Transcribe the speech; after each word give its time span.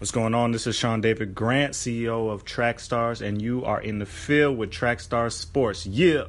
What's 0.00 0.12
going 0.12 0.34
on? 0.34 0.52
This 0.52 0.66
is 0.66 0.76
Sean 0.76 1.02
David 1.02 1.34
Grant, 1.34 1.74
CEO 1.74 2.30
of 2.30 2.46
Trackstarz, 2.46 3.20
and 3.20 3.42
you 3.42 3.66
are 3.66 3.82
in 3.82 3.98
the 3.98 4.06
field 4.06 4.56
with 4.56 4.70
Trackstarz 4.70 5.32
Sports. 5.32 5.86
Yeah. 5.86 6.24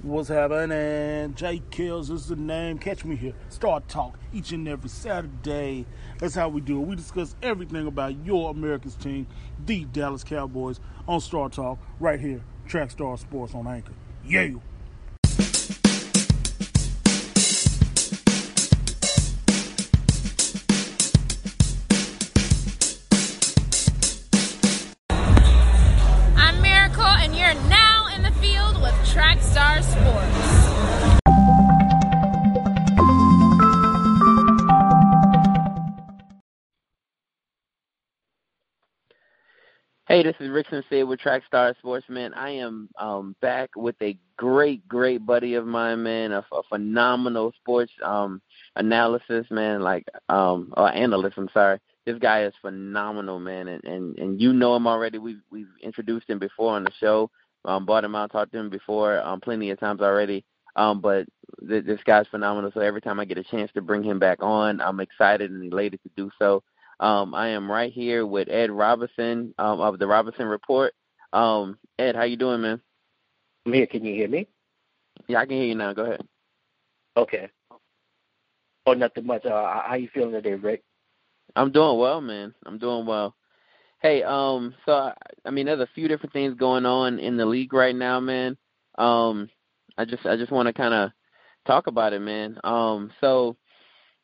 What's 0.00 0.30
happening? 0.30 1.34
Jay 1.34 1.60
Kills 1.70 2.08
is 2.08 2.26
the 2.26 2.36
name. 2.36 2.78
Catch 2.78 3.04
me 3.04 3.16
here. 3.16 3.34
Star 3.50 3.80
Talk 3.80 4.18
each 4.32 4.52
and 4.52 4.66
every 4.66 4.88
Saturday. 4.88 5.84
That's 6.16 6.34
how 6.34 6.48
we 6.48 6.62
do 6.62 6.80
it. 6.80 6.86
We 6.86 6.96
discuss 6.96 7.36
everything 7.42 7.86
about 7.86 8.24
your 8.24 8.50
America's 8.50 8.94
team, 8.94 9.26
the 9.66 9.84
Dallas 9.84 10.24
Cowboys, 10.24 10.80
on 11.06 11.20
Star 11.20 11.50
Talk 11.50 11.78
right 11.98 12.18
here. 12.18 12.40
Track 12.66 12.92
Trackstar 12.92 13.18
Sports 13.18 13.54
on 13.54 13.66
Anchor. 13.66 13.92
Yeah. 14.24 14.52
Hey, 40.20 40.26
this 40.26 40.36
is 40.38 40.50
Rick 40.50 40.66
Sincere 40.68 41.06
with 41.06 41.18
Trackstar 41.18 41.74
Sports, 41.78 42.04
man. 42.10 42.34
I 42.34 42.50
am 42.50 42.90
um, 42.98 43.34
back 43.40 43.70
with 43.74 43.96
a 44.02 44.18
great, 44.36 44.86
great 44.86 45.24
buddy 45.24 45.54
of 45.54 45.64
mine, 45.66 46.02
man. 46.02 46.32
A, 46.32 46.44
a 46.52 46.62
phenomenal 46.68 47.54
sports 47.56 47.90
um, 48.04 48.42
analysis, 48.76 49.46
man. 49.48 49.80
Like, 49.80 50.04
um, 50.28 50.74
or 50.76 50.92
analyst. 50.92 51.38
I'm 51.38 51.48
sorry. 51.54 51.78
This 52.04 52.18
guy 52.18 52.44
is 52.44 52.52
phenomenal, 52.60 53.40
man, 53.40 53.68
and 53.68 53.82
and 53.84 54.18
and 54.18 54.38
you 54.38 54.52
know 54.52 54.76
him 54.76 54.86
already. 54.86 55.16
We've 55.16 55.40
we've 55.50 55.72
introduced 55.82 56.28
him 56.28 56.38
before 56.38 56.76
on 56.76 56.84
the 56.84 56.92
show. 57.00 57.30
Um, 57.64 57.86
brought 57.86 58.04
him 58.04 58.14
out, 58.14 58.30
talked 58.30 58.52
to 58.52 58.58
him 58.58 58.68
before, 58.68 59.22
um, 59.22 59.40
plenty 59.40 59.70
of 59.70 59.80
times 59.80 60.02
already. 60.02 60.44
Um, 60.76 61.00
but 61.00 61.28
th- 61.66 61.86
this 61.86 62.00
guy's 62.04 62.26
phenomenal. 62.26 62.72
So 62.74 62.80
every 62.80 63.00
time 63.00 63.20
I 63.20 63.24
get 63.24 63.38
a 63.38 63.44
chance 63.44 63.70
to 63.72 63.80
bring 63.80 64.02
him 64.02 64.18
back 64.18 64.42
on, 64.42 64.82
I'm 64.82 65.00
excited 65.00 65.50
and 65.50 65.72
elated 65.72 66.00
to 66.02 66.10
do 66.14 66.30
so. 66.38 66.62
Um, 67.00 67.34
I 67.34 67.48
am 67.48 67.70
right 67.70 67.90
here 67.90 68.26
with 68.26 68.50
Ed 68.50 68.70
Robinson 68.70 69.54
um, 69.58 69.80
of 69.80 69.98
the 69.98 70.06
Robinson 70.06 70.44
Report. 70.44 70.92
Um, 71.32 71.78
Ed, 71.98 72.14
how 72.14 72.24
you 72.24 72.36
doing, 72.36 72.60
man? 72.60 72.80
I'm 73.64 73.72
here. 73.72 73.86
Can 73.86 74.04
you 74.04 74.14
hear 74.14 74.28
me? 74.28 74.46
Yeah, 75.26 75.38
I 75.38 75.46
can 75.46 75.56
hear 75.56 75.64
you 75.64 75.74
now. 75.74 75.94
Go 75.94 76.04
ahead. 76.04 76.20
Okay. 77.16 77.48
Oh, 78.84 78.92
nothing 78.92 79.26
much. 79.26 79.46
Uh, 79.46 79.80
how 79.82 79.94
you 79.94 80.08
feeling 80.12 80.32
today, 80.32 80.54
Rick? 80.54 80.82
I'm 81.56 81.72
doing 81.72 81.98
well, 81.98 82.20
man. 82.20 82.54
I'm 82.66 82.78
doing 82.78 83.06
well. 83.06 83.34
Hey, 84.02 84.22
um, 84.22 84.74
so 84.84 84.92
I, 84.92 85.14
I 85.46 85.50
mean, 85.50 85.66
there's 85.66 85.80
a 85.80 85.88
few 85.94 86.06
different 86.06 86.32
things 86.32 86.54
going 86.54 86.84
on 86.84 87.18
in 87.18 87.36
the 87.36 87.46
league 87.46 87.72
right 87.72 87.96
now, 87.96 88.20
man. 88.20 88.58
Um, 88.98 89.48
I 89.96 90.04
just, 90.04 90.26
I 90.26 90.36
just 90.36 90.52
want 90.52 90.66
to 90.66 90.72
kind 90.72 90.94
of 90.94 91.10
talk 91.66 91.86
about 91.86 92.12
it, 92.12 92.20
man. 92.20 92.58
Um, 92.62 93.10
so 93.20 93.56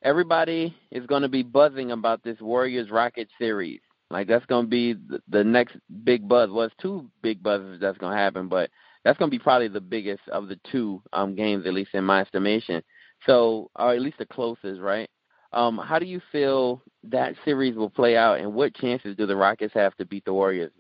everybody 0.07 0.73
is 0.93 1.05
going 1.05 1.23
to 1.23 1.29
be 1.29 1.43
buzzing 1.43 1.91
about 1.91 2.23
this 2.23 2.41
Warriors 2.41 2.91
Rockets 2.91 3.33
series. 3.41 3.81
Like 4.09 4.29
that's 4.29 4.47
going 4.47 4.67
to 4.67 4.71
be 4.71 4.93
the, 4.93 5.21
the 5.29 5.43
next 5.43 5.77
big 6.05 6.29
buzz. 6.29 6.49
Well, 6.49 6.67
it's 6.67 6.75
two 6.81 7.11
big 7.23 7.43
buzzes 7.43 7.81
that's 7.81 7.99
going 7.99 8.13
to 8.13 8.19
happen, 8.19 8.47
but 8.47 8.71
that's 9.05 9.19
going 9.19 9.29
to 9.33 9.37
be 9.37 9.43
probably 9.43 9.67
the 9.67 9.81
biggest 9.81 10.23
of 10.29 10.47
the 10.47 10.61
two 10.71 11.03
um, 11.13 11.35
games, 11.35 11.67
at 11.67 11.75
least 11.75 11.91
in 11.93 12.05
my 12.05 12.21
estimation. 12.21 12.83
So, 13.27 13.69
or 13.75 13.95
at 13.95 14.01
least 14.01 14.19
the 14.19 14.27
closest, 14.27 14.81
right? 14.81 15.11
Um, 15.53 15.77
how 15.77 15.99
do 15.99 16.07
you 16.07 16.21
feel 16.31 16.83
that 17.05 17.35
series 17.45 17.75
will 17.75 17.91
play 17.91 18.17
out, 18.17 18.39
and 18.39 18.55
what 18.55 18.77
chances 18.77 19.17
do 19.17 19.27
the 19.27 19.35
Rockets 19.35 19.75
have 19.75 19.97
to 19.97 20.05
beat 20.05 20.25
the 20.25 20.33
Warriors? 20.33 20.73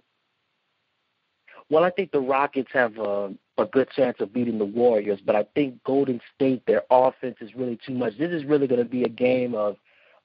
Well, 1.69 1.84
I 1.84 1.91
think 1.91 2.12
the 2.12 2.20
Rockets 2.20 2.70
have 2.72 2.97
a, 2.98 3.34
a 3.59 3.66
good 3.66 3.91
chance 3.91 4.19
of 4.21 4.32
beating 4.32 4.59
the 4.59 4.65
Warriors, 4.65 5.21
but 5.25 5.34
I 5.34 5.44
think 5.54 5.82
Golden 5.84 6.21
State, 6.34 6.65
their 6.66 6.82
offense 6.91 7.37
is 7.41 7.54
really 7.56 7.78
too 7.84 7.94
much. 7.94 8.19
This 8.19 8.31
is 8.31 8.44
really 8.44 8.69
going 8.69 8.82
to 8.82 8.88
be 8.88 9.03
a 9.03 9.09
game 9.09 9.54
of, 9.54 9.76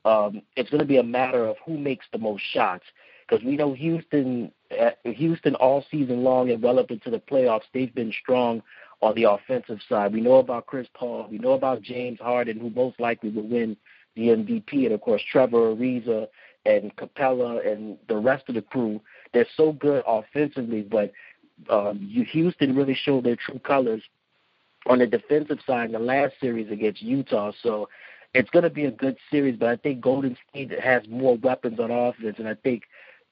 um, 0.05 0.41
it's 0.55 0.69
going 0.69 0.81
to 0.81 0.85
be 0.85 0.97
a 0.97 1.03
matter 1.03 1.45
of 1.45 1.57
who 1.65 1.77
makes 1.77 2.05
the 2.11 2.19
most 2.19 2.43
shots. 2.53 2.85
Because 3.27 3.45
we 3.45 3.55
know 3.55 3.73
Houston, 3.73 4.51
uh, 4.79 4.91
Houston 5.05 5.55
all 5.55 5.85
season 5.89 6.23
long 6.23 6.49
and 6.51 6.61
well 6.61 6.79
up 6.79 6.91
into 6.91 7.09
the 7.09 7.19
playoffs, 7.19 7.63
they've 7.73 7.93
been 7.93 8.13
strong 8.21 8.61
on 9.01 9.15
the 9.15 9.23
offensive 9.23 9.79
side. 9.87 10.13
We 10.13 10.21
know 10.21 10.35
about 10.35 10.67
Chris 10.67 10.87
Paul. 10.93 11.27
We 11.31 11.37
know 11.37 11.53
about 11.53 11.81
James 11.81 12.19
Harden, 12.19 12.59
who 12.59 12.69
most 12.69 12.99
likely 12.99 13.29
will 13.29 13.47
win 13.47 13.77
the 14.15 14.27
MVP, 14.27 14.85
and 14.85 14.91
of 14.91 15.01
course 15.01 15.21
Trevor 15.31 15.75
Ariza 15.75 16.27
and 16.65 16.95
Capela 16.95 17.65
and 17.65 17.97
the 18.07 18.17
rest 18.17 18.43
of 18.49 18.55
the 18.55 18.61
crew. 18.61 19.01
They're 19.33 19.47
so 19.55 19.71
good 19.71 20.03
offensively, 20.05 20.81
but 20.81 21.11
um, 21.69 21.99
Houston 22.31 22.75
really 22.75 22.95
showed 22.95 23.23
their 23.23 23.35
true 23.35 23.59
colors 23.59 24.01
on 24.87 24.99
the 24.99 25.07
defensive 25.07 25.59
side 25.65 25.85
in 25.85 25.91
the 25.91 25.99
last 25.99 26.33
series 26.39 26.71
against 26.71 27.01
Utah. 27.01 27.51
So 27.61 27.87
it's 28.33 28.49
going 28.49 28.63
to 28.63 28.69
be 28.69 28.85
a 28.85 28.91
good 28.91 29.17
series, 29.29 29.57
but 29.57 29.69
I 29.69 29.75
think 29.75 30.01
Golden 30.01 30.37
State 30.49 30.71
has 30.79 31.03
more 31.07 31.37
weapons 31.37 31.79
on 31.79 31.91
offense, 31.91 32.37
and 32.39 32.47
I 32.47 32.55
think 32.55 32.83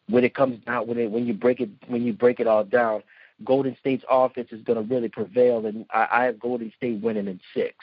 when 0.10 0.24
it 0.24 0.34
comes 0.34 0.64
down 0.66 0.88
when 0.88 0.98
it 0.98 1.12
when 1.12 1.26
you 1.26 1.34
break 1.34 1.60
it 1.62 1.70
when 1.88 2.04
you 2.04 2.14
break 2.14 2.40
it 2.40 2.48
all 2.48 2.64
down, 2.64 3.04
Golden 3.46 3.78
State's 3.80 4.04
offense 4.10 4.50
is 4.52 4.64
going 4.64 4.78
to 4.78 4.94
really 4.94 5.10
prevail, 5.10 5.66
and 5.66 5.86
I, 5.92 6.08
I 6.12 6.24
have 6.26 6.40
Golden 6.40 6.72
State 6.76 7.02
winning 7.02 7.28
in 7.28 7.40
six. 7.54 7.76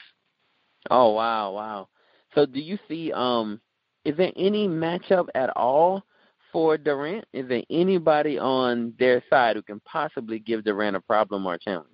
Oh 0.89 1.11
wow, 1.11 1.51
wow. 1.51 1.87
So 2.35 2.45
do 2.45 2.59
you 2.59 2.77
see 2.87 3.11
um 3.13 3.59
is 4.05 4.15
there 4.17 4.31
any 4.35 4.67
matchup 4.67 5.27
at 5.35 5.49
all 5.51 6.03
for 6.51 6.77
Durant? 6.77 7.25
Is 7.33 7.47
there 7.47 7.63
anybody 7.69 8.37
on 8.37 8.93
their 8.99 9.23
side 9.29 9.55
who 9.55 9.61
can 9.61 9.79
possibly 9.81 10.39
give 10.39 10.63
Durant 10.63 10.95
a 10.95 11.01
problem 11.01 11.45
or 11.45 11.55
a 11.55 11.59
challenge? 11.59 11.89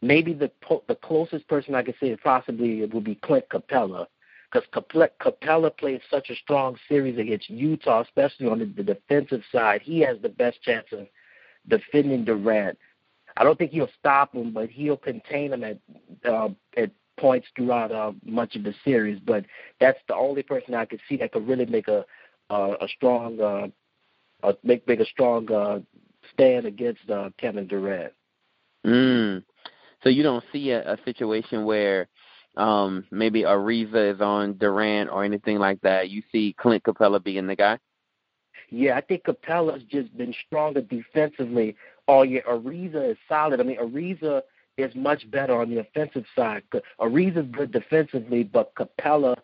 Maybe 0.00 0.32
the 0.32 0.50
the 0.86 0.94
closest 0.94 1.48
person 1.48 1.74
I 1.74 1.82
could 1.82 1.96
say 2.00 2.16
possibly 2.16 2.84
would 2.84 3.04
be 3.04 3.16
Clint 3.16 3.46
Capela, 3.50 4.06
because 4.52 4.68
Capela 4.72 5.76
played 5.76 6.00
such 6.08 6.30
a 6.30 6.36
strong 6.36 6.76
series 6.88 7.18
against 7.18 7.50
Utah, 7.50 8.02
especially 8.02 8.46
on 8.46 8.60
the, 8.60 8.66
the 8.66 8.82
defensive 8.82 9.42
side. 9.50 9.82
He 9.82 10.00
has 10.00 10.16
the 10.22 10.28
best 10.28 10.62
chance 10.62 10.86
of 10.92 11.08
defending 11.66 12.24
Durant. 12.24 12.78
I 13.36 13.44
don't 13.44 13.58
think 13.58 13.72
he'll 13.72 13.90
stop 13.98 14.34
him, 14.34 14.52
but 14.52 14.70
he'll 14.70 14.96
contain 14.96 15.52
him 15.52 15.64
at 15.64 15.78
uh, 16.24 16.50
at 16.76 16.90
points 17.18 17.48
throughout 17.56 17.90
uh, 17.90 18.12
much 18.24 18.54
of 18.54 18.62
the 18.62 18.74
series. 18.84 19.18
But 19.18 19.44
that's 19.80 19.98
the 20.06 20.14
only 20.14 20.44
person 20.44 20.74
I 20.74 20.84
could 20.84 21.00
see 21.08 21.16
that 21.16 21.32
could 21.32 21.48
really 21.48 21.66
make 21.66 21.88
a 21.88 22.04
uh, 22.50 22.74
a 22.80 22.88
strong 22.88 23.40
uh, 23.40 23.68
uh, 24.42 24.52
make 24.62 24.86
make 24.86 25.00
a 25.00 25.06
strong 25.06 25.50
uh, 25.52 25.80
stand 26.32 26.66
against 26.66 27.08
uh, 27.10 27.30
Kevin 27.38 27.66
Durant. 27.66 28.12
Mm. 28.86 29.44
So 30.02 30.08
you 30.08 30.22
don't 30.22 30.44
see 30.52 30.70
a, 30.70 30.94
a 30.94 30.98
situation 31.04 31.64
where 31.64 32.08
um, 32.56 33.04
maybe 33.10 33.42
Ariza 33.42 34.14
is 34.14 34.20
on 34.20 34.54
Durant 34.54 35.10
or 35.10 35.24
anything 35.24 35.58
like 35.58 35.80
that. 35.82 36.10
You 36.10 36.22
see 36.30 36.54
Clint 36.58 36.84
Capela 36.84 37.22
being 37.22 37.46
the 37.46 37.56
guy. 37.56 37.78
Yeah, 38.70 38.96
I 38.96 39.00
think 39.00 39.24
Capela's 39.24 39.82
just 39.84 40.16
been 40.16 40.34
stronger 40.46 40.82
defensively 40.82 41.76
all 42.06 42.24
year. 42.24 42.42
Ariza 42.48 43.12
is 43.12 43.16
solid. 43.28 43.60
I 43.60 43.64
mean, 43.64 43.78
Ariza 43.78 44.42
is 44.76 44.94
much 44.94 45.28
better 45.30 45.60
on 45.60 45.70
the 45.70 45.78
offensive 45.78 46.24
side. 46.36 46.62
Ariza's 47.00 47.50
good 47.50 47.72
defensively, 47.72 48.44
but 48.44 48.72
Capella 48.76 49.36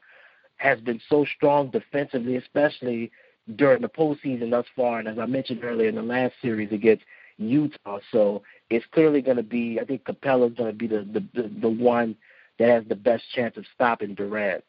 has 0.64 0.80
been 0.80 1.00
so 1.10 1.26
strong 1.36 1.68
defensively, 1.68 2.36
especially 2.36 3.12
during 3.56 3.82
the 3.82 3.88
postseason 3.88 4.50
thus 4.50 4.64
far. 4.74 4.98
And 4.98 5.06
as 5.06 5.18
I 5.18 5.26
mentioned 5.26 5.62
earlier 5.62 5.90
in 5.90 5.94
the 5.94 6.02
last 6.02 6.32
series 6.40 6.72
against 6.72 7.04
Utah, 7.36 7.98
so 8.10 8.42
it's 8.70 8.86
clearly 8.92 9.20
going 9.20 9.36
to 9.36 9.42
be. 9.42 9.78
I 9.78 9.84
think 9.84 10.04
Capela's 10.04 10.54
going 10.56 10.72
to 10.72 10.76
be 10.76 10.86
the, 10.86 11.06
the 11.12 11.42
the 11.42 11.48
the 11.60 11.68
one 11.68 12.16
that 12.58 12.68
has 12.70 12.84
the 12.88 12.94
best 12.96 13.24
chance 13.34 13.56
of 13.58 13.64
stopping 13.74 14.14
Durant. 14.14 14.64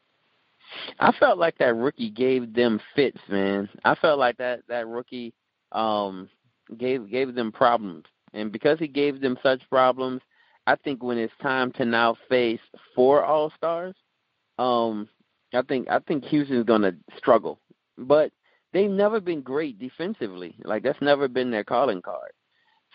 I 1.00 1.14
felt 1.20 1.38
like 1.38 1.58
that 1.60 1.76
rookie 1.76 2.10
gave 2.10 2.54
them 2.54 2.82
fits, 2.96 3.20
man. 3.30 3.70
I 3.86 3.96
felt 3.96 4.20
like 4.20 4.38
that 4.38 4.64
that 4.68 4.88
rookie 4.88 5.34
um 5.72 6.28
gave 6.78 7.10
gave 7.10 7.36
them 7.36 7.54
problems. 7.54 8.04
And 8.34 8.52
because 8.52 8.80
he 8.80 8.90
gave 8.90 9.22
them 9.22 9.38
such 9.42 9.62
problems, 9.70 10.22
I 10.68 10.76
think 10.76 11.02
when 11.02 11.18
it's 11.18 11.34
time 11.42 11.72
to 11.74 11.86
now 11.86 12.18
face 12.28 12.60
four 12.94 13.24
all 13.24 13.54
stars, 13.56 13.96
um, 14.58 15.08
I 15.56 15.62
think 15.62 15.90
I 15.90 16.00
think 16.00 16.26
Houston's 16.26 16.66
gonna 16.66 16.94
struggle. 17.18 17.60
But 17.98 18.32
they've 18.74 18.90
never 18.90 19.20
been 19.20 19.42
great 19.42 19.80
defensively. 19.80 20.56
Like 20.64 20.84
that's 20.84 21.02
never 21.02 21.28
been 21.28 21.52
their 21.52 21.64
calling 21.64 22.02
card. 22.02 22.32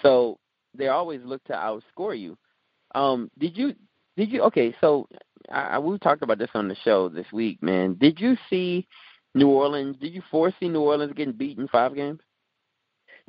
So 0.03 0.39
they 0.75 0.89
always 0.89 1.21
look 1.25 1.43
to 1.45 1.53
outscore 1.53 2.19
you. 2.19 2.37
Um, 2.95 3.31
did 3.39 3.57
you 3.57 3.75
did 4.17 4.31
you 4.31 4.43
okay, 4.43 4.75
so 4.81 5.09
I, 5.51 5.63
I 5.63 5.79
we 5.79 5.99
talked 5.99 6.23
about 6.23 6.39
this 6.39 6.51
on 6.55 6.69
the 6.69 6.77
show 6.85 7.09
this 7.09 7.27
week, 7.33 7.63
man. 7.63 7.95
Did 7.95 8.21
you 8.21 8.37
see 8.49 8.87
New 9.35 9.49
Orleans? 9.49 9.97
Did 10.01 10.13
you 10.13 10.23
foresee 10.31 10.69
New 10.69 10.81
Orleans 10.83 11.13
getting 11.15 11.35
beaten 11.35 11.69
five 11.69 11.95
games? 11.95 12.21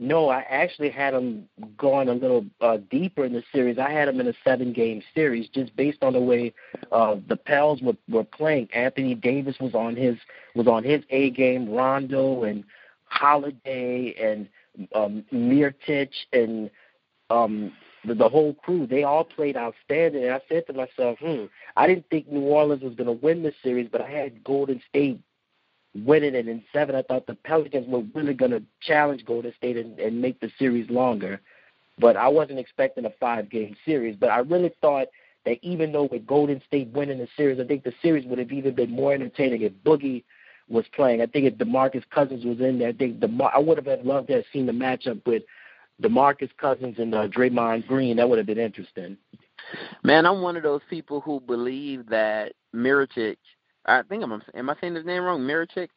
No, 0.04 0.30
I 0.30 0.40
actually 0.50 0.90
had 0.90 1.14
them 1.14 1.48
going 1.78 2.10
a 2.10 2.14
little 2.14 2.44
uh, 2.60 2.78
deeper 2.90 3.24
in 3.24 3.34
the 3.34 3.44
series. 3.54 3.78
I 3.78 3.92
had 3.92 4.08
them 4.08 4.20
in 4.20 4.28
a 4.28 4.34
seven-game 4.44 5.04
series, 5.14 5.48
just 5.48 5.76
based 5.76 6.02
on 6.02 6.14
the 6.14 6.20
way 6.20 6.54
uh, 6.92 7.18
the 7.28 7.36
Pels 7.36 7.84
were, 7.84 7.96
were 8.10 8.24
playing. 8.24 8.68
Anthony 8.74 9.14
Davis 9.14 9.58
was 9.60 9.76
on 9.76 9.96
his 9.96 10.18
was 10.56 10.66
on 10.66 10.84
his 10.84 11.04
A 11.12 11.30
game. 11.30 11.70
Rondo 11.70 12.46
and 12.46 12.64
Holiday 13.06 14.16
and 14.20 14.50
um, 14.96 15.24
Mirotic 15.32 16.10
and 16.34 16.72
um, 17.30 17.72
the, 18.04 18.16
the 18.16 18.28
whole 18.28 18.56
crew, 18.56 18.88
they 18.88 19.04
all 19.04 19.24
played 19.24 19.56
outstanding. 19.56 20.24
And 20.24 20.34
I 20.34 20.42
said 20.50 20.66
to 20.66 20.74
myself, 20.74 21.20
hmm, 21.20 21.46
I 21.78 21.86
didn't 21.86 22.10
think 22.10 22.28
New 22.28 22.42
Orleans 22.42 22.82
was 22.82 22.96
going 22.96 23.06
to 23.06 23.24
win 23.24 23.44
this 23.44 23.54
series, 23.62 23.88
but 23.92 24.02
I 24.02 24.10
had 24.10 24.44
Golden 24.44 24.82
State 24.90 25.22
winning 25.94 26.36
it 26.36 26.48
in 26.48 26.64
seven. 26.72 26.96
I 26.96 27.02
thought 27.02 27.28
the 27.28 27.36
Pelicans 27.36 27.88
were 27.88 28.04
really 28.14 28.34
going 28.34 28.52
to 28.52 28.64
challenge 28.82 29.26
Golden 29.26 29.54
State 29.56 29.78
and, 29.78 30.00
and 30.00 30.22
make 30.22 30.40
the 30.40 30.52
series 30.58 30.90
longer. 30.90 31.42
But 32.00 32.16
I 32.18 32.28
wasn't 32.28 32.60
expecting 32.60 33.06
a 33.06 33.12
five 33.20 33.50
game 33.50 33.76
series. 33.86 34.16
But 34.16 34.30
I 34.30 34.40
really 34.40 34.74
thought 34.82 35.08
that 35.46 35.58
even 35.62 35.92
though 35.92 36.08
with 36.12 36.26
Golden 36.26 36.62
State 36.68 36.90
winning 36.90 37.20
the 37.20 37.28
series, 37.36 37.60
I 37.60 37.66
think 37.66 37.84
the 37.84 37.94
series 38.02 38.26
would 38.26 38.40
have 38.40 38.52
even 38.52 38.76
been 38.76 38.92
more 38.92 39.14
entertaining 39.14 39.62
if 39.62 39.74
Boogie 39.86 40.24
was 40.70 40.86
playing. 40.96 41.22
I 41.22 41.26
think 41.26 41.46
if 41.46 41.56
DeMarcus 41.56 42.04
Cousins 42.10 42.46
was 42.46 42.60
in 42.60 42.80
there, 42.80 42.90
I 42.90 42.94
think 42.94 43.20
the 43.20 43.50
I 43.54 43.60
would 43.60 43.78
have 43.78 44.06
loved 44.06 44.28
to 44.28 44.36
have 44.36 44.46
seen 44.54 44.66
the 44.66 44.72
matchup 44.72 45.26
with 45.26 45.44
DeMarcus 46.02 46.50
Cousins 46.58 46.98
and 46.98 47.14
uh, 47.14 47.28
Draymond 47.28 47.88
Green. 47.88 48.18
That 48.18 48.30
would 48.30 48.38
have 48.38 48.48
been 48.48 48.58
interesting. 48.58 49.18
Man, 50.04 50.26
I'm 50.26 50.42
one 50.42 50.58
of 50.58 50.64
those 50.64 50.82
people 50.90 51.22
who 51.22 51.40
believe 51.40 52.08
that 52.08 52.54
Mirotic. 52.74 53.38
I 53.86 54.04
think 54.04 54.24
I'm. 54.24 54.42
Am 54.54 54.70
I 54.70 54.76
saying 54.80 54.96
his 54.96 55.06
name 55.06 55.24
wrong? 55.24 55.42
Mirotic. 55.42 55.90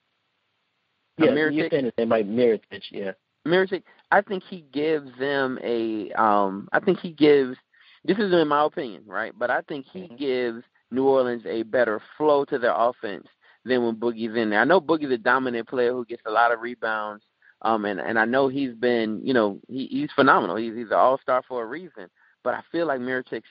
Yeah, 1.18 1.28
Mirotic? 1.28 1.56
you're 1.56 1.70
saying 1.70 1.84
his 1.84 1.94
name 1.98 2.10
right. 2.10 2.28
Mirotic. 2.28 2.82
Yeah. 2.90 3.12
Mirotic. 3.46 3.82
I 4.10 4.22
think 4.22 4.42
he 4.48 4.64
gives 4.72 5.10
them 5.18 5.58
a. 5.62 6.10
Um. 6.12 6.68
I 6.72 6.80
think 6.80 7.00
he 7.00 7.10
gives. 7.10 7.56
This 8.04 8.18
is 8.18 8.32
in 8.32 8.48
my 8.48 8.64
opinion, 8.64 9.04
right? 9.06 9.32
But 9.36 9.50
I 9.50 9.62
think 9.62 9.86
he 9.90 10.02
mm-hmm. 10.02 10.16
gives 10.16 10.62
New 10.90 11.06
Orleans 11.06 11.44
a 11.46 11.62
better 11.62 12.00
flow 12.16 12.44
to 12.46 12.58
their 12.58 12.74
offense 12.74 13.26
than 13.64 13.84
when 13.84 13.96
Boogie's 13.96 14.36
in 14.36 14.50
there. 14.50 14.60
I 14.60 14.64
know 14.64 14.80
Boogie's 14.80 15.12
a 15.12 15.18
dominant 15.18 15.68
player 15.68 15.92
who 15.92 16.04
gets 16.04 16.22
a 16.26 16.30
lot 16.30 16.52
of 16.52 16.60
rebounds, 16.60 17.24
um, 17.62 17.84
and 17.84 18.00
and 18.00 18.18
I 18.18 18.24
know 18.24 18.48
he's 18.48 18.74
been, 18.74 19.20
you 19.24 19.34
know, 19.34 19.60
he, 19.68 19.86
he's 19.86 20.10
phenomenal. 20.14 20.56
He's 20.56 20.74
he's 20.74 20.88
an 20.88 20.94
all 20.94 21.18
star 21.18 21.42
for 21.46 21.62
a 21.62 21.66
reason. 21.66 22.08
But 22.42 22.54
I 22.54 22.60
feel 22.70 22.86
like 22.86 23.00
Mirotic 23.00 23.42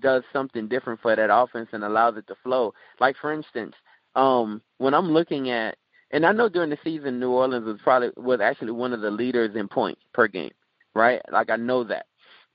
does 0.00 0.22
something 0.32 0.68
different 0.68 1.00
for 1.00 1.14
that 1.14 1.34
offense 1.34 1.68
and 1.72 1.84
allows 1.84 2.16
it 2.16 2.26
to 2.28 2.34
flow. 2.42 2.74
Like 3.00 3.16
for 3.20 3.32
instance, 3.32 3.74
um, 4.14 4.62
when 4.78 4.94
I'm 4.94 5.10
looking 5.10 5.50
at, 5.50 5.76
and 6.10 6.24
I 6.24 6.32
know 6.32 6.48
during 6.48 6.70
the 6.70 6.78
season 6.82 7.20
New 7.20 7.30
Orleans 7.30 7.66
was 7.66 7.78
probably 7.82 8.10
was 8.16 8.40
actually 8.40 8.72
one 8.72 8.92
of 8.92 9.00
the 9.00 9.10
leaders 9.10 9.54
in 9.56 9.68
points 9.68 10.02
per 10.12 10.28
game, 10.28 10.52
right? 10.94 11.20
Like 11.30 11.50
I 11.50 11.56
know 11.56 11.84
that. 11.84 12.06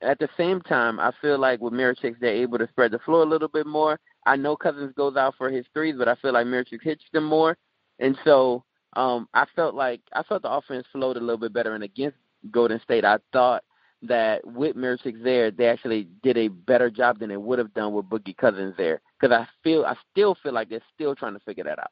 At 0.02 0.18
the 0.18 0.28
same 0.36 0.60
time, 0.60 1.00
I 1.00 1.12
feel 1.22 1.38
like 1.38 1.60
with 1.60 1.72
Mirotic, 1.72 2.16
they're 2.20 2.34
able 2.34 2.58
to 2.58 2.68
spread 2.68 2.90
the 2.90 2.98
floor 2.98 3.22
a 3.22 3.28
little 3.28 3.48
bit 3.48 3.66
more. 3.66 3.98
I 4.26 4.36
know 4.36 4.56
Cousins 4.56 4.92
goes 4.96 5.16
out 5.16 5.34
for 5.38 5.50
his 5.50 5.64
threes, 5.72 5.94
but 5.96 6.08
I 6.08 6.16
feel 6.16 6.32
like 6.32 6.46
Mirotic 6.46 6.82
hits 6.82 7.04
them 7.12 7.24
more, 7.24 7.56
and 8.00 8.18
so 8.24 8.64
um, 8.96 9.28
I 9.34 9.46
felt 9.56 9.74
like 9.74 10.00
I 10.12 10.22
felt 10.22 10.42
the 10.42 10.50
offense 10.50 10.86
flowed 10.92 11.16
a 11.16 11.20
little 11.20 11.38
bit 11.38 11.52
better. 11.52 11.74
And 11.74 11.84
against 11.84 12.16
Golden 12.50 12.80
State, 12.80 13.04
I 13.04 13.18
thought 13.32 13.64
that 14.08 14.46
with 14.46 14.76
Mirotic 14.76 15.22
there, 15.22 15.50
they 15.50 15.66
actually 15.66 16.08
did 16.22 16.36
a 16.36 16.48
better 16.48 16.90
job 16.90 17.18
than 17.18 17.28
they 17.28 17.36
would 17.36 17.58
have 17.58 17.74
done 17.74 17.92
with 17.92 18.06
Boogie 18.06 18.36
Cousins 18.36 18.74
there. 18.76 19.00
Because 19.18 19.34
I 19.34 19.46
feel, 19.62 19.84
I 19.84 19.94
still 20.10 20.36
feel 20.42 20.52
like 20.52 20.68
they're 20.68 20.80
still 20.94 21.14
trying 21.14 21.34
to 21.34 21.40
figure 21.40 21.64
that 21.64 21.78
out. 21.78 21.90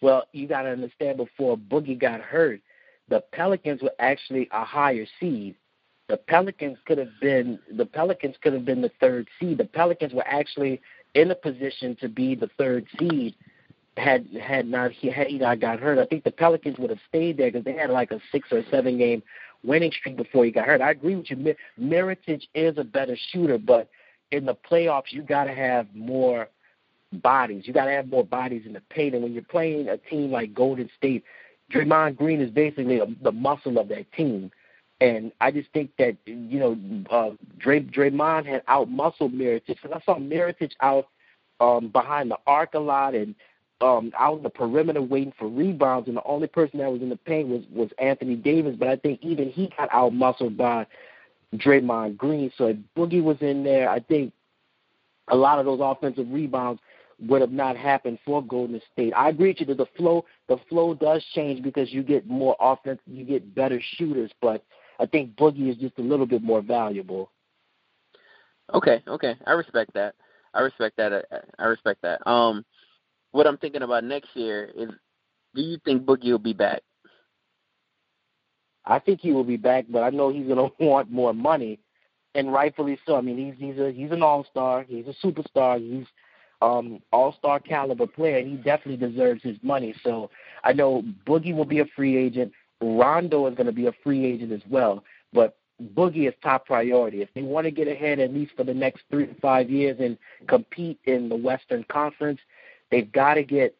Well, 0.00 0.24
you 0.32 0.48
got 0.48 0.62
to 0.62 0.70
understand. 0.70 1.16
Before 1.16 1.56
Boogie 1.56 1.98
got 1.98 2.20
hurt, 2.20 2.60
the 3.08 3.22
Pelicans 3.32 3.82
were 3.82 3.94
actually 3.98 4.48
a 4.52 4.64
higher 4.64 5.06
seed. 5.20 5.54
The 6.08 6.16
Pelicans 6.16 6.78
could 6.86 6.98
have 6.98 7.12
been 7.20 7.58
the 7.70 7.86
Pelicans 7.86 8.36
could 8.42 8.52
have 8.52 8.64
been 8.64 8.82
the 8.82 8.90
third 9.00 9.28
seed. 9.38 9.58
The 9.58 9.64
Pelicans 9.64 10.12
were 10.12 10.26
actually 10.26 10.80
in 11.14 11.30
a 11.30 11.34
position 11.34 11.96
to 12.00 12.08
be 12.08 12.34
the 12.34 12.50
third 12.58 12.86
seed 12.98 13.34
had 13.96 14.26
had 14.40 14.66
not 14.66 14.90
he 14.90 15.10
had 15.10 15.26
he 15.26 15.38
not 15.38 15.60
got 15.60 15.78
hurt. 15.78 15.98
I 15.98 16.06
think 16.06 16.24
the 16.24 16.30
Pelicans 16.30 16.78
would 16.78 16.90
have 16.90 16.98
stayed 17.08 17.36
there 17.36 17.50
because 17.50 17.64
they 17.64 17.74
had 17.74 17.90
like 17.90 18.10
a 18.10 18.20
six 18.30 18.50
or 18.50 18.62
seven 18.70 18.98
game 18.98 19.22
winning 19.64 19.92
streak 19.92 20.16
before 20.16 20.44
he 20.44 20.50
got 20.50 20.66
hurt. 20.66 20.80
I 20.80 20.90
agree 20.90 21.16
with 21.16 21.30
you. 21.30 21.54
Mirotic 21.80 22.42
is 22.54 22.78
a 22.78 22.84
better 22.84 23.16
shooter, 23.30 23.58
but 23.58 23.88
in 24.30 24.46
the 24.46 24.54
playoffs, 24.54 25.10
you 25.10 25.22
got 25.22 25.44
to 25.44 25.54
have 25.54 25.86
more 25.94 26.48
bodies. 27.12 27.64
You 27.66 27.72
got 27.72 27.84
to 27.84 27.92
have 27.92 28.08
more 28.08 28.24
bodies 28.24 28.62
in 28.66 28.72
the 28.72 28.82
paint. 28.90 29.14
And 29.14 29.22
when 29.22 29.32
you're 29.32 29.42
playing 29.42 29.88
a 29.88 29.98
team 29.98 30.30
like 30.30 30.54
Golden 30.54 30.88
State, 30.96 31.24
Draymond 31.72 32.16
Green 32.16 32.40
is 32.40 32.50
basically 32.50 32.98
a, 32.98 33.06
the 33.22 33.32
muscle 33.32 33.78
of 33.78 33.88
that 33.88 34.10
team. 34.12 34.50
And 35.00 35.32
I 35.40 35.50
just 35.50 35.68
think 35.72 35.90
that 35.98 36.16
you 36.26 36.58
know 36.60 36.78
uh, 37.10 37.30
Dray, 37.58 37.80
Draymond 37.82 38.46
had 38.46 38.62
out 38.68 38.88
muscled 38.88 39.32
Mirotic. 39.32 39.66
Because 39.66 39.90
I 39.92 40.00
saw 40.04 40.18
Mirotic 40.18 40.72
out 40.80 41.08
um, 41.60 41.88
behind 41.88 42.30
the 42.30 42.38
arc 42.46 42.74
a 42.74 42.78
lot 42.78 43.14
and 43.14 43.34
um, 43.82 44.12
out 44.18 44.38
in 44.38 44.42
the 44.42 44.50
perimeter 44.50 45.02
waiting 45.02 45.32
for 45.38 45.48
rebounds, 45.48 46.08
and 46.08 46.16
the 46.16 46.24
only 46.24 46.46
person 46.46 46.78
that 46.78 46.90
was 46.90 47.02
in 47.02 47.08
the 47.08 47.16
paint 47.16 47.48
was 47.48 47.62
was 47.72 47.90
Anthony 47.98 48.36
Davis. 48.36 48.76
But 48.78 48.88
I 48.88 48.96
think 48.96 49.20
even 49.22 49.50
he 49.50 49.72
got 49.76 49.88
out 49.92 50.14
muscled 50.14 50.56
by 50.56 50.86
Draymond 51.56 52.16
Green. 52.16 52.52
So 52.56 52.66
if 52.68 52.76
Boogie 52.96 53.22
was 53.22 53.38
in 53.40 53.64
there, 53.64 53.90
I 53.90 54.00
think 54.00 54.32
a 55.28 55.36
lot 55.36 55.58
of 55.58 55.66
those 55.66 55.80
offensive 55.82 56.26
rebounds 56.30 56.80
would 57.20 57.40
have 57.40 57.52
not 57.52 57.76
happened 57.76 58.18
for 58.24 58.42
Golden 58.42 58.80
State. 58.92 59.12
I 59.14 59.28
agree 59.28 59.48
with 59.48 59.60
you 59.60 59.66
that 59.66 59.78
the 59.78 59.86
flow 59.96 60.24
the 60.48 60.56
flow 60.68 60.94
does 60.94 61.24
change 61.34 61.62
because 61.62 61.92
you 61.92 62.02
get 62.02 62.26
more 62.26 62.56
offense, 62.60 63.00
you 63.06 63.24
get 63.24 63.54
better 63.54 63.80
shooters, 63.96 64.30
but 64.40 64.64
I 64.98 65.06
think 65.06 65.36
Boogie 65.36 65.70
is 65.70 65.76
just 65.76 65.98
a 65.98 66.02
little 66.02 66.26
bit 66.26 66.42
more 66.42 66.60
valuable. 66.60 67.30
Okay, 68.72 69.02
okay, 69.06 69.36
I 69.46 69.52
respect 69.52 69.92
that. 69.94 70.14
I 70.54 70.60
respect 70.60 70.96
that. 70.96 71.24
I 71.58 71.64
respect 71.64 72.02
that. 72.02 72.26
Um, 72.28 72.64
what 73.32 73.46
I'm 73.46 73.58
thinking 73.58 73.82
about 73.82 74.04
next 74.04 74.28
year 74.34 74.70
is, 74.74 74.90
do 75.54 75.62
you 75.62 75.78
think 75.84 76.04
Boogie 76.04 76.30
will 76.30 76.38
be 76.38 76.52
back? 76.52 76.82
I 78.84 78.98
think 78.98 79.20
he 79.20 79.32
will 79.32 79.44
be 79.44 79.56
back, 79.56 79.86
but 79.88 80.02
I 80.02 80.10
know 80.10 80.30
he's 80.32 80.46
to 80.46 80.70
want 80.84 81.10
more 81.10 81.34
money, 81.34 81.80
and 82.34 82.52
rightfully 82.52 82.98
so. 83.06 83.16
I 83.16 83.20
mean, 83.20 83.36
he's 83.36 83.54
he's 83.58 83.78
a 83.78 83.90
he's 83.90 84.10
an 84.10 84.22
all 84.22 84.44
star, 84.50 84.84
he's 84.86 85.06
a 85.06 85.26
superstar, 85.26 85.78
he's 85.78 86.06
um 86.60 87.00
all 87.12 87.34
star 87.38 87.60
caliber 87.60 88.06
player, 88.06 88.38
and 88.38 88.48
he 88.48 88.56
definitely 88.56 89.08
deserves 89.08 89.42
his 89.42 89.56
money. 89.62 89.94
So 90.02 90.30
I 90.64 90.72
know 90.72 91.02
Boogie 91.26 91.54
will 91.54 91.64
be 91.64 91.80
a 91.80 91.86
free 91.96 92.16
agent. 92.16 92.52
Rondo 92.80 93.46
is 93.46 93.56
to 93.56 93.72
be 93.72 93.86
a 93.86 93.92
free 94.02 94.24
agent 94.24 94.52
as 94.52 94.62
well, 94.68 95.04
but 95.32 95.56
Boogie 95.94 96.28
is 96.28 96.34
top 96.42 96.66
priority. 96.66 97.22
If 97.22 97.28
they 97.34 97.42
want 97.42 97.64
to 97.66 97.70
get 97.70 97.88
ahead 97.88 98.18
at 98.18 98.32
least 98.32 98.52
for 98.56 98.64
the 98.64 98.74
next 98.74 99.02
three 99.10 99.26
to 99.26 99.34
five 99.36 99.70
years 99.70 99.98
and 100.00 100.18
compete 100.48 100.98
in 101.04 101.28
the 101.28 101.36
Western 101.36 101.84
Conference, 101.84 102.40
They've 102.92 103.10
got 103.10 103.34
to 103.34 103.42
get 103.42 103.74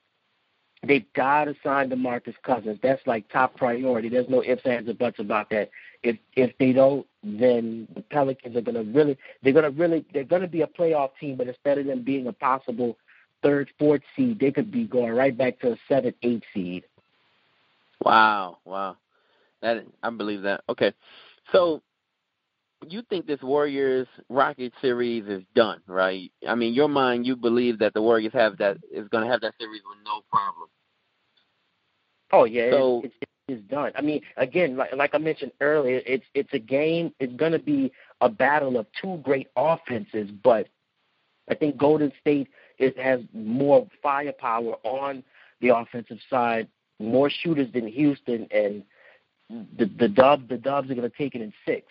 they've 0.85 1.05
got 1.13 1.45
to 1.45 1.55
sign 1.63 1.91
DeMarcus 1.91 2.35
Cousins. 2.43 2.81
That's 2.83 3.07
like 3.07 3.29
top 3.31 3.57
priority. 3.57 4.09
There's 4.09 4.29
no 4.29 4.43
ifs, 4.43 4.63
ands, 4.65 4.89
or 4.89 4.95
buts 4.95 5.21
about 5.21 5.51
that. 5.51 5.71
If 6.03 6.17
if 6.35 6.57
they 6.59 6.73
don't, 6.73 7.07
then 7.23 7.87
the 7.95 8.01
Pelicans 8.01 8.57
are 8.57 8.63
gonna 8.63 8.83
really 8.83 9.17
they're 9.43 9.53
gonna 9.53 9.71
really 9.71 10.05
they're 10.13 10.25
gonna 10.25 10.49
be 10.49 10.63
a 10.63 10.67
playoff 10.67 11.11
team, 11.21 11.37
but 11.37 11.47
instead 11.47 11.79
of 11.79 11.87
them 11.87 12.03
being 12.03 12.27
a 12.27 12.33
possible 12.33 12.97
third, 13.43 13.71
fourth 13.79 14.03
seed, 14.17 14.41
they 14.41 14.51
could 14.51 14.73
be 14.73 14.85
going 14.85 15.13
right 15.13 15.37
back 15.37 15.61
to 15.61 15.73
a 15.73 15.77
seven, 15.89 16.15
eight 16.23 16.43
seed. 16.55 16.85
Wow, 18.03 18.59
wow. 18.65 18.97
That 19.61 19.85
I 20.03 20.11
believe 20.11 20.43
that. 20.43 20.63
Okay. 20.71 20.93
So 21.53 21.83
you 22.89 23.03
think 23.03 23.27
this 23.27 23.41
Warriors 23.43 24.07
Rockets 24.29 24.75
series 24.81 25.27
is 25.27 25.43
done, 25.55 25.81
right? 25.87 26.31
I 26.47 26.55
mean, 26.55 26.75
your 26.75 26.89
mind, 26.89 27.27
you 27.27 27.37
believe 27.37 27.79
that 27.79 27.95
the 27.95 28.03
Warriors 28.03 28.33
have 28.33 28.59
that 28.59 28.79
is 28.91 29.09
going 29.09 29.25
to 29.25 29.31
have 29.31 29.41
that 29.43 29.55
series 29.59 29.83
with 29.87 29.99
no 30.05 30.23
problem. 30.31 30.69
Oh 32.33 32.45
yeah, 32.45 32.71
so, 32.71 33.03
it's, 33.05 33.15
it's, 33.21 33.31
it's 33.49 33.71
done. 33.71 33.93
I 33.95 34.01
mean, 34.01 34.23
again, 34.37 34.77
like, 34.77 34.95
like 34.95 35.15
I 35.15 35.19
mentioned 35.19 35.53
earlier, 35.61 36.01
it's 36.07 36.25
it's 36.35 36.53
a 36.53 36.59
game. 36.59 37.13
It's 37.21 37.35
going 37.35 37.53
to 37.53 37.59
be 37.59 37.93
a 38.21 38.29
battle 38.29 38.79
of 38.79 38.87
two 39.01 39.19
great 39.23 39.49
offenses, 39.57 40.31
but 40.43 40.69
I 41.51 41.55
think 41.55 41.77
Golden 41.77 42.13
State 42.21 42.49
is, 42.79 42.93
has 42.97 43.21
more 43.35 43.87
firepower 44.03 44.77
on 44.85 45.23
the 45.61 45.77
offensive 45.77 46.19
side, 46.31 46.69
more 46.99 47.29
shooters 47.31 47.71
than 47.73 47.87
Houston, 47.87 48.49
and 48.51 48.83
the 49.51 49.91
the 49.99 50.09
Dubs 50.09 50.49
the 50.49 50.57
Dubs 50.57 50.91
are 50.91 50.95
going 50.95 51.11
to 51.11 51.17
take 51.17 51.35
it 51.35 51.43
in 51.43 51.53
six. 51.67 51.87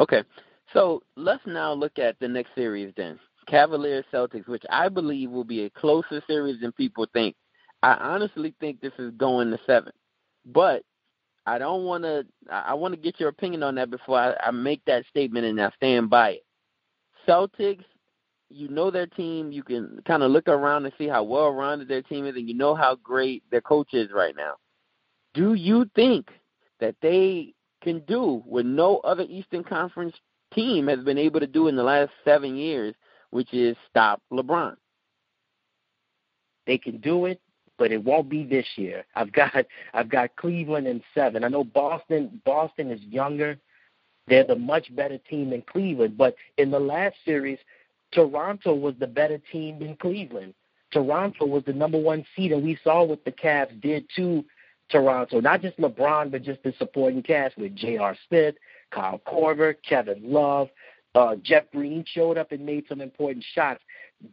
Okay, 0.00 0.24
so 0.72 1.02
let's 1.16 1.42
now 1.46 1.74
look 1.74 1.98
at 1.98 2.18
the 2.20 2.26
next 2.26 2.54
series 2.54 2.92
then. 2.96 3.18
Cavaliers 3.46 4.06
Celtics, 4.10 4.48
which 4.48 4.64
I 4.70 4.88
believe 4.88 5.30
will 5.30 5.44
be 5.44 5.64
a 5.64 5.70
closer 5.70 6.22
series 6.26 6.58
than 6.60 6.72
people 6.72 7.06
think. 7.12 7.36
I 7.82 7.92
honestly 7.94 8.54
think 8.60 8.80
this 8.80 8.94
is 8.98 9.12
going 9.18 9.50
to 9.50 9.60
seven, 9.66 9.92
but 10.46 10.84
I 11.44 11.58
don't 11.58 11.84
want 11.84 12.04
to. 12.04 12.24
I 12.50 12.74
want 12.74 12.94
to 12.94 13.00
get 13.00 13.20
your 13.20 13.28
opinion 13.28 13.62
on 13.62 13.74
that 13.74 13.90
before 13.90 14.18
I, 14.18 14.48
I 14.48 14.50
make 14.52 14.82
that 14.86 15.04
statement, 15.10 15.44
and 15.44 15.60
I 15.60 15.70
stand 15.76 16.08
by 16.08 16.30
it. 16.30 16.44
Celtics, 17.28 17.84
you 18.48 18.68
know 18.68 18.90
their 18.90 19.06
team. 19.06 19.52
You 19.52 19.62
can 19.62 20.00
kind 20.06 20.22
of 20.22 20.30
look 20.30 20.48
around 20.48 20.86
and 20.86 20.94
see 20.96 21.08
how 21.08 21.24
well 21.24 21.50
rounded 21.50 21.88
their 21.88 22.02
team 22.02 22.26
is, 22.26 22.36
and 22.36 22.48
you 22.48 22.54
know 22.54 22.74
how 22.74 22.96
great 23.02 23.42
their 23.50 23.60
coach 23.60 23.92
is 23.92 24.10
right 24.12 24.34
now. 24.34 24.54
Do 25.34 25.54
you 25.54 25.90
think 25.94 26.28
that 26.80 26.96
they 27.02 27.54
can 27.80 28.00
do 28.00 28.42
what 28.46 28.66
no 28.66 28.98
other 28.98 29.24
Eastern 29.28 29.64
Conference 29.64 30.14
team 30.54 30.88
has 30.88 31.00
been 31.00 31.18
able 31.18 31.40
to 31.40 31.46
do 31.46 31.68
in 31.68 31.76
the 31.76 31.82
last 31.82 32.10
seven 32.24 32.56
years, 32.56 32.94
which 33.30 33.52
is 33.52 33.76
stop 33.88 34.20
LeBron. 34.32 34.76
They 36.66 36.78
can 36.78 36.98
do 36.98 37.26
it, 37.26 37.40
but 37.78 37.92
it 37.92 38.04
won't 38.04 38.28
be 38.28 38.44
this 38.44 38.66
year. 38.76 39.04
I've 39.14 39.32
got 39.32 39.66
I've 39.94 40.08
got 40.08 40.36
Cleveland 40.36 40.86
in 40.86 41.02
seven. 41.14 41.44
I 41.44 41.48
know 41.48 41.64
Boston 41.64 42.40
Boston 42.44 42.90
is 42.90 43.00
younger. 43.02 43.58
They're 44.26 44.44
the 44.44 44.56
much 44.56 44.94
better 44.94 45.18
team 45.18 45.50
than 45.50 45.62
Cleveland, 45.62 46.16
but 46.16 46.36
in 46.56 46.70
the 46.70 46.78
last 46.78 47.16
series, 47.24 47.58
Toronto 48.12 48.74
was 48.74 48.94
the 49.00 49.06
better 49.06 49.40
team 49.50 49.80
than 49.80 49.96
Cleveland. 49.96 50.54
Toronto 50.92 51.46
was 51.46 51.64
the 51.64 51.72
number 51.72 51.98
one 51.98 52.24
seed, 52.36 52.52
and 52.52 52.62
we 52.62 52.78
saw 52.82 53.02
what 53.02 53.24
the 53.24 53.32
Cavs 53.32 53.80
did 53.80 54.04
to 54.16 54.44
Toronto. 54.90 55.40
Not 55.40 55.62
just 55.62 55.78
LeBron, 55.78 56.30
but 56.30 56.42
just 56.42 56.62
the 56.62 56.72
supporting 56.78 57.22
cast 57.22 57.56
with 57.56 57.74
J.R. 57.76 58.16
Smith, 58.28 58.56
Kyle 58.90 59.20
Korver, 59.26 59.74
Kevin 59.88 60.20
Love, 60.22 60.68
uh, 61.14 61.36
Jeff 61.42 61.64
Green 61.72 62.04
showed 62.06 62.38
up 62.38 62.52
and 62.52 62.64
made 62.64 62.84
some 62.88 63.00
important 63.00 63.44
shots. 63.54 63.82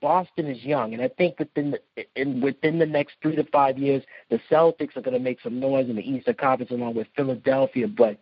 Boston 0.01 0.47
is 0.47 0.63
young, 0.63 0.93
and 0.93 1.01
I 1.01 1.07
think 1.07 1.39
within 1.39 1.71
the 1.71 2.05
in, 2.15 2.41
within 2.41 2.77
the 2.77 2.85
next 2.85 3.15
three 3.21 3.35
to 3.35 3.43
five 3.45 3.77
years, 3.77 4.03
the 4.29 4.39
Celtics 4.51 4.97
are 4.97 5.01
going 5.01 5.13
to 5.13 5.19
make 5.19 5.39
some 5.41 5.59
noise 5.59 5.89
in 5.89 5.95
the 5.95 6.07
Eastern 6.07 6.35
Conference 6.35 6.71
along 6.71 6.95
with 6.95 7.07
Philadelphia. 7.15 7.87
But 7.87 8.17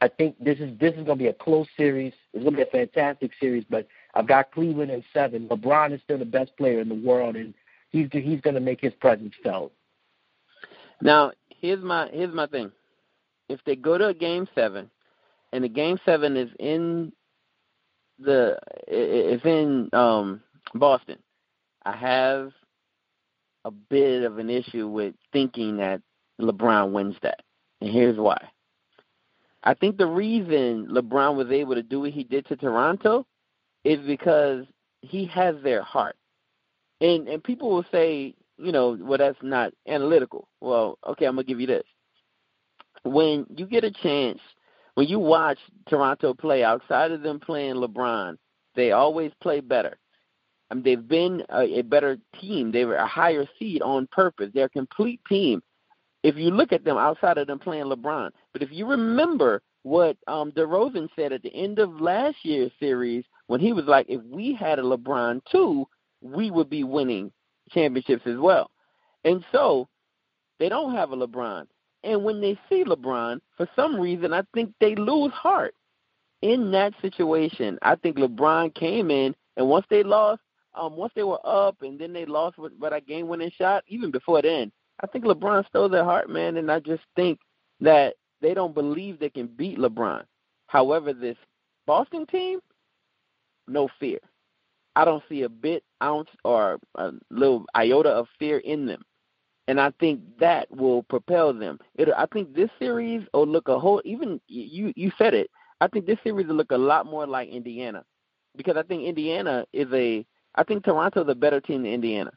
I 0.00 0.08
think 0.08 0.36
this 0.42 0.58
is 0.58 0.78
this 0.78 0.92
is 0.92 1.04
going 1.04 1.18
to 1.18 1.24
be 1.24 1.26
a 1.26 1.32
close 1.32 1.66
series. 1.76 2.12
It's 2.32 2.44
going 2.44 2.56
to 2.56 2.58
be 2.58 2.62
a 2.62 2.86
fantastic 2.86 3.32
series. 3.40 3.64
But 3.68 3.88
I've 4.14 4.28
got 4.28 4.52
Cleveland 4.52 4.92
in 4.92 5.02
seven. 5.12 5.48
LeBron 5.48 5.92
is 5.92 6.00
still 6.02 6.18
the 6.18 6.24
best 6.24 6.56
player 6.56 6.80
in 6.80 6.88
the 6.88 6.94
world, 6.94 7.34
and 7.34 7.52
he's 7.90 8.08
he's 8.12 8.40
going 8.40 8.54
to 8.54 8.60
make 8.60 8.80
his 8.80 8.94
presence 8.94 9.34
felt. 9.42 9.72
Now, 11.00 11.32
here's 11.62 11.82
my 11.82 12.08
here's 12.12 12.34
my 12.34 12.46
thing. 12.46 12.70
If 13.48 13.60
they 13.64 13.76
go 13.76 13.96
to 13.96 14.08
a 14.08 14.14
game 14.14 14.46
seven, 14.54 14.90
and 15.52 15.64
the 15.64 15.68
game 15.68 15.98
seven 16.04 16.36
is 16.36 16.50
in 16.58 17.12
the 18.18 18.58
it's 18.86 19.44
in 19.44 19.88
um 19.94 20.42
Boston, 20.74 21.18
I 21.84 21.96
have 21.96 22.52
a 23.64 23.70
bit 23.70 24.24
of 24.24 24.38
an 24.38 24.50
issue 24.50 24.88
with 24.88 25.14
thinking 25.32 25.78
that 25.78 26.02
LeBron 26.40 26.92
wins 26.92 27.16
that. 27.22 27.40
And 27.80 27.90
here's 27.90 28.18
why. 28.18 28.48
I 29.64 29.74
think 29.74 29.96
the 29.96 30.06
reason 30.06 30.88
LeBron 30.90 31.36
was 31.36 31.50
able 31.50 31.76
to 31.76 31.82
do 31.82 32.00
what 32.00 32.10
he 32.10 32.24
did 32.24 32.46
to 32.46 32.56
Toronto 32.56 33.26
is 33.84 34.00
because 34.04 34.64
he 35.02 35.26
has 35.26 35.56
their 35.62 35.82
heart. 35.82 36.16
And 37.00 37.28
and 37.28 37.42
people 37.42 37.70
will 37.70 37.86
say, 37.92 38.34
you 38.62 38.72
know, 38.72 38.96
well 39.00 39.18
that's 39.18 39.38
not 39.42 39.72
analytical. 39.86 40.48
Well, 40.60 40.98
okay, 41.06 41.26
I'm 41.26 41.34
gonna 41.34 41.44
give 41.44 41.60
you 41.60 41.66
this. 41.66 41.84
When 43.02 43.46
you 43.56 43.66
get 43.66 43.84
a 43.84 43.90
chance, 43.90 44.38
when 44.94 45.08
you 45.08 45.18
watch 45.18 45.58
Toronto 45.88 46.34
play 46.34 46.62
outside 46.62 47.10
of 47.10 47.22
them 47.22 47.40
playing 47.40 47.74
LeBron, 47.74 48.36
they 48.76 48.92
always 48.92 49.32
play 49.42 49.60
better. 49.60 49.98
I 50.70 50.74
mean, 50.74 50.84
they've 50.84 51.08
been 51.08 51.42
a, 51.50 51.80
a 51.80 51.82
better 51.82 52.18
team. 52.40 52.72
They 52.72 52.84
were 52.84 52.96
a 52.96 53.06
higher 53.06 53.46
seed 53.58 53.82
on 53.82 54.06
purpose. 54.10 54.50
They're 54.54 54.66
a 54.66 54.70
complete 54.70 55.20
team. 55.28 55.62
If 56.22 56.36
you 56.36 56.50
look 56.50 56.72
at 56.72 56.84
them 56.84 56.96
outside 56.96 57.38
of 57.38 57.48
them 57.48 57.58
playing 57.58 57.86
LeBron, 57.86 58.30
but 58.52 58.62
if 58.62 58.70
you 58.70 58.86
remember 58.86 59.60
what 59.82 60.16
um 60.28 60.52
DeRozan 60.52 61.08
said 61.16 61.32
at 61.32 61.42
the 61.42 61.52
end 61.52 61.80
of 61.80 62.00
last 62.00 62.36
year's 62.44 62.70
series 62.78 63.24
when 63.48 63.60
he 63.60 63.72
was 63.72 63.84
like, 63.86 64.06
if 64.08 64.22
we 64.22 64.54
had 64.54 64.78
a 64.78 64.82
LeBron 64.82 65.42
too, 65.50 65.86
we 66.20 66.50
would 66.50 66.70
be 66.70 66.84
winning 66.84 67.32
championships 67.72 68.26
as 68.26 68.38
well. 68.38 68.70
And 69.24 69.44
so 69.52 69.88
they 70.58 70.68
don't 70.68 70.94
have 70.94 71.12
a 71.12 71.16
LeBron. 71.16 71.66
And 72.04 72.24
when 72.24 72.40
they 72.40 72.58
see 72.68 72.84
LeBron, 72.84 73.40
for 73.56 73.68
some 73.76 73.98
reason, 73.98 74.32
I 74.32 74.42
think 74.54 74.74
they 74.80 74.94
lose 74.94 75.32
heart. 75.32 75.74
In 76.40 76.72
that 76.72 76.92
situation, 77.00 77.78
I 77.82 77.94
think 77.94 78.16
LeBron 78.16 78.74
came 78.74 79.12
in, 79.12 79.34
and 79.56 79.68
once 79.68 79.86
they 79.88 80.02
lost, 80.02 80.40
um, 80.74 80.96
once 80.96 81.12
they 81.14 81.22
were 81.22 81.38
up, 81.44 81.82
and 81.82 81.98
then 82.00 82.12
they 82.12 82.26
lost 82.26 82.58
with, 82.58 82.72
with 82.80 82.92
a 82.92 83.00
game-winning 83.00 83.52
shot, 83.56 83.84
even 83.86 84.10
before 84.10 84.42
then, 84.42 84.72
I 85.00 85.06
think 85.06 85.24
LeBron 85.24 85.66
stole 85.68 85.88
their 85.88 86.04
heart, 86.04 86.28
man. 86.28 86.56
And 86.56 86.70
I 86.70 86.80
just 86.80 87.04
think 87.14 87.38
that 87.80 88.14
they 88.40 88.54
don't 88.54 88.74
believe 88.74 89.20
they 89.20 89.30
can 89.30 89.46
beat 89.46 89.78
LeBron. 89.78 90.24
However, 90.66 91.12
this 91.12 91.36
Boston 91.86 92.26
team, 92.26 92.58
no 93.68 93.88
fear. 94.00 94.18
I 94.94 95.04
don't 95.04 95.22
see 95.28 95.42
a 95.42 95.48
bit 95.48 95.84
ounce 96.02 96.28
or 96.44 96.78
a 96.96 97.12
little 97.30 97.64
iota 97.74 98.10
of 98.10 98.26
fear 98.38 98.58
in 98.58 98.86
them. 98.86 99.02
And 99.68 99.80
I 99.80 99.92
think 100.00 100.20
that 100.40 100.70
will 100.70 101.04
propel 101.04 101.54
them. 101.54 101.78
It, 101.96 102.08
I 102.16 102.26
think 102.26 102.54
this 102.54 102.70
series 102.78 103.22
will 103.32 103.46
look 103.46 103.68
a 103.68 103.78
whole. 103.78 104.02
Even 104.04 104.40
you, 104.48 104.92
you 104.96 105.12
said 105.16 105.34
it. 105.34 105.50
I 105.80 105.88
think 105.88 106.06
this 106.06 106.18
series 106.24 106.48
will 106.48 106.56
look 106.56 106.72
a 106.72 106.76
lot 106.76 107.06
more 107.06 107.26
like 107.26 107.48
Indiana, 107.48 108.04
because 108.56 108.76
I 108.76 108.82
think 108.82 109.04
Indiana 109.04 109.64
is 109.72 109.86
a. 109.92 110.26
I 110.54 110.64
think 110.64 110.84
Toronto's 110.84 111.28
a 111.28 111.34
better 111.34 111.60
team 111.60 111.84
than 111.84 111.92
Indiana. 111.92 112.32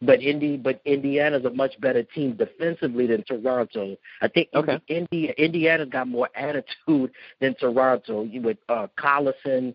But 0.00 0.20
Indy, 0.20 0.56
but 0.56 0.80
Indiana's 0.84 1.44
a 1.44 1.50
much 1.50 1.80
better 1.80 2.02
team 2.02 2.34
defensively 2.34 3.06
than 3.06 3.22
Toronto. 3.24 3.96
I 4.20 4.28
think 4.28 4.48
okay. 4.54 4.80
Indi, 4.88 5.32
Indiana's 5.36 5.90
got 5.90 6.08
more 6.08 6.28
attitude 6.34 7.12
than 7.40 7.54
Toronto 7.56 8.22
with 8.22 8.58
uh, 8.68 8.86
Collison, 8.98 9.74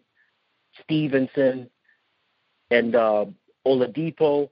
Stephenson, 0.83 1.69
and 2.71 2.95
uh, 2.95 3.25
Oladipo. 3.65 4.49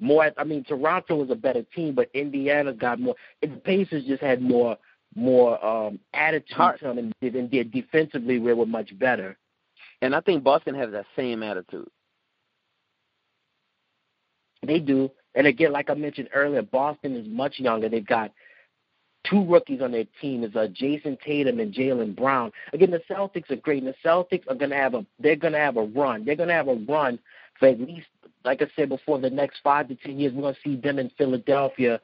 More, 0.00 0.32
I 0.36 0.44
mean, 0.44 0.64
Toronto 0.64 1.16
was 1.16 1.30
a 1.30 1.36
better 1.36 1.62
team, 1.74 1.94
but 1.94 2.10
Indiana 2.14 2.72
got 2.72 3.00
more. 3.00 3.14
And 3.42 3.52
the 3.52 3.56
Pacers 3.60 4.04
just 4.04 4.22
had 4.22 4.42
more, 4.42 4.76
more 5.14 5.64
um, 5.64 6.00
attitude 6.12 6.56
Heart. 6.56 6.80
to 6.80 6.86
them, 6.86 6.98
and, 6.98 7.34
and 7.34 7.50
did 7.50 7.72
defensively 7.72 8.38
they 8.38 8.52
were 8.52 8.66
much 8.66 8.98
better. 8.98 9.38
And 10.02 10.14
I 10.14 10.20
think 10.20 10.42
Boston 10.42 10.74
has 10.74 10.90
that 10.90 11.06
same 11.16 11.42
attitude. 11.42 11.88
They 14.66 14.80
do. 14.80 15.10
And 15.34 15.46
again, 15.46 15.72
like 15.72 15.90
I 15.90 15.94
mentioned 15.94 16.28
earlier, 16.34 16.62
Boston 16.62 17.16
is 17.16 17.26
much 17.28 17.58
younger. 17.58 17.88
They've 17.88 18.06
got 18.06 18.32
two 19.28 19.44
rookies 19.44 19.80
on 19.80 19.92
their 19.92 20.06
team 20.20 20.44
is 20.44 20.54
uh, 20.54 20.68
Jayson 20.72 21.18
Tatum 21.20 21.60
and 21.60 21.72
Jaylen 21.74 22.14
Brown. 22.14 22.52
Again, 22.72 22.90
the 22.90 23.02
Celtics 23.10 23.50
are 23.50 23.56
great. 23.56 23.82
And 23.82 23.92
the 23.92 24.08
Celtics 24.08 24.48
are 24.48 24.54
gonna 24.54 24.76
have 24.76 24.94
a 24.94 25.04
they're 25.18 25.36
gonna 25.36 25.58
have 25.58 25.76
a 25.76 25.84
run. 25.84 26.24
They're 26.24 26.36
gonna 26.36 26.52
have 26.52 26.68
a 26.68 26.74
run 26.74 27.18
for 27.58 27.68
at 27.68 27.80
least, 27.80 28.06
like 28.44 28.62
I 28.62 28.66
said 28.76 28.88
before, 28.88 29.18
the 29.18 29.30
next 29.30 29.60
five 29.62 29.88
to 29.88 29.94
ten 29.94 30.18
years. 30.18 30.32
We're 30.32 30.42
gonna 30.42 30.56
see 30.62 30.76
them 30.76 30.98
in 30.98 31.10
Philadelphia 31.16 32.00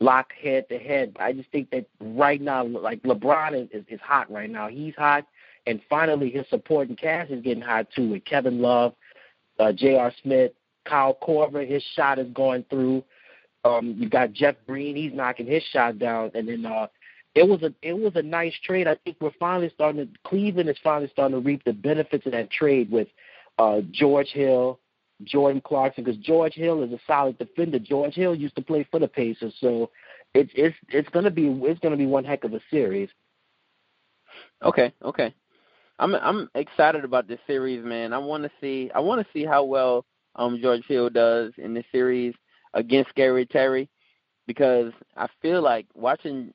lock 0.00 0.32
head 0.32 0.68
to 0.68 0.78
head. 0.78 1.16
I 1.18 1.32
just 1.32 1.50
think 1.50 1.70
that 1.70 1.86
right 2.00 2.40
now, 2.40 2.64
like 2.64 3.02
LeBron 3.02 3.64
is, 3.64 3.68
is, 3.72 3.84
is 3.88 4.00
hot 4.00 4.30
right 4.30 4.50
now. 4.50 4.68
He's 4.68 4.94
hot, 4.96 5.26
and 5.66 5.80
finally 5.88 6.30
his 6.30 6.46
supporting 6.50 6.96
cast 6.96 7.30
is 7.30 7.42
getting 7.42 7.62
hot 7.62 7.88
too 7.94 8.10
with 8.10 8.24
Kevin 8.24 8.60
Love, 8.60 8.94
uh, 9.58 9.72
J.R. 9.72 10.12
Smith, 10.22 10.52
Kyle 10.84 11.16
Korver. 11.22 11.66
His 11.66 11.82
shot 11.94 12.18
is 12.18 12.28
going 12.32 12.64
through. 12.68 13.04
Um, 13.66 13.96
you 13.98 14.08
got 14.08 14.32
Jeff 14.32 14.54
Green, 14.66 14.94
he's 14.94 15.12
knocking 15.12 15.46
his 15.46 15.62
shot 15.72 15.98
down, 15.98 16.30
and 16.34 16.48
then 16.48 16.64
uh, 16.64 16.86
it 17.34 17.48
was 17.48 17.62
a 17.62 17.74
it 17.82 17.94
was 17.94 18.12
a 18.14 18.22
nice 18.22 18.54
trade. 18.64 18.86
I 18.86 18.96
think 19.04 19.16
we're 19.20 19.32
finally 19.40 19.70
starting 19.74 20.06
to 20.06 20.12
Cleveland 20.24 20.68
is 20.68 20.76
finally 20.84 21.10
starting 21.12 21.36
to 21.36 21.44
reap 21.44 21.64
the 21.64 21.72
benefits 21.72 22.26
of 22.26 22.32
that 22.32 22.50
trade 22.50 22.90
with 22.90 23.08
uh, 23.58 23.80
George 23.90 24.28
Hill, 24.28 24.78
Jordan 25.24 25.60
Clarkson, 25.60 26.04
because 26.04 26.20
George 26.20 26.54
Hill 26.54 26.82
is 26.82 26.92
a 26.92 27.00
solid 27.06 27.38
defender. 27.38 27.78
George 27.78 28.14
Hill 28.14 28.34
used 28.34 28.56
to 28.56 28.62
play 28.62 28.86
for 28.90 29.00
the 29.00 29.08
Pacers, 29.08 29.54
so 29.60 29.90
it's 30.34 30.50
it's 30.54 30.76
it's 30.90 31.08
gonna 31.08 31.30
be 31.30 31.48
it's 31.62 31.80
gonna 31.80 31.96
be 31.96 32.06
one 32.06 32.24
heck 32.24 32.44
of 32.44 32.54
a 32.54 32.60
series. 32.70 33.08
Okay, 34.62 34.92
okay. 35.02 35.34
I'm 35.98 36.14
I'm 36.14 36.48
excited 36.54 37.04
about 37.04 37.26
this 37.26 37.40
series, 37.46 37.84
man. 37.84 38.12
I 38.12 38.18
want 38.18 38.44
to 38.44 38.50
see 38.60 38.90
I 38.94 39.00
want 39.00 39.26
to 39.26 39.32
see 39.32 39.44
how 39.44 39.64
well 39.64 40.04
um 40.36 40.60
George 40.62 40.84
Hill 40.86 41.10
does 41.10 41.52
in 41.58 41.74
this 41.74 41.84
series 41.90 42.34
against 42.76 43.10
Scary 43.10 43.46
Terry 43.46 43.88
because 44.46 44.92
I 45.16 45.26
feel 45.42 45.62
like 45.62 45.86
watching 45.94 46.52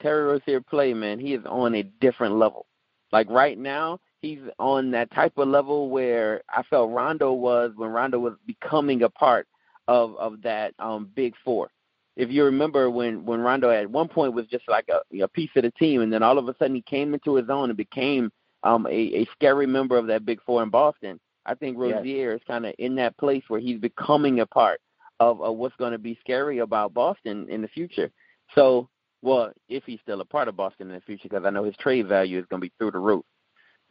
Terry 0.00 0.24
Rozier 0.24 0.60
play, 0.60 0.94
man, 0.94 1.18
he 1.18 1.34
is 1.34 1.44
on 1.44 1.74
a 1.74 1.82
different 1.82 2.36
level. 2.36 2.66
Like 3.12 3.28
right 3.28 3.58
now, 3.58 3.98
he's 4.22 4.40
on 4.58 4.90
that 4.92 5.12
type 5.12 5.36
of 5.36 5.48
level 5.48 5.90
where 5.90 6.42
I 6.48 6.62
felt 6.62 6.90
Rondo 6.90 7.32
was 7.32 7.72
when 7.76 7.90
Rondo 7.90 8.18
was 8.18 8.34
becoming 8.46 9.02
a 9.02 9.10
part 9.10 9.46
of 9.86 10.16
of 10.16 10.40
that 10.42 10.72
um 10.78 11.10
big 11.14 11.34
four. 11.44 11.70
If 12.16 12.30
you 12.30 12.44
remember 12.44 12.90
when 12.90 13.24
when 13.26 13.40
Rondo 13.40 13.70
at 13.70 13.90
one 13.90 14.08
point 14.08 14.32
was 14.32 14.46
just 14.46 14.66
like 14.68 14.88
a, 14.88 15.22
a 15.22 15.28
piece 15.28 15.50
of 15.56 15.62
the 15.62 15.70
team, 15.72 16.00
and 16.00 16.12
then 16.12 16.22
all 16.22 16.38
of 16.38 16.48
a 16.48 16.56
sudden 16.58 16.74
he 16.74 16.82
came 16.82 17.12
into 17.12 17.34
his 17.34 17.50
own 17.50 17.70
and 17.70 17.76
became 17.76 18.30
um 18.62 18.86
a, 18.86 19.22
a 19.22 19.28
scary 19.32 19.66
member 19.66 19.98
of 19.98 20.06
that 20.06 20.24
big 20.24 20.40
four 20.46 20.62
in 20.62 20.70
Boston. 20.70 21.20
I 21.44 21.54
think 21.54 21.76
Rozier 21.76 22.32
yes. 22.32 22.40
is 22.40 22.46
kind 22.46 22.64
of 22.64 22.74
in 22.78 22.94
that 22.94 23.18
place 23.18 23.42
where 23.48 23.60
he's 23.60 23.78
becoming 23.78 24.40
a 24.40 24.46
part 24.46 24.80
of, 25.20 25.40
of 25.40 25.56
what's 25.56 25.76
going 25.76 25.92
to 25.92 25.98
be 25.98 26.18
scary 26.20 26.58
about 26.58 26.94
Boston 26.94 27.46
in 27.48 27.62
the 27.62 27.68
future. 27.68 28.10
So, 28.54 28.88
well, 29.22 29.52
if 29.68 29.84
he's 29.84 30.00
still 30.00 30.20
a 30.20 30.24
part 30.24 30.48
of 30.48 30.56
Boston 30.56 30.88
in 30.88 30.94
the 30.94 31.00
future, 31.00 31.28
because 31.28 31.44
I 31.44 31.50
know 31.50 31.64
his 31.64 31.76
trade 31.76 32.06
value 32.08 32.38
is 32.38 32.46
going 32.46 32.60
to 32.60 32.66
be 32.66 32.72
through 32.78 32.92
the 32.92 32.98
roof. 32.98 33.24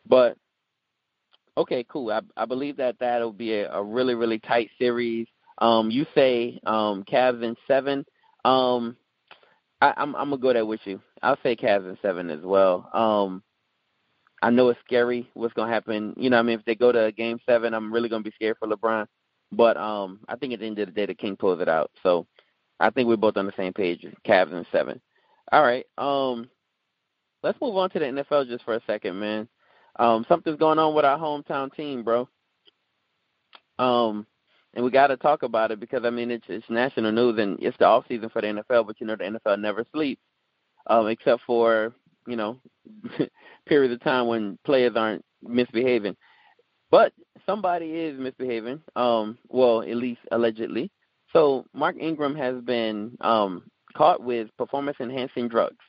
But 0.08 0.38
okay, 1.58 1.86
cool. 1.88 2.12
I, 2.12 2.22
I 2.36 2.46
believe 2.46 2.78
that 2.78 2.98
that'll 3.00 3.32
be 3.32 3.54
a, 3.54 3.72
a 3.72 3.84
really 3.84 4.16
really 4.16 4.40
tight 4.40 4.70
series. 4.78 5.28
Um, 5.60 5.92
you 5.92 6.06
say 6.16 6.60
um, 6.66 7.04
Cavs 7.04 7.44
in 7.44 7.56
seven. 7.68 8.06
Um, 8.44 8.98
I, 9.82 9.94
I'm 9.98 10.16
I'm 10.16 10.30
gonna 10.30 10.42
go 10.42 10.54
there 10.54 10.66
with 10.66 10.82
you. 10.86 11.02
I'll 11.22 11.38
say 11.44 11.56
Cavs 11.56 11.90
in 11.90 11.98
seven 12.02 12.30
as 12.30 12.42
well. 12.42 12.90
Um, 12.94 13.44
I 14.42 14.50
know 14.50 14.70
it's 14.70 14.80
scary 14.86 15.30
what's 15.34 15.54
gonna 15.54 15.72
happen. 15.72 16.14
You 16.18 16.30
know, 16.30 16.40
I 16.40 16.42
mean, 16.42 16.60
if 16.60 16.66
they 16.66 16.76
go 16.76 16.92
to 16.92 17.12
Game 17.12 17.40
Seven, 17.46 17.74
I'm 17.74 17.94
really 17.94 18.10
gonna 18.10 18.24
be 18.24 18.32
scared 18.32 18.58
for 18.60 18.68
LeBron. 18.68 19.06
But 19.56 19.78
um, 19.78 20.20
I 20.28 20.36
think 20.36 20.54
at 20.54 20.60
the 20.60 20.66
end 20.66 20.80
of 20.80 20.88
the 20.88 20.92
day, 20.94 21.06
the 21.06 21.14
King 21.14 21.36
pulls 21.36 21.62
it 21.62 21.70
out. 21.70 21.92
So 22.02 22.26
I 22.80 22.90
think 22.90 23.08
we're 23.08 23.18
both 23.18 23.38
on 23.38 23.46
the 23.46 23.54
same 23.58 23.74
page. 23.74 24.06
Cavs 24.28 24.52
in 24.52 24.66
seven. 24.72 25.00
All 25.52 25.64
right. 25.64 25.86
Um, 25.98 26.50
let's 27.44 27.60
move 27.62 27.78
on 27.78 27.90
to 27.92 28.00
the 28.00 28.06
NFL 28.06 28.48
just 28.48 28.64
for 28.64 28.76
a 28.76 28.82
second, 28.88 29.20
man. 29.20 29.48
Um, 29.98 30.26
something's 30.28 30.58
going 30.58 30.80
on 30.80 30.96
with 30.96 31.06
our 31.06 31.20
hometown 31.20 31.74
team, 31.74 32.04
bro. 32.04 32.28
Um, 33.78 34.26
and 34.74 34.84
we 34.84 34.92
got 34.92 35.08
to 35.08 35.18
talk 35.18 35.44
about 35.44 35.72
it 35.72 35.80
because 35.80 36.04
I 36.04 36.10
mean 36.10 36.32
it's 36.32 36.46
it's 36.48 36.66
national 36.70 37.12
news 37.12 37.38
and 37.40 37.60
it's 37.62 37.78
the 37.78 37.86
off 37.86 38.06
season 38.08 38.30
for 38.30 38.42
the 38.42 38.48
NFL, 38.48 38.88
but 38.88 39.00
you 39.00 39.08
know 39.08 39.16
the 39.16 39.40
NFL 39.40 39.60
never 39.60 39.86
sleeps, 39.94 40.22
um, 40.88 41.08
except 41.08 41.44
for 41.46 41.94
you 42.28 42.36
know 42.36 42.60
periods 43.68 43.94
of 43.94 44.02
time 44.02 44.28
when 44.28 44.58
players 44.66 44.94
aren't 44.96 45.24
misbehaving. 45.44 46.16
But 46.94 47.12
somebody 47.48 47.88
is 47.88 48.20
misbehaving, 48.20 48.80
um, 48.96 49.40
well 49.48 49.82
at 49.82 49.96
least 49.96 50.22
allegedly. 50.32 50.92
So 51.32 51.66
Mark 51.74 51.96
Ingram 52.00 52.36
has 52.36 52.62
been 52.62 53.18
um, 53.22 53.64
caught 53.98 54.22
with 54.22 54.56
performance 54.60 54.98
enhancing 55.00 55.48
drugs, 55.48 55.84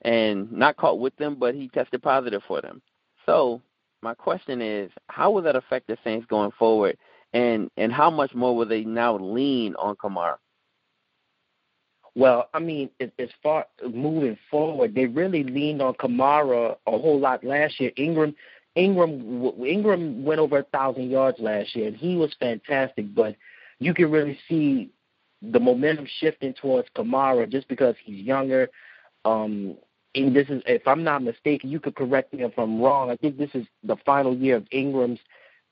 and 0.00 0.50
not 0.50 0.76
caught 0.76 0.98
with 0.98 1.14
them, 1.18 1.36
but 1.38 1.54
he 1.54 1.68
tested 1.68 2.02
positive 2.02 2.42
for 2.48 2.60
them. 2.60 2.82
So 3.26 3.62
my 4.02 4.12
question 4.12 4.60
is, 4.60 4.90
how 5.06 5.30
will 5.30 5.42
that 5.42 5.54
affect 5.54 5.86
the 5.86 5.96
Saints 6.02 6.26
going 6.28 6.50
forward? 6.58 6.98
and 7.32 7.70
and 7.76 7.92
how 7.92 8.10
much 8.10 8.34
more 8.34 8.56
will 8.56 8.66
they 8.66 8.82
now 8.82 9.16
lean 9.16 9.76
on 9.76 9.94
Kamara? 9.94 10.36
Well, 12.16 12.48
I 12.52 12.58
mean, 12.58 12.90
as 13.00 13.30
far 13.40 13.66
moving 13.88 14.36
forward, 14.50 14.96
they 14.96 15.06
really 15.06 15.44
leaned 15.44 15.80
on 15.80 15.94
Kamara 15.94 16.76
a 16.88 16.90
whole 16.90 17.20
lot 17.20 17.42
last 17.44 17.80
year. 17.80 17.92
Ingram, 17.96 18.34
Ingram, 18.74 19.52
Ingram 19.64 20.24
went 20.24 20.40
over 20.40 20.58
a 20.58 20.64
thousand 20.64 21.10
yards 21.10 21.38
last 21.38 21.76
year, 21.76 21.88
and 21.88 21.96
he 21.96 22.16
was 22.16 22.34
fantastic. 22.38 23.14
But 23.14 23.36
you 23.78 23.92
can 23.94 24.10
really 24.10 24.38
see 24.48 24.90
the 25.42 25.60
momentum 25.60 26.06
shifting 26.20 26.54
towards 26.54 26.88
Kamara 26.96 27.48
just 27.50 27.68
because 27.68 27.96
he's 28.02 28.24
younger. 28.24 28.70
Um, 29.24 29.76
and 30.14 30.36
this 30.36 30.48
is, 30.48 30.62
if 30.66 30.86
I'm 30.86 31.04
not 31.04 31.22
mistaken, 31.22 31.70
you 31.70 31.80
could 31.80 31.96
correct 31.96 32.32
me 32.32 32.44
if 32.44 32.58
I'm 32.58 32.80
wrong. 32.80 33.10
I 33.10 33.16
think 33.16 33.38
this 33.38 33.50
is 33.54 33.66
the 33.82 33.96
final 34.04 34.36
year 34.36 34.56
of 34.56 34.66
Ingram's 34.70 35.20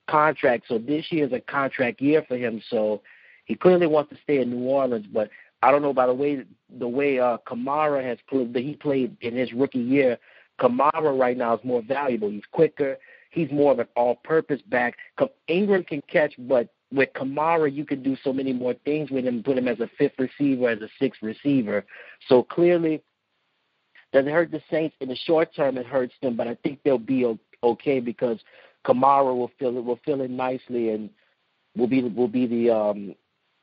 contract. 0.09 0.65
So 0.69 0.79
this 0.79 1.11
year 1.11 1.27
is 1.27 1.33
a 1.33 1.41
contract 1.41 2.01
year 2.01 2.25
for 2.27 2.37
him. 2.37 2.63
So 2.69 3.03
he 3.45 3.55
clearly 3.55 3.87
wants 3.87 4.11
to 4.11 4.19
stay 4.23 4.41
in 4.41 4.51
New 4.51 4.69
Orleans. 4.69 5.07
But 5.07 5.31
I 5.63 5.71
don't 5.71 5.83
know 5.83 5.93
by 5.93 6.07
the 6.07 6.15
way 6.15 6.45
the 6.79 6.89
way 6.89 7.19
uh, 7.19 7.39
Kamara 7.47 8.03
has 8.03 8.19
played 8.29 8.55
that 8.55 8.63
he 8.63 8.75
played 8.75 9.17
in 9.21 9.37
his 9.37 9.53
rookie 9.53 9.79
year. 9.79 10.19
Kamara 10.61 11.19
right 11.19 11.37
now 11.37 11.55
is 11.55 11.65
more 11.65 11.83
valuable. 11.83 12.31
He's 12.31 12.43
quicker. 12.53 12.99
He's 13.31 13.51
more 13.51 13.73
of 13.73 13.79
an 13.79 13.87
all-purpose 13.97 14.61
back. 14.63 14.97
Ingram 15.49 15.85
can 15.85 16.03
catch, 16.09 16.35
but 16.39 16.69
with 16.93 17.13
Kamara, 17.15 17.73
you 17.73 17.85
can 17.85 18.03
do 18.03 18.17
so 18.23 18.33
many 18.33 18.53
more 18.53 18.75
things 18.85 19.11
with 19.11 19.25
him. 19.25 19.43
Put 19.43 19.57
him 19.57 19.69
as 19.69 19.81
a 19.81 19.89
fifth 19.97 20.19
receiver, 20.19 20.69
as 20.69 20.83
a 20.83 20.89
sixth 20.99 21.23
receiver. 21.23 21.85
So 22.29 22.43
clearly, 22.43 23.03
does 24.13 24.27
it 24.27 24.33
hurt 24.33 24.51
the 24.51 24.61
Saints 24.71 24.97
in 25.01 25.09
the 25.09 25.17
short 25.17 25.55
term? 25.55 25.79
It 25.79 25.87
hurts 25.87 26.15
them, 26.21 26.37
but 26.37 26.49
I 26.49 26.57
think 26.57 26.81
they'll 26.83 26.99
be 26.99 27.25
okay 27.63 28.01
because 28.01 28.39
Kamara 28.85 29.37
will 29.37 29.51
fill 29.59 29.77
it 29.77 29.85
will 29.85 30.01
fill 30.05 30.23
in 30.23 30.37
nicely 30.37 30.91
and 30.91 31.11
will 31.77 31.87
be 31.87 32.03
will 32.03 32.29
be 32.29 32.47
the 32.47 32.71
um 32.71 33.15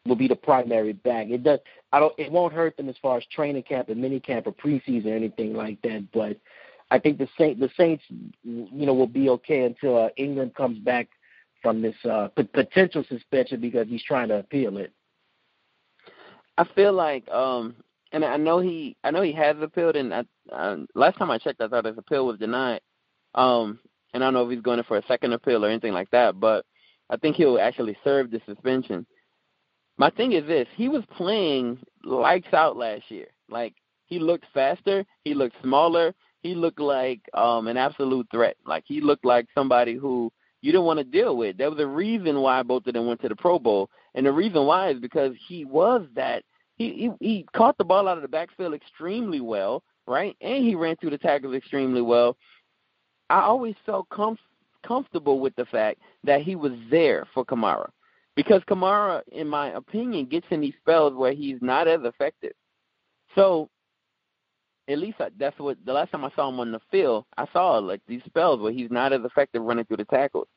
will 0.05 0.15
be 0.15 0.27
the 0.27 0.35
primary 0.35 0.93
back. 0.93 1.27
It 1.27 1.43
does 1.43 1.59
I 1.91 1.99
don't 1.99 2.13
it 2.17 2.31
won't 2.31 2.53
hurt 2.53 2.77
them 2.77 2.87
as 2.87 2.95
far 3.01 3.17
as 3.17 3.25
training 3.25 3.63
camp 3.63 3.89
and 3.89 4.01
mini 4.01 4.19
camp 4.19 4.47
or 4.47 4.53
preseason 4.53 5.07
or 5.07 5.15
anything 5.15 5.53
like 5.53 5.81
that, 5.81 6.07
but 6.13 6.37
I 6.89 6.99
think 6.99 7.17
the 7.17 7.27
Saint 7.37 7.59
the 7.59 7.69
Saints 7.77 8.03
you 8.43 8.85
know 8.85 8.93
will 8.93 9.07
be 9.07 9.29
okay 9.29 9.63
until 9.65 9.97
uh, 9.97 10.09
Ingram 10.17 10.51
comes 10.51 10.79
back 10.79 11.09
from 11.61 11.81
this 11.81 11.95
uh 12.09 12.29
p- 12.29 12.43
potential 12.43 13.03
suspension 13.09 13.59
because 13.59 13.87
he's 13.87 14.03
trying 14.03 14.29
to 14.29 14.39
appeal 14.39 14.77
it. 14.77 14.93
I 16.57 16.65
feel 16.75 16.93
like 16.93 17.27
um 17.29 17.75
and 18.11 18.23
I 18.23 18.37
know 18.37 18.59
he 18.59 18.95
I 19.03 19.11
know 19.11 19.21
he 19.21 19.33
has 19.33 19.57
appealed 19.61 19.95
and 19.95 20.13
I, 20.13 20.23
uh, 20.51 20.77
last 20.95 21.17
time 21.17 21.31
I 21.31 21.37
checked 21.37 21.61
I 21.61 21.67
thought 21.67 21.85
his 21.85 21.97
appeal 21.97 22.25
was 22.25 22.39
denied. 22.39 22.81
Um 23.35 23.79
and 24.13 24.23
I 24.23 24.27
don't 24.27 24.33
know 24.33 24.45
if 24.45 24.51
he's 24.51 24.61
going 24.61 24.81
for 24.83 24.97
a 24.97 25.05
second 25.07 25.33
appeal 25.33 25.65
or 25.65 25.69
anything 25.69 25.93
like 25.93 26.09
that, 26.11 26.39
but 26.39 26.65
I 27.09 27.17
think 27.17 27.35
he'll 27.35 27.59
actually 27.59 27.97
serve 28.03 28.31
the 28.31 28.41
suspension. 28.45 29.05
My 29.97 30.09
thing 30.09 30.33
is 30.33 30.45
this: 30.45 30.67
he 30.75 30.89
was 30.89 31.03
playing 31.15 31.79
lights 32.03 32.53
out 32.53 32.77
last 32.77 33.09
year. 33.09 33.27
Like 33.49 33.73
he 34.05 34.19
looked 34.19 34.45
faster, 34.53 35.05
he 35.23 35.33
looked 35.33 35.55
smaller, 35.61 36.13
he 36.47 36.55
looked 36.55 36.79
like 36.79 37.21
um 37.33 37.67
an 37.67 37.77
absolute 37.77 38.27
threat. 38.31 38.57
Like 38.65 38.83
he 38.87 39.01
looked 39.01 39.25
like 39.25 39.47
somebody 39.53 39.95
who 39.95 40.31
you 40.61 40.71
didn't 40.71 40.85
want 40.85 40.99
to 40.99 41.03
deal 41.03 41.37
with. 41.37 41.57
There 41.57 41.69
was 41.69 41.79
a 41.79 41.87
reason 41.87 42.41
why 42.41 42.63
both 42.63 42.87
of 42.87 42.93
them 42.93 43.05
went 43.05 43.21
to 43.21 43.29
the 43.29 43.35
Pro 43.35 43.59
Bowl, 43.59 43.89
and 44.15 44.25
the 44.25 44.31
reason 44.31 44.65
why 44.65 44.89
is 44.89 44.99
because 44.99 45.33
he 45.47 45.65
was 45.65 46.05
that. 46.15 46.43
He 46.75 47.11
he, 47.19 47.25
he 47.25 47.45
caught 47.55 47.77
the 47.77 47.83
ball 47.83 48.07
out 48.07 48.17
of 48.17 48.21
the 48.21 48.27
backfield 48.27 48.73
extremely 48.73 49.41
well, 49.41 49.83
right? 50.05 50.35
And 50.41 50.63
he 50.63 50.75
ran 50.75 50.95
through 50.95 51.11
the 51.11 51.17
tackles 51.17 51.55
extremely 51.55 52.01
well. 52.01 52.37
I 53.29 53.41
always 53.41 53.75
felt 53.85 54.07
com- 54.09 54.37
comfortable 54.85 55.39
with 55.39 55.55
the 55.55 55.65
fact 55.65 55.99
that 56.23 56.41
he 56.41 56.55
was 56.55 56.73
there 56.89 57.27
for 57.33 57.43
Kamara. 57.43 57.89
Because 58.35 58.61
Kamara, 58.69 59.21
in 59.31 59.47
my 59.47 59.69
opinion, 59.69 60.27
gets 60.27 60.45
in 60.51 60.61
these 60.61 60.75
spells 60.79 61.15
where 61.15 61.33
he's 61.33 61.57
not 61.61 61.87
as 61.87 62.01
effective. 62.03 62.53
So, 63.33 63.69
at 64.87 64.99
least 64.99 65.17
that's 65.37 65.59
what 65.59 65.77
the 65.85 65.93
last 65.93 66.11
time 66.11 66.23
I 66.23 66.31
saw 66.35 66.49
him 66.49 66.59
on 66.59 66.71
the 66.71 66.79
field, 66.89 67.25
I 67.37 67.45
saw 67.51 67.77
like 67.77 68.01
these 68.07 68.21
spells 68.25 68.61
where 68.61 68.71
he's 68.71 68.91
not 68.91 69.13
as 69.13 69.21
effective 69.23 69.61
running 69.61 69.85
through 69.85 69.97
the 69.97 70.05
tackles. 70.05 70.47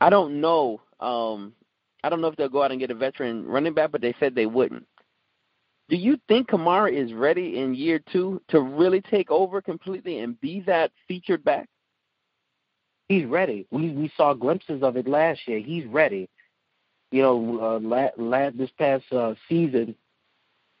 I 0.00 0.10
don't 0.10 0.40
know. 0.40 0.80
Um, 1.00 1.54
I 2.02 2.08
don't 2.10 2.20
know 2.20 2.28
if 2.28 2.36
they'll 2.36 2.48
go 2.48 2.62
out 2.62 2.70
and 2.70 2.80
get 2.80 2.90
a 2.90 2.94
veteran 2.94 3.46
running 3.46 3.74
back, 3.74 3.90
but 3.90 4.00
they 4.00 4.14
said 4.20 4.34
they 4.34 4.46
wouldn't. 4.46 4.86
Do 5.88 5.96
you 5.96 6.18
think 6.28 6.48
Kamara 6.48 6.92
is 6.92 7.12
ready 7.12 7.58
in 7.58 7.74
year 7.74 8.00
two 8.12 8.40
to 8.48 8.60
really 8.60 9.00
take 9.00 9.30
over 9.30 9.60
completely 9.60 10.20
and 10.20 10.40
be 10.40 10.60
that 10.62 10.92
featured 11.08 11.44
back? 11.44 11.68
He's 13.08 13.26
ready. 13.26 13.66
We 13.70 13.90
we 13.90 14.12
saw 14.16 14.32
glimpses 14.32 14.82
of 14.82 14.96
it 14.96 15.06
last 15.06 15.46
year. 15.46 15.58
He's 15.58 15.86
ready. 15.86 16.30
You 17.10 17.22
know, 17.22 17.58
uh, 17.60 17.78
last, 17.86 18.18
last 18.18 18.56
this 18.58 18.70
past 18.78 19.04
uh, 19.12 19.34
season, 19.48 19.94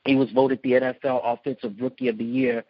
he 0.04 0.16
was 0.16 0.30
voted 0.30 0.60
the 0.62 0.72
NFL 0.72 1.20
Offensive 1.24 1.74
Rookie 1.80 2.08
of 2.08 2.18
the 2.18 2.24
Year, 2.24 2.64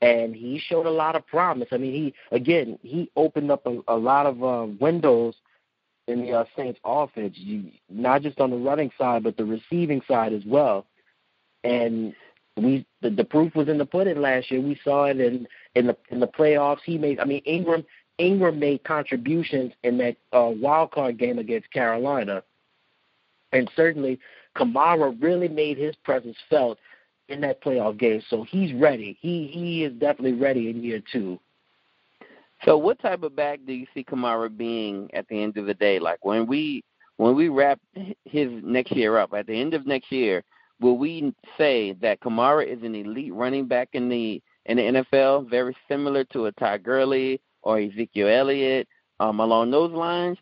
and 0.00 0.34
he 0.34 0.58
showed 0.58 0.86
a 0.86 0.90
lot 0.90 1.16
of 1.16 1.26
promise. 1.26 1.68
I 1.72 1.76
mean, 1.76 1.92
he 1.92 2.14
again 2.34 2.78
he 2.82 3.10
opened 3.16 3.50
up 3.50 3.66
a, 3.66 3.80
a 3.88 3.96
lot 3.96 4.26
of 4.26 4.42
uh, 4.42 4.66
windows 4.80 5.34
in 6.06 6.22
the 6.22 6.32
uh, 6.32 6.44
Saints 6.56 6.80
offense, 6.84 7.34
you, 7.36 7.70
not 7.90 8.22
just 8.22 8.40
on 8.40 8.50
the 8.50 8.56
running 8.56 8.90
side, 8.96 9.22
but 9.22 9.36
the 9.36 9.44
receiving 9.44 10.00
side 10.08 10.32
as 10.32 10.42
well 10.46 10.86
and 11.64 12.14
we 12.56 12.86
the, 13.02 13.10
the 13.10 13.24
proof 13.24 13.54
was 13.54 13.68
in 13.68 13.78
the 13.78 13.86
pudding 13.86 14.20
last 14.20 14.50
year. 14.50 14.60
We 14.60 14.78
saw 14.82 15.04
it 15.04 15.20
in 15.20 15.46
in 15.74 15.86
the 15.86 15.96
in 16.10 16.20
the 16.20 16.26
playoffs. 16.26 16.80
He 16.84 16.98
made. 16.98 17.20
I 17.20 17.24
mean, 17.24 17.42
Ingram 17.44 17.84
Ingram 18.18 18.58
made 18.58 18.84
contributions 18.84 19.72
in 19.82 19.98
that 19.98 20.16
uh, 20.32 20.50
wild 20.54 20.90
card 20.90 21.18
game 21.18 21.38
against 21.38 21.70
Carolina, 21.72 22.42
and 23.52 23.70
certainly 23.76 24.18
Kamara 24.56 25.16
really 25.22 25.48
made 25.48 25.78
his 25.78 25.94
presence 25.96 26.36
felt 26.48 26.78
in 27.28 27.40
that 27.42 27.62
playoff 27.62 27.98
game. 27.98 28.22
So 28.28 28.44
he's 28.44 28.72
ready. 28.74 29.16
He 29.20 29.48
he 29.52 29.84
is 29.84 29.92
definitely 29.94 30.38
ready 30.38 30.70
in 30.70 30.82
year 30.82 31.02
two. 31.12 31.38
So 32.64 32.76
what 32.76 32.98
type 33.00 33.22
of 33.22 33.36
back 33.36 33.60
do 33.66 33.72
you 33.72 33.86
see 33.94 34.02
Kamara 34.02 34.54
being 34.54 35.10
at 35.14 35.28
the 35.28 35.42
end 35.42 35.56
of 35.56 35.66
the 35.66 35.74
day? 35.74 35.98
Like 35.98 36.24
when 36.24 36.46
we 36.46 36.82
when 37.16 37.34
we 37.34 37.48
wrap 37.48 37.80
his 38.24 38.48
next 38.62 38.92
year 38.92 39.18
up 39.18 39.32
at 39.34 39.46
the 39.46 39.60
end 39.60 39.74
of 39.74 39.86
next 39.86 40.10
year, 40.10 40.42
will 40.80 40.98
we 40.98 41.34
say 41.56 41.92
that 42.00 42.20
Kamara 42.20 42.66
is 42.66 42.82
an 42.82 42.94
elite 42.94 43.34
running 43.34 43.66
back 43.66 43.90
in 43.92 44.08
the 44.08 44.42
in 44.66 44.76
the 44.76 44.82
NFL, 44.82 45.48
very 45.48 45.76
similar 45.88 46.24
to 46.24 46.46
a 46.46 46.52
Ty 46.52 46.78
Gurley 46.78 47.40
or 47.62 47.78
Ezekiel 47.78 48.28
Elliott, 48.28 48.86
um, 49.18 49.40
along 49.40 49.70
those 49.70 49.92
lines, 49.92 50.36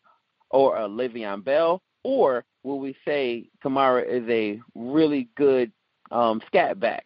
or 0.51 0.77
a 0.77 0.89
Le'Veon 0.89 1.45
Bell, 1.45 1.81
or 2.07 2.45
will 2.63 2.79
we 2.79 2.97
say 3.05 3.49
Kamara 3.65 4.07
is 4.07 4.23
a 4.29 4.61
really 4.77 5.29
good 5.37 5.73
um, 6.13 6.41
scat 6.47 6.79
back, 6.79 7.05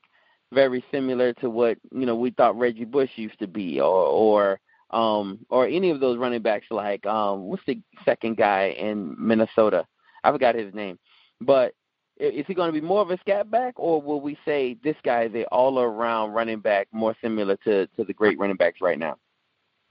very 0.52 0.84
similar 0.90 1.32
to 1.34 1.48
what 1.48 1.78
you 1.90 2.04
know 2.04 2.14
we 2.14 2.32
thought 2.32 2.58
Reggie 2.58 2.84
Bush 2.84 3.08
used 3.16 3.38
to 3.38 3.46
be, 3.46 3.80
or 3.80 4.04
or 4.04 4.60
um, 4.90 5.38
or 5.48 5.66
any 5.66 5.88
of 5.88 6.00
those 6.00 6.18
running 6.18 6.42
backs 6.42 6.66
like 6.70 7.06
um, 7.06 7.44
what's 7.44 7.64
the 7.66 7.80
second 8.04 8.36
guy 8.36 8.76
in 8.78 9.16
Minnesota? 9.18 9.86
I 10.22 10.32
forgot 10.32 10.54
his 10.54 10.74
name, 10.74 10.98
but 11.40 11.72
is 12.18 12.44
he 12.46 12.52
going 12.52 12.68
to 12.68 12.78
be 12.78 12.86
more 12.86 13.00
of 13.00 13.10
a 13.10 13.18
scat 13.20 13.50
back, 13.50 13.72
or 13.78 14.02
will 14.02 14.20
we 14.20 14.36
say 14.44 14.76
this 14.84 14.96
guy 15.02 15.22
is 15.22 15.34
a 15.34 15.44
all-around 15.44 16.32
running 16.32 16.60
back, 16.60 16.88
more 16.92 17.16
similar 17.22 17.56
to 17.64 17.86
to 17.86 18.04
the 18.04 18.12
great 18.12 18.38
running 18.38 18.56
backs 18.56 18.82
right 18.82 18.98
now? 18.98 19.16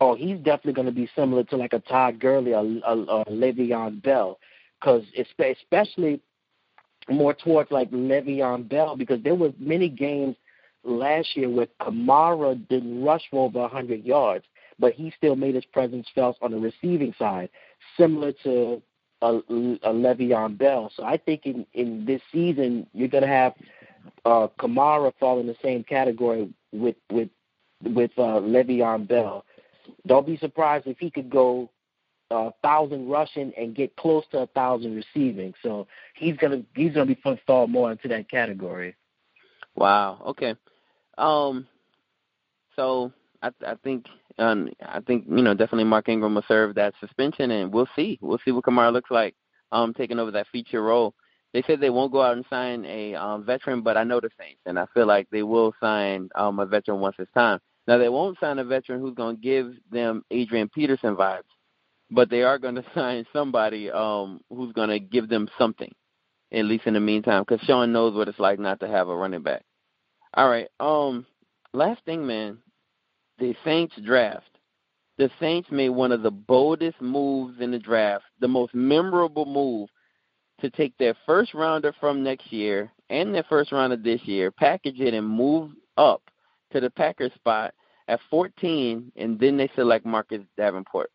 Oh, 0.01 0.15
he's 0.15 0.37
definitely 0.37 0.73
going 0.73 0.85
to 0.85 0.93
be 0.93 1.09
similar 1.15 1.43
to 1.45 1.57
like 1.57 1.73
a 1.73 1.79
Todd 1.79 2.19
Gurley 2.19 2.53
or, 2.53 2.63
or, 2.87 3.09
or 3.09 3.25
Le'Veon 3.25 4.01
Bell, 4.01 4.39
because 4.79 5.03
especially 5.17 6.21
more 7.09 7.33
towards 7.33 7.71
like 7.71 7.91
Le'Veon 7.91 8.67
Bell, 8.69 8.95
because 8.95 9.21
there 9.23 9.35
were 9.35 9.51
many 9.57 9.89
games 9.89 10.35
last 10.83 11.35
year 11.35 11.49
where 11.49 11.67
Kamara 11.81 12.55
didn't 12.67 13.03
rush 13.03 13.23
for 13.29 13.45
over 13.45 13.59
100 13.59 14.03
yards, 14.05 14.45
but 14.77 14.93
he 14.93 15.11
still 15.17 15.35
made 15.35 15.55
his 15.55 15.65
presence 15.65 16.07
felt 16.13 16.37
on 16.41 16.51
the 16.51 16.57
receiving 16.57 17.13
side, 17.17 17.49
similar 17.97 18.31
to 18.43 18.81
a, 19.21 19.27
a 19.29 19.93
Le'Veon 19.93 20.57
Bell. 20.57 20.91
So 20.95 21.03
I 21.03 21.17
think 21.17 21.45
in, 21.45 21.65
in 21.73 22.05
this 22.05 22.21
season 22.31 22.87
you're 22.93 23.07
going 23.07 23.23
to 23.23 23.27
have 23.27 23.53
uh, 24.25 24.47
Kamara 24.59 25.11
fall 25.19 25.39
in 25.39 25.47
the 25.47 25.57
same 25.61 25.83
category 25.83 26.49
with 26.71 26.95
with 27.11 27.29
with 27.83 28.11
uh, 28.17 28.39
Le'Veon 28.39 29.07
Bell. 29.07 29.45
Don't 30.05 30.25
be 30.25 30.37
surprised 30.37 30.87
if 30.87 30.97
he 30.99 31.09
could 31.09 31.29
go 31.29 31.69
a 32.31 32.51
thousand 32.61 33.09
rushing 33.09 33.51
and 33.57 33.75
get 33.75 33.95
close 33.95 34.23
to 34.31 34.39
a 34.39 34.47
thousand 34.47 34.95
receiving. 34.95 35.53
So 35.63 35.87
he's 36.15 36.37
gonna 36.37 36.63
he's 36.75 36.93
gonna 36.93 37.05
be 37.05 37.19
fall 37.45 37.67
more 37.67 37.91
into 37.91 38.07
that 38.09 38.29
category. 38.29 38.95
Wow. 39.75 40.21
Okay. 40.27 40.55
Um. 41.17 41.67
So 42.75 43.11
I 43.41 43.51
I 43.65 43.75
think 43.83 44.05
um 44.37 44.69
I 44.85 44.99
think 45.01 45.25
you 45.27 45.41
know 45.41 45.53
definitely 45.53 45.85
Mark 45.85 46.09
Ingram 46.09 46.35
will 46.35 46.45
serve 46.47 46.75
that 46.75 46.93
suspension, 46.99 47.51
and 47.51 47.73
we'll 47.73 47.89
see 47.95 48.19
we'll 48.21 48.39
see 48.45 48.51
what 48.51 48.65
Kamara 48.65 48.93
looks 48.93 49.11
like 49.11 49.35
um 49.71 49.93
taking 49.93 50.19
over 50.19 50.31
that 50.31 50.47
feature 50.51 50.83
role. 50.83 51.13
They 51.53 51.63
said 51.63 51.79
they 51.79 51.89
won't 51.89 52.11
go 52.11 52.21
out 52.21 52.37
and 52.37 52.45
sign 52.47 52.85
a 52.85 53.15
um, 53.15 53.43
veteran, 53.43 53.81
but 53.81 53.97
I 53.97 54.03
know 54.03 54.19
the 54.19 54.29
Saints, 54.39 54.61
and 54.67 54.77
I 54.77 54.85
feel 54.93 55.07
like 55.07 55.27
they 55.31 55.41
will 55.41 55.73
sign 55.79 56.29
um, 56.35 56.59
a 56.59 56.65
veteran 56.67 56.99
once 56.99 57.15
it's 57.17 57.31
time. 57.33 57.59
Now 57.87 57.97
they 57.97 58.07
won't 58.07 58.37
sign 58.39 58.59
a 58.59 58.63
veteran 58.63 59.01
who's 59.01 59.15
going 59.15 59.37
to 59.37 59.41
give 59.41 59.73
them 59.91 60.23
Adrian 60.29 60.69
Peterson 60.69 61.15
vibes 61.15 61.49
but 62.11 62.29
they 62.29 62.43
are 62.43 62.57
going 62.57 62.75
to 62.75 62.85
sign 62.93 63.25
somebody 63.33 63.91
um, 63.91 64.41
who's 64.49 64.73
going 64.73 64.89
to 64.89 64.99
give 64.99 65.29
them 65.29 65.49
something, 65.57 65.93
at 66.51 66.65
least 66.65 66.87
in 66.87 66.93
the 66.93 66.99
meantime, 66.99 67.43
because 67.47 67.65
Sean 67.65 67.91
knows 67.91 68.15
what 68.15 68.27
it's 68.27 68.39
like 68.39 68.59
not 68.59 68.79
to 68.79 68.87
have 68.87 69.09
a 69.09 69.15
running 69.15 69.43
back. 69.43 69.63
All 70.33 70.49
right. 70.49 70.67
Um, 70.79 71.25
last 71.73 72.03
thing, 72.05 72.25
man, 72.25 72.59
the 73.39 73.55
Saints 73.63 73.95
draft. 74.05 74.45
The 75.17 75.29
Saints 75.39 75.69
made 75.69 75.89
one 75.89 76.13
of 76.13 76.21
the 76.21 76.31
boldest 76.31 77.01
moves 77.01 77.59
in 77.59 77.71
the 77.71 77.79
draft, 77.79 78.23
the 78.39 78.47
most 78.47 78.73
memorable 78.73 79.45
move 79.45 79.89
to 80.61 80.69
take 80.69 80.97
their 80.97 81.15
first 81.25 81.53
rounder 81.53 81.93
from 81.99 82.23
next 82.23 82.51
year 82.53 82.91
and 83.09 83.33
their 83.33 83.43
first 83.43 83.71
rounder 83.71 83.97
this 83.97 84.21
year, 84.23 84.51
package 84.51 84.99
it, 84.99 85.13
and 85.13 85.27
move 85.27 85.71
up 85.97 86.21
to 86.71 86.79
the 86.79 86.89
Packers 86.89 87.33
spot 87.33 87.73
at 88.07 88.19
14, 88.29 89.11
and 89.15 89.39
then 89.39 89.57
they 89.57 89.69
select 89.75 90.05
Marcus 90.05 90.41
Davenport. 90.57 91.09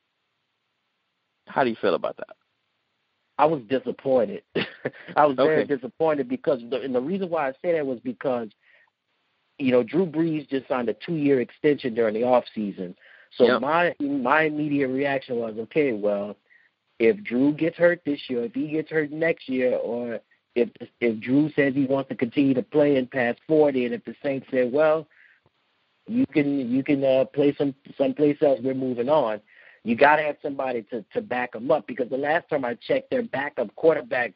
How 1.47 1.65
do 1.65 1.71
you 1.71 1.77
feel 1.81 1.95
about 1.95 2.17
that? 2.19 2.37
I 3.39 3.47
was 3.47 3.63
disappointed. 3.69 4.43
I 5.17 5.27
was 5.27 5.37
very 5.37 5.65
disappointed 5.67 6.29
because 6.29 6.61
the, 6.71 6.81
and 6.81 6.95
the 6.95 7.01
reason 7.01 7.31
why 7.31 7.49
I 7.49 7.53
say 7.63 7.73
that 7.73 7.87
was 7.87 7.99
because 8.01 8.49
you 9.59 9.73
know 9.73 9.83
Drew 9.83 10.07
Brees 10.07 10.49
just 10.49 10.69
signed 10.69 10.89
a 10.89 10.95
two-year 10.95 11.41
extension 11.41 11.95
during 11.95 12.15
the 12.15 12.25
off 12.25 12.45
season. 12.55 12.95
So 13.37 13.47
yep. 13.47 13.61
my 13.61 13.95
my 14.01 14.43
immediate 14.43 14.89
reaction 14.89 15.37
was, 15.37 15.55
okay, 15.59 15.93
well, 15.93 16.37
if 17.01 17.23
Drew 17.25 17.53
gets 17.53 17.77
hurt 17.77 18.03
this 18.07 18.21
year, 18.29 18.45
if 18.45 18.55
he 18.55 18.69
gets 18.69 18.91
hurt 18.91 19.11
next 19.11 19.49
year, 19.49 19.77
or 19.77 20.21
if 20.55 20.69
if 21.01 21.21
Drew 21.21 21.51
says 21.57 21.75
he 21.75 21.87
wants 21.87 22.11
to 22.11 22.15
continue 22.15 22.55
to 22.55 22.63
play 22.63 22.97
and 22.97 23.11
past 23.11 23.41
forty, 23.49 23.85
and 23.85 23.95
if 23.95 24.05
the 24.05 24.15
Saints 24.23 24.47
say, 24.53 24.69
well, 24.69 25.09
you 26.07 26.27
can 26.27 26.71
you 26.71 26.85
can 26.85 27.03
uh, 27.03 27.25
play 27.25 27.53
some 27.59 27.75
someplace 27.99 28.41
else, 28.43 28.61
we're 28.63 28.75
moving 28.75 29.09
on 29.09 29.41
you 29.85 29.95
got 29.95 30.17
to 30.17 30.23
have 30.23 30.37
somebody 30.43 30.83
to 30.91 31.05
to 31.13 31.21
back 31.21 31.53
them 31.53 31.71
up 31.71 31.87
because 31.87 32.09
the 32.09 32.17
last 32.17 32.49
time 32.49 32.65
I 32.65 32.75
checked, 32.75 33.11
their 33.11 33.23
backup 33.23 33.75
quarterback 33.77 34.33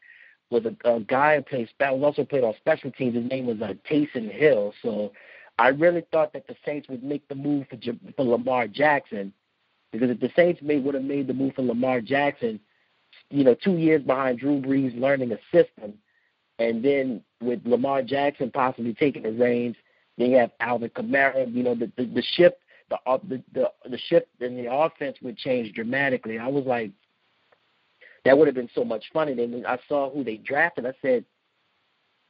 was 0.51 0.65
a, 0.65 0.89
a 0.89 1.01
guy 1.01 1.37
who 1.37 1.43
played 1.43 1.69
was 1.81 2.03
also 2.03 2.25
played 2.25 2.45
on 2.45 2.55
special 2.59 2.91
teams. 2.93 3.15
His 3.17 3.29
name 3.29 3.47
was 3.47 3.61
uh, 3.61 3.75
Taysom 3.91 4.31
Hill. 4.31 4.73
So 4.83 5.13
I 5.59 5.69
really 5.69 6.05
thought 6.13 6.33
that 6.35 6.47
the 6.47 6.57
Saints 6.65 6.89
would 6.89 7.03
make 7.03 7.27
the 7.29 7.35
move 7.35 7.67
for 7.69 7.77
J- 7.77 7.99
for 8.17 8.25
Lamar 8.25 8.69
Jackson 8.69 9.33
because 9.91 10.11
if 10.11 10.21
the 10.21 10.31
Saints 10.37 10.61
made 10.63 10.85
would 10.85 10.95
have 10.95 11.05
made 11.05 11.27
the 11.27 11.35
move 11.35 11.55
for 11.55 11.63
Lamar 11.63 12.01
Jackson, 12.01 12.61
you 13.31 13.43
know, 13.43 13.55
two 13.55 13.79
years 13.79 14.03
behind 14.03 14.39
Drew 14.39 14.61
Brees 14.61 14.99
learning 14.99 15.33
a 15.33 15.39
system, 15.51 15.95
and 16.59 16.85
then 16.85 17.23
with 17.41 17.61
Lamar 17.65 18.03
Jackson 18.03 18.51
possibly 18.51 18.93
taking 18.93 19.23
the 19.23 19.33
reins, 19.33 19.77
then 20.19 20.31
you 20.31 20.37
have 20.37 20.51
Alvin 20.61 20.91
Kamara. 20.91 21.53
You 21.53 21.63
know, 21.63 21.75
the 21.75 21.91
the, 21.97 22.05
the 22.05 22.23
ship 22.23 22.61
the 22.90 22.98
the 23.29 23.42
the, 23.53 23.70
the 23.90 23.98
shift 24.09 24.29
in 24.40 24.57
the 24.57 24.72
offense 24.72 25.16
would 25.22 25.37
change 25.37 25.74
dramatically. 25.74 26.38
I 26.38 26.48
was 26.48 26.64
like, 26.64 26.92
that 28.24 28.37
would 28.37 28.48
have 28.48 28.55
been 28.55 28.70
so 28.74 28.85
much 28.85 29.05
fun. 29.12 29.29
And 29.29 29.38
then 29.38 29.64
I 29.66 29.79
saw 29.88 30.11
who 30.11 30.24
they 30.24 30.37
drafted. 30.37 30.87
I 30.87 30.94
said, 31.03 31.24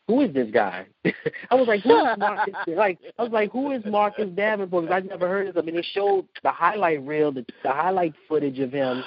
who 0.07 0.23
is 0.23 0.33
this 0.33 0.51
guy? 0.51 0.87
I 1.51 1.55
was 1.55 1.69
like, 1.69 1.83
who 1.83 1.99
is 1.99 2.19
Marcus? 2.19 2.55
like, 2.67 2.99
I 3.19 3.23
was 3.23 3.33
like, 3.33 3.53
who 3.53 3.73
is 3.73 3.85
Marcus 3.85 4.29
Davenport? 4.35 4.85
Because 4.85 5.03
I 5.03 5.07
never 5.07 5.29
heard 5.29 5.49
of 5.49 5.57
him. 5.57 5.69
And 5.69 5.77
they 5.77 5.83
showed 5.83 6.27
the 6.43 6.51
highlight 6.51 7.07
reel, 7.07 7.31
the, 7.31 7.45
the 7.63 7.71
highlight 7.71 8.15
footage 8.29 8.59
of 8.59 8.73
him, 8.73 9.05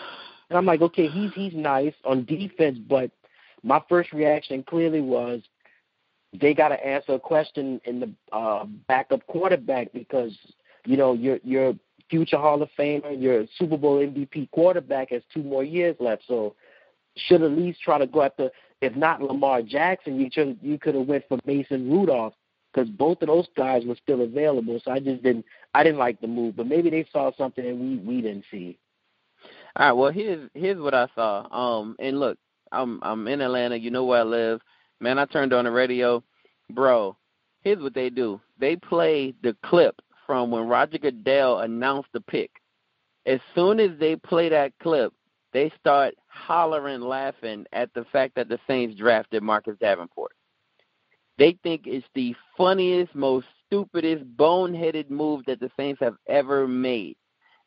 and 0.51 0.57
I'm 0.57 0.65
like, 0.65 0.81
okay, 0.81 1.07
he's 1.07 1.31
he's 1.33 1.53
nice 1.55 1.93
on 2.03 2.25
defense, 2.25 2.77
but 2.77 3.09
my 3.63 3.81
first 3.87 4.11
reaction 4.11 4.63
clearly 4.63 4.99
was 4.99 5.41
they 6.37 6.53
got 6.53 6.69
to 6.69 6.85
answer 6.85 7.13
a 7.13 7.19
question 7.19 7.79
in 7.85 8.01
the 8.01 8.13
uh, 8.35 8.65
backup 8.85 9.25
quarterback 9.27 9.93
because 9.93 10.37
you 10.85 10.97
know, 10.97 11.13
your 11.13 11.39
your 11.43 11.73
future 12.09 12.37
Hall 12.37 12.61
of 12.61 12.69
Famer, 12.77 13.19
your 13.19 13.45
Super 13.57 13.77
Bowl 13.77 13.99
MVP 13.99 14.51
quarterback 14.51 15.11
has 15.11 15.23
two 15.33 15.43
more 15.43 15.63
years 15.63 15.95
left. 15.99 16.23
So 16.27 16.55
should 17.15 17.41
at 17.41 17.51
least 17.51 17.81
try 17.81 17.97
to 17.97 18.07
go 18.07 18.21
after, 18.21 18.49
if 18.81 18.95
not 18.95 19.21
Lamar 19.21 19.61
Jackson, 19.61 20.19
you 20.19 20.29
should 20.31 20.59
you 20.61 20.77
could 20.77 20.95
have 20.95 21.07
went 21.07 21.23
for 21.27 21.39
Mason 21.45 21.89
Rudolph 21.89 22.33
because 22.73 22.89
both 22.89 23.21
of 23.21 23.27
those 23.27 23.47
guys 23.55 23.83
were 23.85 23.97
still 24.01 24.21
available. 24.21 24.79
So 24.83 24.91
I 24.91 24.99
just 24.99 25.23
didn't 25.23 25.45
I 25.73 25.83
didn't 25.83 25.99
like 25.99 26.21
the 26.21 26.27
move, 26.27 26.55
but 26.55 26.67
maybe 26.67 26.89
they 26.89 27.05
saw 27.11 27.31
something 27.37 27.65
that 27.65 27.75
we 27.75 27.97
we 27.97 28.21
didn't 28.21 28.45
see. 28.51 28.77
All 29.75 29.85
right. 29.85 29.91
Well, 29.93 30.11
here's 30.11 30.49
here's 30.53 30.79
what 30.79 30.93
I 30.93 31.07
saw. 31.15 31.47
Um, 31.51 31.95
and 31.99 32.19
look, 32.19 32.37
I'm 32.71 32.99
I'm 33.03 33.27
in 33.27 33.41
Atlanta. 33.41 33.77
You 33.77 33.91
know 33.91 34.05
where 34.05 34.21
I 34.21 34.23
live. 34.23 34.61
Man, 34.99 35.17
I 35.17 35.25
turned 35.25 35.53
on 35.53 35.65
the 35.65 35.71
radio, 35.71 36.23
bro. 36.69 37.15
Here's 37.61 37.81
what 37.81 37.93
they 37.93 38.09
do. 38.09 38.41
They 38.59 38.75
play 38.75 39.33
the 39.43 39.55
clip 39.63 40.01
from 40.25 40.51
when 40.51 40.67
Roger 40.67 40.97
Goodell 40.97 41.59
announced 41.59 42.09
the 42.13 42.21
pick. 42.21 42.51
As 43.25 43.39
soon 43.53 43.79
as 43.79 43.91
they 43.99 44.15
play 44.15 44.49
that 44.49 44.73
clip, 44.81 45.13
they 45.53 45.71
start 45.79 46.15
hollering, 46.27 47.01
laughing 47.01 47.65
at 47.73 47.93
the 47.93 48.05
fact 48.05 48.35
that 48.35 48.49
the 48.49 48.59
Saints 48.67 48.97
drafted 48.97 49.43
Marcus 49.43 49.77
Davenport. 49.79 50.31
They 51.37 51.57
think 51.63 51.83
it's 51.85 52.05
the 52.13 52.35
funniest, 52.57 53.13
most 53.15 53.47
stupidest, 53.65 54.25
boneheaded 54.37 55.09
move 55.09 55.43
that 55.47 55.59
the 55.59 55.71
Saints 55.77 55.99
have 56.01 56.15
ever 56.27 56.67
made. 56.67 57.17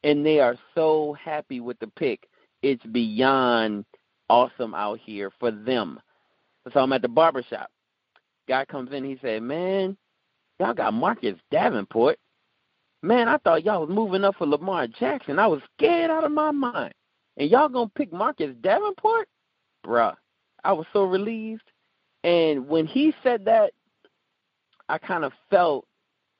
And 0.02 0.24
they 0.24 0.40
are 0.40 0.56
so 0.74 1.14
happy 1.14 1.60
with 1.60 1.78
the 1.78 1.88
pick. 1.88 2.28
It's 2.62 2.84
beyond 2.84 3.84
awesome 4.28 4.74
out 4.74 4.98
here 5.04 5.30
for 5.38 5.50
them. 5.50 6.00
So 6.72 6.80
I'm 6.80 6.92
at 6.92 7.02
the 7.02 7.08
barbershop. 7.08 7.68
Guy 8.48 8.64
comes 8.64 8.92
in, 8.92 9.04
he 9.04 9.18
said, 9.22 9.42
Man, 9.42 9.96
y'all 10.58 10.74
got 10.74 10.94
Marcus 10.94 11.38
Davenport. 11.50 12.18
Man, 13.04 13.28
I 13.28 13.36
thought 13.36 13.64
y'all 13.64 13.86
was 13.86 13.94
moving 13.94 14.24
up 14.24 14.36
for 14.36 14.46
Lamar 14.46 14.86
Jackson. 14.86 15.38
I 15.38 15.46
was 15.46 15.60
scared 15.76 16.10
out 16.10 16.24
of 16.24 16.32
my 16.32 16.52
mind. 16.52 16.94
And 17.36 17.50
y'all 17.50 17.68
gonna 17.68 17.90
pick 17.94 18.10
Marcus 18.10 18.56
Davenport? 18.62 19.28
Bruh. 19.86 20.14
I 20.64 20.72
was 20.72 20.86
so 20.90 21.04
relieved. 21.04 21.70
And 22.22 22.66
when 22.66 22.86
he 22.86 23.12
said 23.22 23.44
that, 23.44 23.74
I 24.88 24.96
kind 24.96 25.22
of 25.22 25.34
felt 25.50 25.86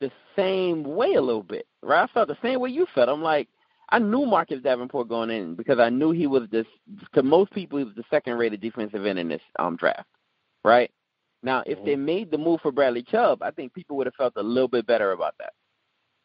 the 0.01 0.11
same 0.35 0.85
way 0.85 1.13
a 1.13 1.21
little 1.21 1.43
bit. 1.43 1.67
Right? 1.83 2.03
I 2.03 2.07
felt 2.15 2.29
the 2.29 2.39
same 2.41 2.61
way 2.61 2.71
you 2.71 2.87
felt. 2.95 3.11
I'm 3.11 3.23
like, 3.23 3.51
I 3.91 3.99
knew 3.99 4.25
Marcus 4.25 4.63
Davenport 4.63 5.11
going 5.11 5.29
in 5.29 5.57
because 5.57 5.79
I 5.79 5.91
knew 5.91 6.13
he 6.13 6.27
was 6.27 6.49
this 6.51 6.67
to 7.13 7.23
most 7.23 7.53
people 7.53 7.79
he 7.79 7.85
was 7.85 7.95
the 7.95 8.05
second 8.09 8.39
rated 8.39 8.63
defensive 8.63 9.05
end 9.05 9.19
in 9.19 9.29
this 9.29 9.43
um 9.59 9.77
draft. 9.77 10.09
Right? 10.65 10.91
Now 11.43 11.63
if 11.67 11.77
mm-hmm. 11.77 11.87
they 11.87 11.97
made 11.97 12.31
the 12.31 12.39
move 12.39 12.63
for 12.63 12.73
Bradley 12.73 13.03
Chubb, 13.03 13.43
I 13.43 13.51
think 13.51 13.75
people 13.75 13.99
would 13.99 14.07
have 14.07 14.15
felt 14.15 14.33
a 14.37 14.43
little 14.43 14.67
bit 14.67 14.87
better 14.87 15.13
about 15.13 15.35
that. 15.41 15.53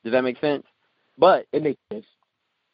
Does 0.03 0.13
that 0.13 0.23
make 0.23 0.39
sense? 0.39 0.65
But 1.17 1.47
it 1.51 1.63
makes 1.63 1.79
sense. 1.91 2.05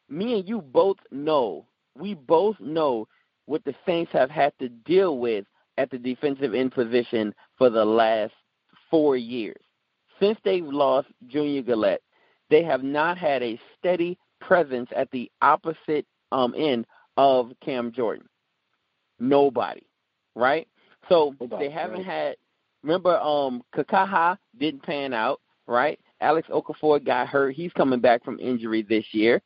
Me 0.09 0.38
and 0.39 0.47
you 0.47 0.61
both 0.61 0.97
know, 1.11 1.65
we 1.97 2.13
both 2.13 2.59
know 2.59 3.07
what 3.45 3.63
the 3.63 3.75
Saints 3.85 4.11
have 4.13 4.29
had 4.29 4.53
to 4.59 4.69
deal 4.69 5.17
with 5.17 5.45
at 5.77 5.89
the 5.89 5.97
defensive 5.97 6.53
end 6.53 6.71
position 6.71 7.33
for 7.57 7.69
the 7.69 7.85
last 7.85 8.33
four 8.89 9.17
years. 9.17 9.57
Since 10.19 10.38
they've 10.43 10.65
lost 10.65 11.07
Junior 11.27 11.61
Galette, 11.61 12.01
they 12.49 12.63
have 12.63 12.83
not 12.83 13.17
had 13.17 13.41
a 13.43 13.59
steady 13.77 14.17
presence 14.39 14.89
at 14.95 15.09
the 15.11 15.31
opposite 15.41 16.05
um, 16.31 16.53
end 16.55 16.85
of 17.17 17.51
Cam 17.63 17.91
Jordan. 17.91 18.27
Nobody, 19.19 19.85
right? 20.35 20.67
So 21.09 21.35
Nobody, 21.39 21.65
they 21.67 21.71
haven't 21.73 21.97
right. 21.97 22.05
had. 22.05 22.35
Remember, 22.83 23.17
um, 23.17 23.63
Kikaha 23.75 24.38
didn't 24.59 24.83
pan 24.83 25.13
out, 25.13 25.41
right? 25.65 25.99
Alex 26.21 26.47
Okafor 26.49 27.04
got 27.04 27.28
hurt. 27.28 27.56
He's 27.56 27.73
coming 27.73 27.99
back 27.99 28.23
from 28.23 28.39
injury 28.39 28.82
this 28.82 29.06
year. 29.12 29.41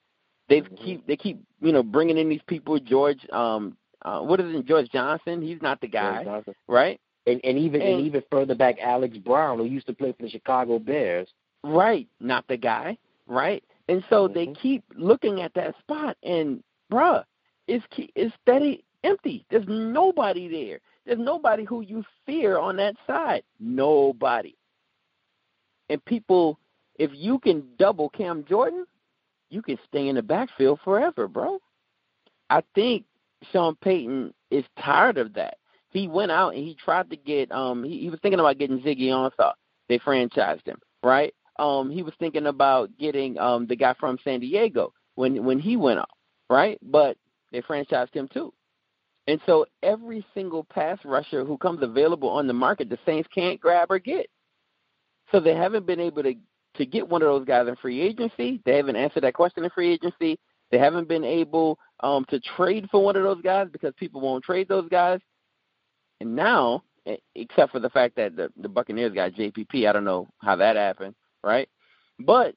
They 0.48 0.62
mm-hmm. 0.62 0.76
keep 0.84 1.08
they 1.08 1.16
keep 1.16 1.44
you 1.62 1.72
know 1.72 1.84
bringing 1.84 2.18
in 2.18 2.30
these 2.30 2.42
people. 2.48 2.80
George, 2.80 3.20
um, 3.32 3.78
uh, 4.04 4.22
what 4.22 4.40
is 4.40 4.56
it? 4.56 4.66
George 4.66 4.90
Johnson. 4.90 5.42
He's 5.42 5.62
not 5.62 5.82
the 5.82 5.88
guy, 5.88 6.44
right? 6.68 7.00
and 7.30 7.42
and 7.44 7.58
even 7.58 7.82
and, 7.82 7.96
and 7.96 8.06
even 8.06 8.24
further 8.32 8.56
back, 8.56 8.78
Alex 8.82 9.18
Brown, 9.18 9.58
who 9.58 9.66
used 9.66 9.88
to 9.88 9.94
play 9.94 10.14
for 10.14 10.24
the 10.24 10.30
Chicago 10.30 10.80
Bears. 10.80 11.28
Right, 11.64 12.08
not 12.20 12.46
the 12.48 12.58
guy. 12.58 12.98
Right, 13.28 13.64
and 13.88 14.04
so 14.10 14.28
mm-hmm. 14.28 14.34
they 14.34 14.48
keep 14.60 14.84
looking 14.96 15.42
at 15.42 15.54
that 15.54 15.76
spot, 15.80 16.18
and 16.24 16.64
bruh, 16.92 17.24
it's 17.68 17.86
it's 18.16 18.34
steady 18.42 18.84
empty. 19.04 19.46
There's 19.50 19.66
nobody 19.68 20.48
there. 20.48 20.80
There's 21.06 21.20
nobody 21.20 21.64
who 21.64 21.82
you 21.82 22.04
fear 22.26 22.58
on 22.58 22.78
that 22.78 22.96
side. 23.08 23.44
Nobody. 23.60 24.56
And 25.90 26.04
people, 26.06 26.60
if 26.96 27.12
you 27.14 27.40
can 27.40 27.64
double 27.78 28.10
Cam 28.10 28.46
Jordan, 28.48 28.86
you 29.50 29.62
can 29.62 29.78
stay 29.88 30.08
in 30.08 30.16
the 30.16 30.22
backfield 30.22 30.80
forever, 30.84 31.28
bro. 31.28 31.60
I 32.50 32.64
think 32.76 33.06
Sean 33.52 33.76
Payton 33.76 34.34
is 34.52 34.66
tired 34.80 35.18
of 35.18 35.34
that. 35.34 35.58
He 35.92 36.08
went 36.08 36.32
out 36.32 36.54
and 36.54 36.64
he 36.64 36.76
tried 36.76 37.10
to 37.10 37.16
get 37.16 37.52
um 37.52 37.84
he, 37.84 38.00
he 38.02 38.10
was 38.10 38.20
thinking 38.22 38.40
about 38.40 38.60
getting 38.60 38.80
Ziggy 38.80 39.08
Ansah. 39.08 39.54
They 39.88 39.98
franchised 40.00 40.66
him, 40.68 40.80
right? 41.04 41.34
Um 41.58 41.90
he 41.90 42.04
was 42.04 42.14
thinking 42.20 42.46
about 42.48 42.96
getting 43.00 43.38
um 43.40 43.66
the 43.66 43.76
guy 43.76 43.96
from 44.00 44.20
San 44.24 44.40
Diego 44.40 44.94
when 45.16 45.44
when 45.44 45.60
he 45.60 45.78
went 45.78 46.00
off, 46.00 46.10
right? 46.50 46.78
But 46.84 47.18
they 47.52 47.62
franchised 47.62 48.14
him 48.14 48.28
too. 48.32 48.54
And 49.28 49.40
so 49.46 49.66
every 49.84 50.26
single 50.34 50.64
pass 50.64 50.98
rusher 51.06 51.46
who 51.46 51.58
comes 51.58 51.84
available 51.84 52.30
on 52.30 52.48
the 52.48 52.54
market, 52.54 52.90
the 52.90 52.98
Saints 53.06 53.30
can't 53.34 53.60
grab 53.60 53.92
or 53.92 54.00
get. 54.00 54.28
So 55.32 55.40
they 55.40 55.56
haven't 55.56 55.86
been 55.86 56.00
able 56.00 56.24
to 56.24 56.36
to 56.76 56.86
get 56.86 57.08
one 57.08 57.22
of 57.22 57.28
those 57.28 57.46
guys 57.46 57.68
in 57.68 57.76
free 57.76 58.00
agency. 58.00 58.62
They 58.64 58.78
haven't 58.78 58.96
answered 58.96 59.24
that 59.24 59.34
question 59.34 59.64
in 59.64 59.70
free 59.72 59.92
agency. 59.92 60.40
They 60.72 60.78
haven't 60.78 61.08
been 61.08 61.24
able 61.24 61.80
um, 62.02 62.26
to 62.30 62.40
trade 62.40 62.88
for 62.92 63.04
one 63.04 63.16
of 63.16 63.24
those 63.24 63.42
guys 63.42 63.68
because 63.72 63.94
people 63.98 64.22
won't 64.22 64.44
trade 64.44 64.68
those 64.68 64.88
guys. 64.88 65.20
And 66.22 66.36
now, 66.36 66.84
except 67.36 67.72
for 67.72 67.80
the 67.80 67.90
fact 67.90 68.16
that 68.18 68.36
the, 68.36 68.52
the 68.56 68.70
Buccaneers 68.70 69.14
got 69.14 69.34
JPP, 69.34 69.90
I 69.90 69.94
don't 69.94 70.06
know 70.06 70.28
how 70.40 70.56
that 70.58 70.76
happened, 70.76 71.16
right? 71.44 71.68
But 72.20 72.56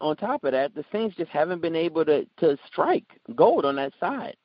on 0.00 0.16
top 0.16 0.44
of 0.44 0.52
that, 0.52 0.74
the 0.74 0.84
Saints 0.92 1.16
just 1.16 1.30
haven't 1.30 1.60
been 1.60 1.76
able 1.76 2.04
to 2.04 2.26
to 2.38 2.56
strike 2.66 3.06
gold 3.34 3.64
on 3.64 3.76
that 3.76 3.92
side. 3.98 4.36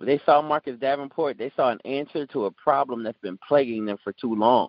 They 0.00 0.20
saw 0.26 0.42
Marcus 0.42 0.78
Davenport. 0.80 1.38
They 1.38 1.52
saw 1.54 1.70
an 1.70 1.78
answer 1.84 2.26
to 2.26 2.46
a 2.46 2.50
problem 2.50 3.04
that's 3.04 3.20
been 3.20 3.38
plaguing 3.46 3.86
them 3.86 3.96
for 4.02 4.12
too 4.12 4.34
long. 4.34 4.68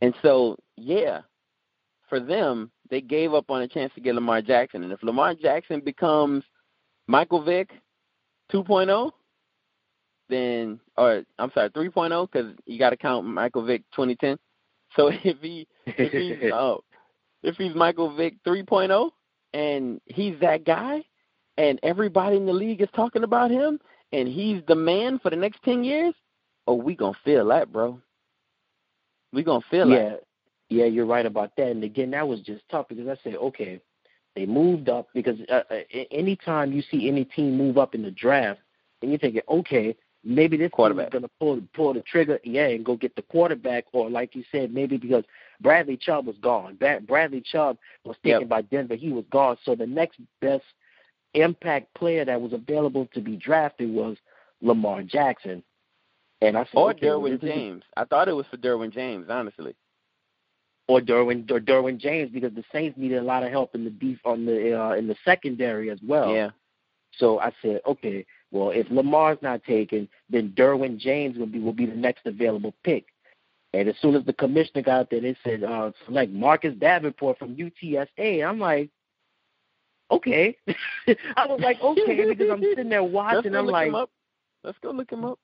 And 0.00 0.14
so, 0.22 0.56
yeah, 0.76 1.20
for 2.08 2.20
them, 2.20 2.70
they 2.90 3.00
gave 3.00 3.34
up 3.34 3.50
on 3.50 3.62
a 3.62 3.68
chance 3.68 3.92
to 3.94 4.00
get 4.00 4.14
Lamar 4.14 4.42
Jackson. 4.42 4.82
And 4.82 4.92
if 4.92 5.02
Lamar 5.02 5.34
Jackson 5.34 5.80
becomes 5.80 6.44
Michael 7.06 7.42
Vick 7.42 7.70
2.0, 8.52 9.10
then 10.28 10.80
or 10.96 11.22
I'm 11.38 11.50
sorry 11.52 11.70
3.0 11.70 12.30
because 12.30 12.54
you 12.66 12.78
got 12.78 12.90
to 12.90 12.96
count 12.96 13.26
Michael 13.26 13.64
Vick 13.64 13.82
2010. 13.92 14.38
So 14.96 15.08
if 15.24 15.38
he 15.40 15.66
if 15.86 16.12
he's 16.12 16.50
oh 16.52 16.82
if 17.42 17.56
he's 17.56 17.74
Michael 17.74 18.14
Vick 18.14 18.34
3.0 18.46 19.10
and 19.52 20.00
he's 20.06 20.38
that 20.40 20.64
guy 20.64 21.02
and 21.56 21.80
everybody 21.82 22.36
in 22.36 22.46
the 22.46 22.52
league 22.52 22.80
is 22.80 22.88
talking 22.94 23.24
about 23.24 23.50
him 23.50 23.80
and 24.12 24.28
he's 24.28 24.62
the 24.66 24.74
man 24.74 25.18
for 25.18 25.30
the 25.30 25.36
next 25.36 25.62
10 25.64 25.84
years, 25.84 26.14
oh 26.66 26.74
we 26.74 26.94
gonna 26.94 27.16
feel 27.24 27.46
that, 27.48 27.72
bro. 27.72 28.00
We 29.32 29.42
gonna 29.42 29.64
feel 29.70 29.88
yeah. 29.88 29.96
that. 30.10 30.20
Yeah, 30.68 30.84
you're 30.84 31.06
right 31.06 31.26
about 31.26 31.56
that. 31.56 31.68
And 31.68 31.82
again, 31.82 32.12
that 32.12 32.28
was 32.28 32.40
just 32.40 32.62
tough 32.70 32.88
because 32.88 33.08
I 33.08 33.16
said, 33.24 33.36
okay, 33.36 33.80
they 34.36 34.46
moved 34.46 34.88
up 34.88 35.08
because 35.14 35.38
uh, 35.48 35.62
uh 35.70 35.80
anytime 36.10 36.72
you 36.72 36.82
see 36.82 37.08
any 37.08 37.24
team 37.24 37.56
move 37.56 37.76
up 37.78 37.94
in 37.94 38.02
the 38.02 38.10
draft, 38.10 38.60
and 39.02 39.10
you're 39.10 39.18
thinking, 39.18 39.42
okay, 39.48 39.96
maybe 40.24 40.56
this 40.56 40.70
quarterback 40.72 41.08
is 41.08 41.12
going 41.12 41.22
to 41.22 41.30
pull 41.40 41.60
pull 41.74 41.94
the 41.94 42.02
trigger, 42.02 42.38
yeah, 42.44 42.68
and 42.68 42.84
go 42.84 42.96
get 42.96 43.16
the 43.16 43.22
quarterback, 43.22 43.84
or 43.92 44.10
like 44.10 44.34
you 44.34 44.44
said, 44.52 44.72
maybe 44.72 44.96
because 44.96 45.24
Bradley 45.60 45.96
Chubb 45.96 46.26
was 46.26 46.36
gone. 46.38 46.78
Bradley 47.06 47.40
Chubb 47.40 47.78
was 48.04 48.16
taken 48.22 48.42
yep. 48.42 48.48
by 48.48 48.62
Denver; 48.62 48.94
he 48.94 49.12
was 49.12 49.24
gone. 49.30 49.56
So 49.64 49.74
the 49.74 49.86
next 49.86 50.20
best 50.40 50.64
impact 51.34 51.94
player 51.94 52.24
that 52.24 52.40
was 52.40 52.52
available 52.52 53.08
to 53.14 53.20
be 53.20 53.36
drafted 53.36 53.90
was 53.90 54.16
Lamar 54.60 55.02
Jackson. 55.02 55.62
And 56.42 56.56
I 56.56 56.64
said, 56.64 56.74
or 56.74 56.90
okay, 56.90 57.06
Derwin 57.06 57.40
James. 57.40 57.82
I 57.96 58.04
thought 58.04 58.28
it 58.28 58.32
was 58.32 58.46
for 58.50 58.56
Derwin 58.56 58.92
James, 58.92 59.26
honestly 59.28 59.74
or 60.90 61.00
Derwin 61.00 61.48
or 61.52 61.60
Derwin 61.60 61.98
James 61.98 62.30
because 62.32 62.52
the 62.52 62.64
Saints 62.72 62.98
needed 62.98 63.18
a 63.18 63.22
lot 63.22 63.44
of 63.44 63.50
help 63.50 63.76
in 63.76 63.84
the 63.84 63.90
beef 63.90 64.18
on 64.24 64.44
the 64.44 64.78
uh, 64.78 64.94
in 64.94 65.06
the 65.06 65.14
secondary 65.24 65.88
as 65.88 66.00
well. 66.02 66.34
Yeah. 66.34 66.50
So 67.16 67.38
I 67.38 67.52
said, 67.62 67.80
okay, 67.86 68.26
well 68.50 68.70
if 68.70 68.90
Lamar's 68.90 69.38
not 69.40 69.62
taken, 69.62 70.08
then 70.28 70.52
Derwin 70.56 70.98
James 70.98 71.38
will 71.38 71.46
be 71.46 71.60
will 71.60 71.72
be 71.72 71.86
the 71.86 71.94
next 71.94 72.26
available 72.26 72.74
pick. 72.82 73.06
And 73.72 73.88
as 73.88 73.94
soon 74.02 74.16
as 74.16 74.24
the 74.24 74.32
commissioner 74.32 74.82
got 74.82 75.10
there, 75.10 75.20
they 75.20 75.36
said 75.44 75.62
uh, 75.62 75.92
select 76.06 76.32
Marcus 76.32 76.74
Davenport 76.74 77.38
from 77.38 77.54
UTSA. 77.54 78.44
I'm 78.44 78.58
like, 78.58 78.90
okay. 80.10 80.56
I 81.06 81.46
was 81.46 81.60
like, 81.62 81.80
okay, 81.80 82.26
because 82.30 82.50
I'm 82.50 82.60
sitting 82.62 82.88
there 82.88 83.04
watching. 83.04 83.54
I'm 83.54 83.66
like, 83.66 83.92
let's 84.64 84.78
go 84.82 84.90
look 84.90 85.12
him 85.12 85.24
up. 85.24 85.38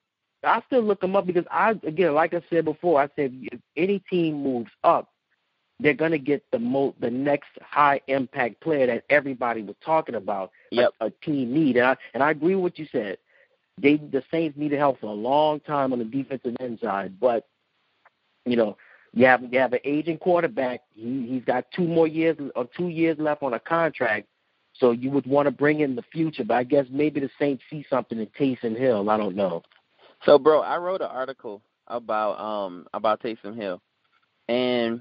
I 0.46 0.62
still 0.66 0.82
look 0.82 1.02
him 1.02 1.16
up 1.16 1.26
because 1.26 1.44
I 1.50 1.70
again, 1.82 2.14
like 2.14 2.34
I 2.34 2.42
said 2.50 2.64
before, 2.64 3.00
I 3.00 3.08
said 3.16 3.36
if 3.52 3.60
any 3.76 3.98
team 4.10 4.42
moves 4.42 4.70
up, 4.84 5.10
they're 5.80 5.94
going 5.94 6.12
to 6.12 6.18
get 6.18 6.44
the 6.52 6.58
mo- 6.58 6.94
the 7.00 7.10
next 7.10 7.50
high 7.60 8.00
impact 8.06 8.60
player 8.60 8.86
that 8.86 9.04
everybody 9.10 9.62
was 9.62 9.76
talking 9.84 10.14
about. 10.14 10.50
Yep. 10.70 10.90
A, 11.00 11.06
a 11.06 11.10
team 11.10 11.52
need, 11.52 11.76
and 11.76 11.86
I, 11.86 11.96
and 12.14 12.22
I 12.22 12.30
agree 12.30 12.54
with 12.54 12.62
what 12.62 12.78
you 12.78 12.86
said. 12.90 13.18
They 13.78 13.96
the 13.96 14.22
Saints 14.30 14.56
needed 14.56 14.78
help 14.78 15.00
for 15.00 15.06
a 15.06 15.14
long 15.14 15.60
time 15.60 15.92
on 15.92 15.98
the 15.98 16.04
defensive 16.04 16.56
end 16.60 16.78
side, 16.80 17.20
but 17.20 17.46
you 18.46 18.56
know 18.56 18.76
you 19.12 19.26
have 19.26 19.42
you 19.52 19.58
have 19.58 19.72
an 19.72 19.80
aging 19.84 20.18
quarterback. 20.18 20.80
He 20.94 21.26
he's 21.28 21.44
got 21.44 21.66
two 21.74 21.86
more 21.86 22.06
years 22.06 22.36
or 22.54 22.68
two 22.76 22.88
years 22.88 23.18
left 23.18 23.42
on 23.42 23.54
a 23.54 23.60
contract. 23.60 24.28
So 24.74 24.90
you 24.90 25.10
would 25.10 25.26
want 25.26 25.46
to 25.46 25.50
bring 25.50 25.80
in 25.80 25.96
the 25.96 26.02
future, 26.02 26.44
but 26.44 26.54
I 26.54 26.64
guess 26.64 26.84
maybe 26.90 27.20
the 27.20 27.30
Saints 27.38 27.64
see 27.70 27.86
something 27.88 28.18
in 28.18 28.26
Taysom 28.26 28.76
Hill. 28.76 29.08
I 29.08 29.16
don't 29.16 29.34
know. 29.34 29.62
So, 30.26 30.38
bro, 30.38 30.60
I 30.60 30.76
wrote 30.76 31.00
an 31.00 31.08
article 31.08 31.62
about 31.86 32.40
um 32.40 32.86
about 32.92 33.22
Taysom 33.22 33.56
Hill, 33.56 33.80
and 34.48 35.00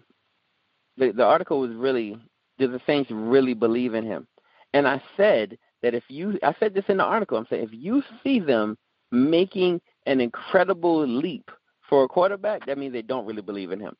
the, 0.98 1.12
the 1.12 1.24
article 1.24 1.60
was 1.60 1.72
really, 1.72 2.18
do 2.58 2.68
the 2.68 2.80
Saints 2.88 3.10
really 3.12 3.56
believe 3.56 3.96
in 3.96 4.06
him? 4.06 4.28
And 4.74 4.88
I 4.88 5.02
said 5.18 5.58
that 5.82 5.94
if 5.94 6.04
you, 6.08 6.40
I 6.44 6.56
said 6.60 6.74
this 6.74 6.86
in 6.88 6.98
the 6.98 7.04
article, 7.04 7.38
I'm 7.38 7.48
saying 7.50 7.64
if 7.64 7.74
you 7.74 8.04
see 8.24 8.40
them 8.40 8.78
making 9.12 9.82
an 10.06 10.22
incredible 10.22 11.06
leap 11.06 11.50
for 11.90 12.04
a 12.04 12.08
quarterback, 12.08 12.66
that 12.66 12.78
means 12.78 12.94
they 12.94 13.02
don't 13.02 13.26
really 13.26 13.42
believe 13.42 13.72
in 13.72 13.80
him. 13.80 13.96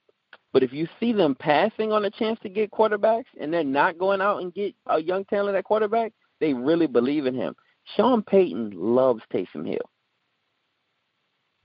But 0.54 0.64
if 0.64 0.72
you 0.72 0.88
see 1.00 1.12
them 1.12 1.36
passing 1.36 1.92
on 1.92 2.06
a 2.06 2.10
chance 2.10 2.40
to 2.44 2.50
get 2.50 2.72
quarterbacks 2.72 3.26
and 3.40 3.54
they're 3.54 3.64
not 3.64 3.98
going 3.98 4.22
out 4.22 4.42
and 4.42 4.54
get 4.54 4.74
a 4.88 5.02
young 5.02 5.26
talent 5.26 5.58
at 5.58 5.66
quarterback, 5.66 6.14
they 6.40 6.54
really 6.54 6.88
believe 6.88 7.26
in 7.26 7.36
him. 7.36 7.56
Sean 7.96 8.24
Payton 8.24 8.72
loves 8.74 9.22
Taysom 9.34 9.68
Hill. 9.68 9.90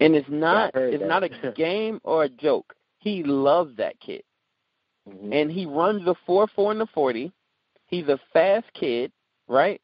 And 0.01 0.15
it's 0.15 0.29
not 0.31 0.73
yeah, 0.75 0.81
it's 0.83 1.03
that. 1.03 1.09
not 1.09 1.23
a 1.23 1.53
game 1.57 2.01
or 2.05 2.25
a 2.25 2.29
joke. 2.29 2.75
He 2.99 3.23
loves 3.23 3.77
that 3.77 4.01
kid. 4.01 4.23
Mm-hmm. 5.09 5.33
And 5.33 5.51
he 5.51 5.67
runs 5.67 6.05
the 6.05 6.15
four 6.27 6.49
four 6.55 6.73
and 6.73 6.81
the 6.81 6.87
forty. 6.87 7.33
He's 7.87 8.09
a 8.09 8.19
fast 8.33 8.67
kid, 8.73 9.13
right? 9.49 9.81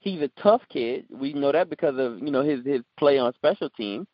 He's 0.00 0.20
a 0.20 0.30
tough 0.40 0.62
kid. 0.68 1.06
We 1.10 1.32
know 1.32 1.52
that 1.52 1.70
because 1.70 1.98
of 1.98 2.18
you 2.20 2.30
know 2.30 2.42
his 2.42 2.64
his 2.64 2.82
play 2.98 3.18
on 3.18 3.32
special 3.34 3.70
teams. 3.70 4.06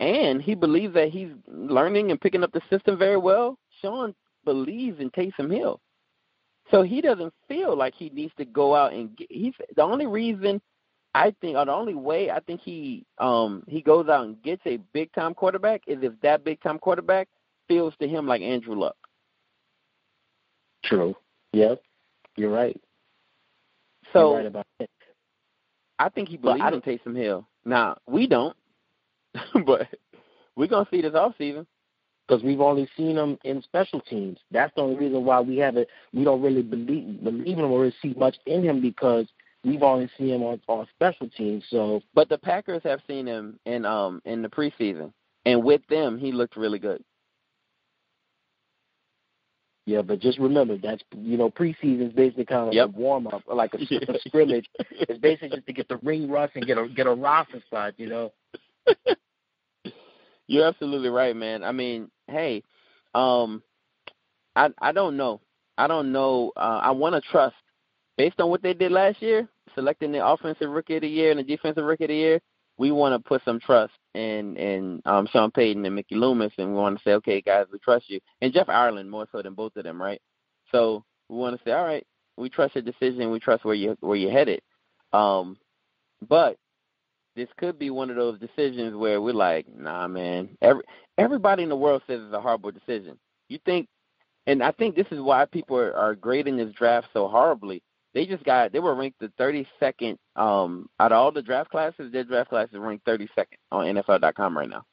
And 0.00 0.40
he 0.40 0.54
believes 0.54 0.94
that 0.94 1.08
he's 1.08 1.30
learning 1.48 2.12
and 2.12 2.20
picking 2.20 2.44
up 2.44 2.52
the 2.52 2.62
system 2.70 2.96
very 2.96 3.16
well. 3.16 3.58
Sean 3.82 4.14
believes 4.44 5.00
in 5.00 5.10
Taysom 5.10 5.52
Hill. 5.52 5.80
So 6.70 6.82
he 6.82 7.00
doesn't 7.00 7.32
feel 7.48 7.76
like 7.76 7.94
he 7.94 8.10
needs 8.10 8.32
to 8.36 8.44
go 8.44 8.74
out 8.74 8.92
and 8.92 9.16
get 9.16 9.28
he's 9.30 9.54
the 9.74 9.82
only 9.82 10.06
reason 10.06 10.60
I 11.14 11.34
think 11.40 11.56
or 11.56 11.64
the 11.64 11.72
only 11.72 11.94
way 11.94 12.30
I 12.30 12.40
think 12.40 12.60
he 12.60 13.04
um 13.18 13.64
he 13.66 13.80
goes 13.80 14.08
out 14.08 14.26
and 14.26 14.42
gets 14.42 14.62
a 14.66 14.78
big 14.92 15.12
time 15.12 15.34
quarterback 15.34 15.82
is 15.86 15.98
if 16.02 16.12
that 16.22 16.44
big 16.44 16.60
time 16.60 16.78
quarterback 16.78 17.28
feels 17.66 17.94
to 18.00 18.08
him 18.08 18.26
like 18.26 18.42
Andrew 18.42 18.74
Luck. 18.74 18.96
True. 20.84 21.14
Yep. 21.52 21.82
You're 22.36 22.50
right. 22.50 22.80
So 24.12 24.30
You're 24.30 24.36
right 24.38 24.46
about 24.46 24.66
it. 24.80 24.90
I 25.98 26.08
think 26.08 26.28
he 26.28 26.36
believes 26.36 26.64
in 26.72 26.80
Taysom 26.80 27.16
Hill. 27.16 27.46
Now 27.64 27.98
we 28.06 28.26
don't, 28.26 28.56
but 29.66 29.88
we're 30.56 30.68
gonna 30.68 30.88
see 30.90 31.02
this 31.02 31.14
off 31.14 31.34
season 31.38 31.66
because 32.26 32.42
we've 32.42 32.60
only 32.60 32.88
seen 32.96 33.16
him 33.16 33.38
in 33.44 33.62
special 33.62 34.00
teams. 34.00 34.38
That's 34.50 34.74
the 34.76 34.82
only 34.82 34.96
reason 34.96 35.24
why 35.24 35.40
we 35.40 35.56
haven't. 35.56 35.88
We 36.12 36.24
don't 36.24 36.42
really 36.42 36.62
believe 36.62 37.24
believe 37.24 37.58
him 37.58 37.70
or 37.70 37.90
see 38.02 38.14
much 38.16 38.36
in 38.46 38.62
him 38.62 38.80
because 38.80 39.26
we've 39.64 39.82
only 39.82 40.10
seen 40.16 40.28
him 40.28 40.42
on 40.42 40.60
on 40.68 40.86
special 40.94 41.28
teams. 41.30 41.64
So, 41.70 42.00
but 42.14 42.28
the 42.28 42.38
Packers 42.38 42.82
have 42.84 43.00
seen 43.06 43.26
him 43.26 43.58
in 43.66 43.84
um 43.84 44.20
in 44.24 44.42
the 44.42 44.48
preseason, 44.48 45.12
and 45.44 45.62
with 45.62 45.82
them, 45.88 46.18
he 46.18 46.32
looked 46.32 46.56
really 46.56 46.78
good. 46.78 47.02
Yeah, 49.86 50.02
but 50.02 50.20
just 50.20 50.38
remember 50.38 50.76
that's 50.76 51.02
you 51.16 51.38
know 51.38 51.50
preseason 51.50 52.08
is 52.08 52.12
basically 52.12 52.44
kind 52.44 52.68
of 52.68 52.74
yep. 52.74 52.88
a 52.88 52.90
warm 52.90 53.26
up, 53.26 53.42
like 53.46 53.72
a, 53.74 53.78
a 54.12 54.18
scrimmage. 54.26 54.66
It's 54.90 55.18
basically 55.18 55.48
just 55.56 55.66
to 55.66 55.72
get 55.72 55.88
the 55.88 55.96
ring 56.02 56.30
rust 56.30 56.52
and 56.56 56.66
get 56.66 56.76
a 56.76 56.86
get 56.88 57.06
a 57.06 57.14
roster 57.14 57.62
spot, 57.66 57.94
you 57.96 58.08
know. 58.08 58.32
You're 60.46 60.66
absolutely 60.66 61.08
right, 61.08 61.34
man. 61.34 61.64
I 61.64 61.72
mean, 61.72 62.10
hey, 62.26 62.62
um, 63.14 63.62
I 64.54 64.68
I 64.78 64.92
don't 64.92 65.16
know. 65.16 65.40
I 65.78 65.86
don't 65.86 66.12
know. 66.12 66.52
Uh, 66.56 66.80
I 66.82 66.90
want 66.90 67.14
to 67.14 67.30
trust 67.30 67.54
based 68.18 68.40
on 68.40 68.50
what 68.50 68.62
they 68.62 68.74
did 68.74 68.92
last 68.92 69.22
year, 69.22 69.48
selecting 69.74 70.12
the 70.12 70.26
offensive 70.26 70.68
rookie 70.68 70.96
of 70.96 71.02
the 71.02 71.08
year 71.08 71.30
and 71.30 71.40
the 71.40 71.44
defensive 71.44 71.84
rookie 71.84 72.04
of 72.04 72.08
the 72.08 72.16
year. 72.16 72.40
We 72.76 72.90
want 72.92 73.14
to 73.14 73.28
put 73.28 73.42
some 73.44 73.58
trust 73.60 73.94
in 74.14 74.56
in 74.56 75.02
um, 75.06 75.26
Sean 75.32 75.50
Payton 75.50 75.86
and 75.86 75.94
Mickey 75.94 76.16
Loomis, 76.16 76.52
and 76.58 76.68
we 76.68 76.74
want 76.74 76.98
to 76.98 77.04
say, 77.04 77.12
okay, 77.14 77.40
guys, 77.40 77.66
we 77.72 77.78
trust 77.78 78.10
you, 78.10 78.20
and 78.42 78.52
Jeff 78.52 78.68
Ireland 78.68 79.10
more 79.10 79.26
so 79.32 79.42
than 79.42 79.54
both 79.54 79.74
of 79.76 79.84
them, 79.84 80.00
right? 80.00 80.20
So 80.70 81.04
we 81.28 81.36
want 81.36 81.56
to 81.56 81.64
say, 81.64 81.72
all 81.72 81.84
right, 81.84 82.06
we 82.36 82.50
trust 82.50 82.74
your 82.74 82.82
decision, 82.82 83.30
we 83.30 83.40
trust 83.40 83.64
where 83.64 83.74
you 83.74 83.96
where 84.00 84.16
you're 84.16 84.30
headed. 84.30 84.60
Um, 85.12 85.56
but 86.28 86.56
this 87.34 87.48
could 87.58 87.78
be 87.78 87.90
one 87.90 88.10
of 88.10 88.16
those 88.16 88.38
decisions 88.38 88.94
where 88.96 89.20
we're 89.20 89.32
like, 89.32 89.66
nah, 89.76 90.06
man. 90.08 90.50
Every 90.62 90.82
everybody 91.16 91.64
in 91.64 91.68
the 91.68 91.76
world 91.76 92.02
says 92.06 92.20
it's 92.24 92.34
a 92.34 92.40
horrible 92.40 92.70
decision. 92.72 93.18
You 93.48 93.58
think, 93.64 93.88
and 94.46 94.62
I 94.62 94.72
think 94.72 94.94
this 94.94 95.06
is 95.10 95.20
why 95.20 95.46
people 95.46 95.78
are, 95.78 95.94
are 95.94 96.14
grading 96.14 96.56
this 96.58 96.72
draft 96.74 97.08
so 97.12 97.28
horribly. 97.28 97.82
They 98.14 98.26
just 98.26 98.44
got 98.44 98.72
they 98.72 98.80
were 98.80 98.94
ranked 98.94 99.20
the 99.20 99.28
32nd 99.38 100.16
um, 100.36 100.88
out 100.98 101.12
of 101.12 101.18
all 101.18 101.32
the 101.32 101.42
draft 101.42 101.70
classes. 101.70 102.10
Their 102.12 102.24
draft 102.24 102.50
class 102.50 102.68
is 102.72 102.78
ranked 102.78 103.04
32nd 103.06 103.28
on 103.70 103.86
NFL.com 103.96 104.56
right 104.56 104.68
now. 104.68 104.84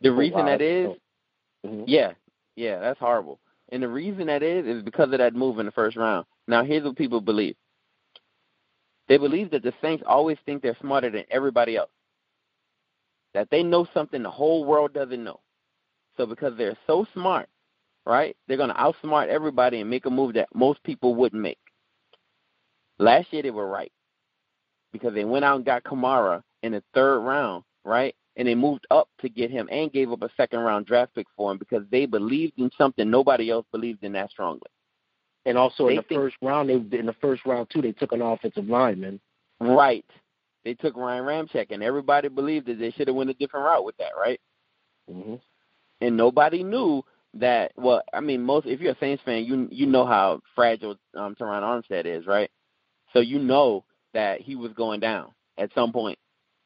The 0.00 0.10
Oh, 0.10 0.14
reason 0.14 0.38
wow. 0.38 0.46
that 0.46 0.62
is, 0.62 0.96
Mhm. 1.66 1.84
yeah, 1.86 2.14
yeah, 2.56 2.78
that's 2.78 2.98
horrible. 3.00 3.40
And 3.70 3.82
the 3.82 3.88
reason 3.88 4.26
that 4.26 4.42
is 4.42 4.66
is 4.66 4.82
because 4.82 5.12
of 5.12 5.18
that 5.18 5.34
move 5.34 5.58
in 5.58 5.66
the 5.66 5.72
first 5.72 5.96
round. 5.96 6.26
Now, 6.46 6.64
here's 6.64 6.84
what 6.84 6.96
people 6.96 7.20
believe. 7.20 7.56
They 9.08 9.18
believe 9.18 9.50
that 9.50 9.62
the 9.62 9.74
Saints 9.82 10.04
always 10.06 10.38
think 10.46 10.62
they're 10.62 10.76
smarter 10.80 11.10
than 11.10 11.24
everybody 11.30 11.76
else. 11.76 11.90
That 13.34 13.50
they 13.50 13.62
know 13.62 13.86
something 13.94 14.22
the 14.22 14.30
whole 14.30 14.64
world 14.64 14.92
doesn't 14.92 15.22
know. 15.22 15.40
So 16.16 16.26
because 16.26 16.56
they're 16.56 16.76
so 16.86 17.06
smart, 17.14 17.48
right, 18.06 18.36
they're 18.46 18.56
going 18.56 18.70
to 18.70 18.74
outsmart 18.74 19.28
everybody 19.28 19.80
and 19.80 19.90
make 19.90 20.06
a 20.06 20.10
move 20.10 20.34
that 20.34 20.54
most 20.54 20.82
people 20.84 21.14
wouldn't 21.14 21.42
make. 21.42 21.58
Last 23.00 23.32
year 23.32 23.42
they 23.42 23.50
were 23.50 23.66
right 23.68 23.92
because 24.92 25.14
they 25.14 25.24
went 25.24 25.44
out 25.44 25.56
and 25.56 25.64
got 25.64 25.84
Kamara 25.84 26.42
in 26.62 26.72
the 26.72 26.82
third 26.94 27.20
round, 27.20 27.64
right? 27.84 28.14
And 28.36 28.46
they 28.46 28.54
moved 28.54 28.86
up 28.90 29.08
to 29.20 29.28
get 29.28 29.50
him 29.50 29.68
and 29.70 29.92
gave 29.92 30.10
up 30.12 30.22
a 30.22 30.30
second 30.36 30.60
round 30.60 30.86
draft 30.86 31.14
pick 31.14 31.26
for 31.36 31.50
him 31.50 31.58
because 31.58 31.82
they 31.90 32.06
believed 32.06 32.54
in 32.58 32.70
something 32.76 33.08
nobody 33.10 33.50
else 33.50 33.66
believed 33.72 34.04
in 34.04 34.12
that 34.12 34.30
strongly. 34.30 34.60
And 35.46 35.56
also 35.56 35.86
They 35.86 35.92
in 35.92 35.96
the 35.96 36.02
think- 36.02 36.20
first 36.20 36.36
round, 36.42 36.68
they 36.68 36.98
in 36.98 37.06
the 37.06 37.14
first 37.20 37.44
round 37.46 37.68
too, 37.70 37.80
they 37.82 37.92
took 37.92 38.12
an 38.12 38.22
offensive 38.22 38.68
lineman. 38.68 39.20
Right. 39.60 40.04
They 40.64 40.74
took 40.74 40.94
Ryan 40.96 41.24
Ramczyk, 41.24 41.68
and 41.70 41.82
everybody 41.82 42.28
believed 42.28 42.66
that 42.66 42.78
they 42.78 42.90
should 42.90 43.08
have 43.08 43.16
went 43.16 43.30
a 43.30 43.34
different 43.34 43.64
route 43.64 43.84
with 43.84 43.96
that, 43.96 44.12
right? 44.18 44.38
hmm 45.10 45.36
And 46.02 46.16
nobody 46.16 46.62
knew 46.62 47.02
that. 47.34 47.72
Well, 47.76 48.02
I 48.12 48.20
mean, 48.20 48.42
most 48.42 48.66
if 48.66 48.80
you're 48.80 48.92
a 48.92 48.98
Saints 48.98 49.22
fan, 49.24 49.44
you 49.44 49.68
you 49.70 49.86
know 49.86 50.04
how 50.04 50.40
fragile 50.54 50.96
um, 51.16 51.34
Terron 51.34 51.62
Armstead 51.62 52.04
is, 52.04 52.26
right? 52.26 52.50
So 53.12 53.20
you 53.20 53.38
know 53.38 53.84
that 54.14 54.40
he 54.40 54.56
was 54.56 54.72
going 54.72 55.00
down 55.00 55.32
at 55.58 55.70
some 55.74 55.92
point, 55.92 56.18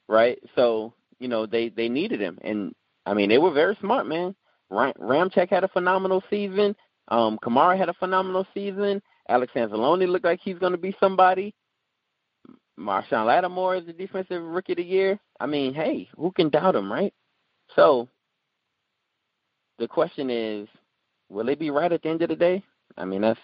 right? 0.08 0.38
So 0.54 0.94
you 1.18 1.28
know 1.28 1.46
they 1.46 1.68
they 1.68 1.88
needed 1.88 2.20
him, 2.20 2.38
and 2.42 2.74
I 3.06 3.14
mean 3.14 3.28
they 3.28 3.38
were 3.38 3.52
very 3.52 3.76
smart, 3.80 4.06
man. 4.06 4.34
Ram- 4.70 4.94
Ramczyk 5.00 5.50
had 5.50 5.64
a 5.64 5.68
phenomenal 5.68 6.22
season. 6.30 6.74
Um, 7.08 7.38
Kamara 7.42 7.76
had 7.76 7.88
a 7.88 7.94
phenomenal 7.94 8.46
season. 8.54 9.02
Alex 9.28 9.52
Anzalone 9.54 10.08
looked 10.08 10.24
like 10.24 10.40
he's 10.42 10.58
going 10.58 10.72
to 10.72 10.78
be 10.78 10.96
somebody. 11.00 11.54
Marshon 12.78 13.26
Lattimore 13.26 13.76
is 13.76 13.86
the 13.86 13.92
defensive 13.92 14.42
rookie 14.42 14.72
of 14.72 14.78
the 14.78 14.84
year. 14.84 15.18
I 15.38 15.46
mean, 15.46 15.74
hey, 15.74 16.08
who 16.16 16.32
can 16.32 16.48
doubt 16.48 16.74
him, 16.74 16.92
right? 16.92 17.14
So 17.76 18.08
the 19.78 19.88
question 19.88 20.30
is, 20.30 20.68
will 21.28 21.44
they 21.44 21.54
be 21.54 21.70
right 21.70 21.92
at 21.92 22.02
the 22.02 22.08
end 22.08 22.22
of 22.22 22.28
the 22.28 22.36
day? 22.36 22.62
I 22.96 23.04
mean, 23.04 23.22
that's 23.22 23.40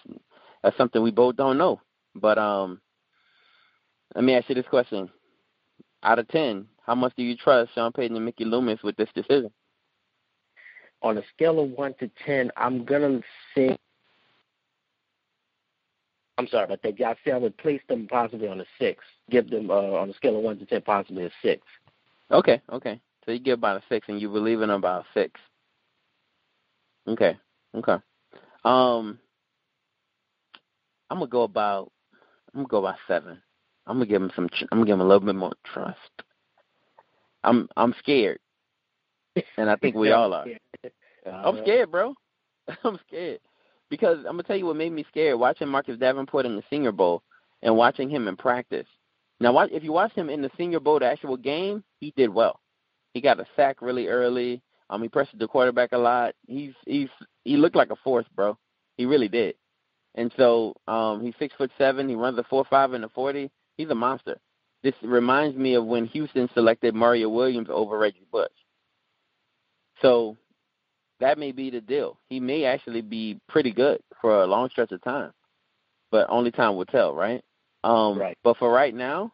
that's 0.63 0.77
something 0.77 1.01
we 1.01 1.11
both 1.11 1.35
don't 1.35 1.57
know. 1.57 1.81
But 2.15 2.37
um, 2.37 2.81
let 4.15 4.23
me 4.23 4.35
ask 4.35 4.49
you 4.49 4.55
this 4.55 4.65
question: 4.69 5.09
Out 6.03 6.19
of 6.19 6.27
ten, 6.27 6.67
how 6.85 6.95
much 6.95 7.13
do 7.15 7.23
you 7.23 7.35
trust 7.35 7.73
Sean 7.73 7.91
Payton 7.91 8.15
and 8.15 8.25
Mickey 8.25 8.45
Loomis 8.45 8.83
with 8.83 8.95
this 8.97 9.09
decision? 9.15 9.51
On 11.01 11.17
a 11.17 11.23
scale 11.33 11.59
of 11.59 11.71
one 11.71 11.93
to 11.99 12.09
ten, 12.25 12.51
I'm 12.57 12.85
gonna 12.85 13.21
say. 13.55 13.77
I'm 16.37 16.47
sorry 16.47 16.63
about 16.63 16.81
that. 16.81 16.99
I 17.01 17.15
say 17.23 17.31
I 17.31 17.37
would 17.37 17.57
place 17.57 17.81
them 17.87 18.07
possibly 18.07 18.47
on 18.47 18.61
a 18.61 18.65
six. 18.79 19.03
Give 19.29 19.49
them 19.49 19.69
uh, 19.69 19.73
on 19.73 20.09
a 20.09 20.13
scale 20.13 20.37
of 20.37 20.43
one 20.43 20.57
to 20.59 20.65
ten, 20.65 20.81
possibly 20.81 21.25
a 21.25 21.31
six. 21.41 21.61
Okay, 22.31 22.61
okay. 22.71 22.99
So 23.25 23.31
you 23.31 23.39
give 23.39 23.59
about 23.59 23.77
a 23.77 23.83
six, 23.89 24.07
and 24.09 24.19
you 24.19 24.29
believe 24.29 24.61
in 24.61 24.69
about 24.69 25.03
a 25.03 25.05
six. 25.13 25.39
Okay, 27.07 27.37
okay. 27.75 27.97
Um, 28.63 29.19
I'm 31.09 31.17
gonna 31.17 31.27
go 31.27 31.43
about. 31.43 31.91
I'm 32.53 32.61
gonna 32.61 32.67
go 32.67 32.79
about 32.79 32.95
seven. 33.07 33.41
I'm 33.91 33.97
gonna 33.97 34.05
give 34.05 34.21
him 34.21 34.31
some. 34.35 34.47
I'm 34.71 34.77
gonna 34.79 34.85
give 34.85 34.93
him 34.93 35.01
a 35.01 35.05
little 35.05 35.25
bit 35.25 35.35
more 35.35 35.51
trust. 35.65 35.97
I'm 37.43 37.67
I'm 37.75 37.93
scared, 37.99 38.39
and 39.57 39.69
I 39.69 39.75
think 39.75 39.97
we 39.97 40.11
all 40.13 40.33
are. 40.33 40.45
I'm 41.25 41.57
Uh, 41.57 41.61
scared, 41.61 41.91
bro. 41.91 42.15
I'm 42.85 42.97
scared 43.05 43.39
because 43.89 44.19
I'm 44.19 44.33
gonna 44.37 44.43
tell 44.43 44.55
you 44.55 44.65
what 44.65 44.77
made 44.77 44.93
me 44.93 45.05
scared. 45.09 45.37
Watching 45.37 45.67
Marcus 45.67 45.99
Davenport 45.99 46.45
in 46.45 46.55
the 46.55 46.63
Senior 46.69 46.93
Bowl 46.93 47.21
and 47.63 47.75
watching 47.75 48.09
him 48.09 48.29
in 48.29 48.37
practice. 48.37 48.87
Now, 49.41 49.51
watch, 49.51 49.71
if 49.73 49.83
you 49.83 49.91
watch 49.91 50.13
him 50.13 50.29
in 50.29 50.41
the 50.41 50.51
Senior 50.57 50.79
Bowl, 50.79 50.99
the 50.99 51.07
actual 51.07 51.35
game, 51.35 51.83
he 51.99 52.13
did 52.15 52.29
well. 52.29 52.61
He 53.13 53.19
got 53.19 53.41
a 53.41 53.45
sack 53.57 53.81
really 53.81 54.07
early. 54.07 54.61
Um, 54.89 55.01
he 55.01 55.09
pressured 55.09 55.39
the 55.39 55.47
quarterback 55.49 55.91
a 55.91 55.97
lot. 55.97 56.33
He's 56.47 56.73
he's 56.85 57.09
he 57.43 57.57
looked 57.57 57.75
like 57.75 57.89
a 57.91 57.95
force, 57.97 58.25
bro. 58.37 58.57
He 58.95 59.05
really 59.05 59.27
did. 59.27 59.55
And 60.15 60.31
so 60.37 60.75
um, 60.87 61.21
he's 61.21 61.33
six 61.39 61.53
foot 61.57 61.71
seven. 61.77 62.07
He 62.07 62.15
runs 62.15 62.37
a 62.39 62.43
four 62.43 62.63
five 62.69 62.93
and 62.93 63.03
a 63.03 63.09
forty. 63.09 63.51
He's 63.77 63.89
a 63.89 63.95
monster. 63.95 64.37
This 64.83 64.93
reminds 65.03 65.57
me 65.57 65.75
of 65.75 65.85
when 65.85 66.05
Houston 66.07 66.49
selected 66.53 66.95
Mario 66.95 67.29
Williams 67.29 67.69
over 67.71 67.97
Reggie 67.97 68.25
Bush. 68.31 68.49
So 70.01 70.37
that 71.19 71.37
may 71.37 71.51
be 71.51 71.69
the 71.69 71.81
deal. 71.81 72.17
He 72.29 72.39
may 72.39 72.65
actually 72.65 73.01
be 73.01 73.39
pretty 73.47 73.71
good 73.71 74.01
for 74.21 74.41
a 74.43 74.47
long 74.47 74.69
stretch 74.69 74.91
of 74.91 75.01
time, 75.03 75.31
but 76.11 76.27
only 76.29 76.51
time 76.51 76.75
will 76.75 76.85
tell, 76.85 77.13
right? 77.13 77.43
Um, 77.83 78.17
Right. 78.17 78.37
But 78.43 78.57
for 78.57 78.71
right 78.71 78.93
now, 78.93 79.33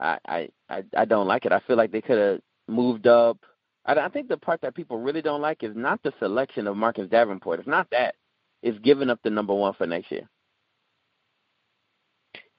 I 0.00 0.18
I 0.26 0.48
I, 0.68 0.84
I 0.96 1.04
don't 1.04 1.26
like 1.28 1.44
it. 1.46 1.52
I 1.52 1.60
feel 1.60 1.76
like 1.76 1.92
they 1.92 2.00
could 2.00 2.18
have 2.18 2.40
moved 2.68 3.06
up. 3.06 3.38
I, 3.86 3.94
I 3.94 4.08
think 4.08 4.28
the 4.28 4.36
part 4.38 4.60
that 4.62 4.74
people 4.74 4.98
really 4.98 5.22
don't 5.22 5.42
like 5.42 5.62
is 5.62 5.76
not 5.76 6.02
the 6.02 6.12
selection 6.18 6.66
of 6.66 6.76
Marcus 6.76 7.08
Davenport. 7.08 7.60
It's 7.60 7.68
not 7.68 7.88
that. 7.90 8.14
It's 8.62 8.78
giving 8.78 9.10
up 9.10 9.20
the 9.22 9.30
number 9.30 9.54
one 9.54 9.74
for 9.74 9.86
next 9.86 10.10
year. 10.10 10.28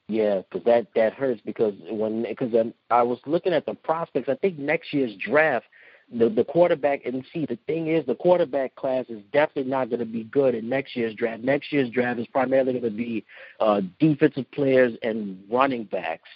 Yeah, 0.07 0.41
because 0.41 0.63
that 0.65 0.87
that 0.95 1.13
hurts 1.13 1.41
because 1.43 1.73
when 1.89 2.23
because 2.23 2.53
I 2.91 3.01
was 3.01 3.17
looking 3.25 3.53
at 3.53 3.65
the 3.65 3.73
prospects. 3.73 4.29
I 4.29 4.35
think 4.35 4.59
next 4.59 4.93
year's 4.93 5.15
draft, 5.15 5.65
the 6.13 6.29
the 6.29 6.43
quarterback 6.43 7.05
and 7.05 7.25
see 7.33 7.47
the 7.47 7.57
thing 7.65 7.87
is 7.87 8.05
the 8.05 8.13
quarterback 8.13 8.75
class 8.75 9.05
is 9.09 9.21
definitely 9.33 9.71
not 9.71 9.89
going 9.89 9.99
to 9.99 10.05
be 10.05 10.23
good 10.23 10.53
in 10.53 10.69
next 10.69 10.95
year's 10.95 11.15
draft. 11.15 11.41
Next 11.43 11.71
year's 11.73 11.89
draft 11.89 12.19
is 12.19 12.27
primarily 12.27 12.73
going 12.73 12.83
to 12.83 12.89
be 12.91 13.25
uh, 13.59 13.81
defensive 13.99 14.49
players 14.51 14.93
and 15.01 15.43
running 15.49 15.85
backs. 15.85 16.29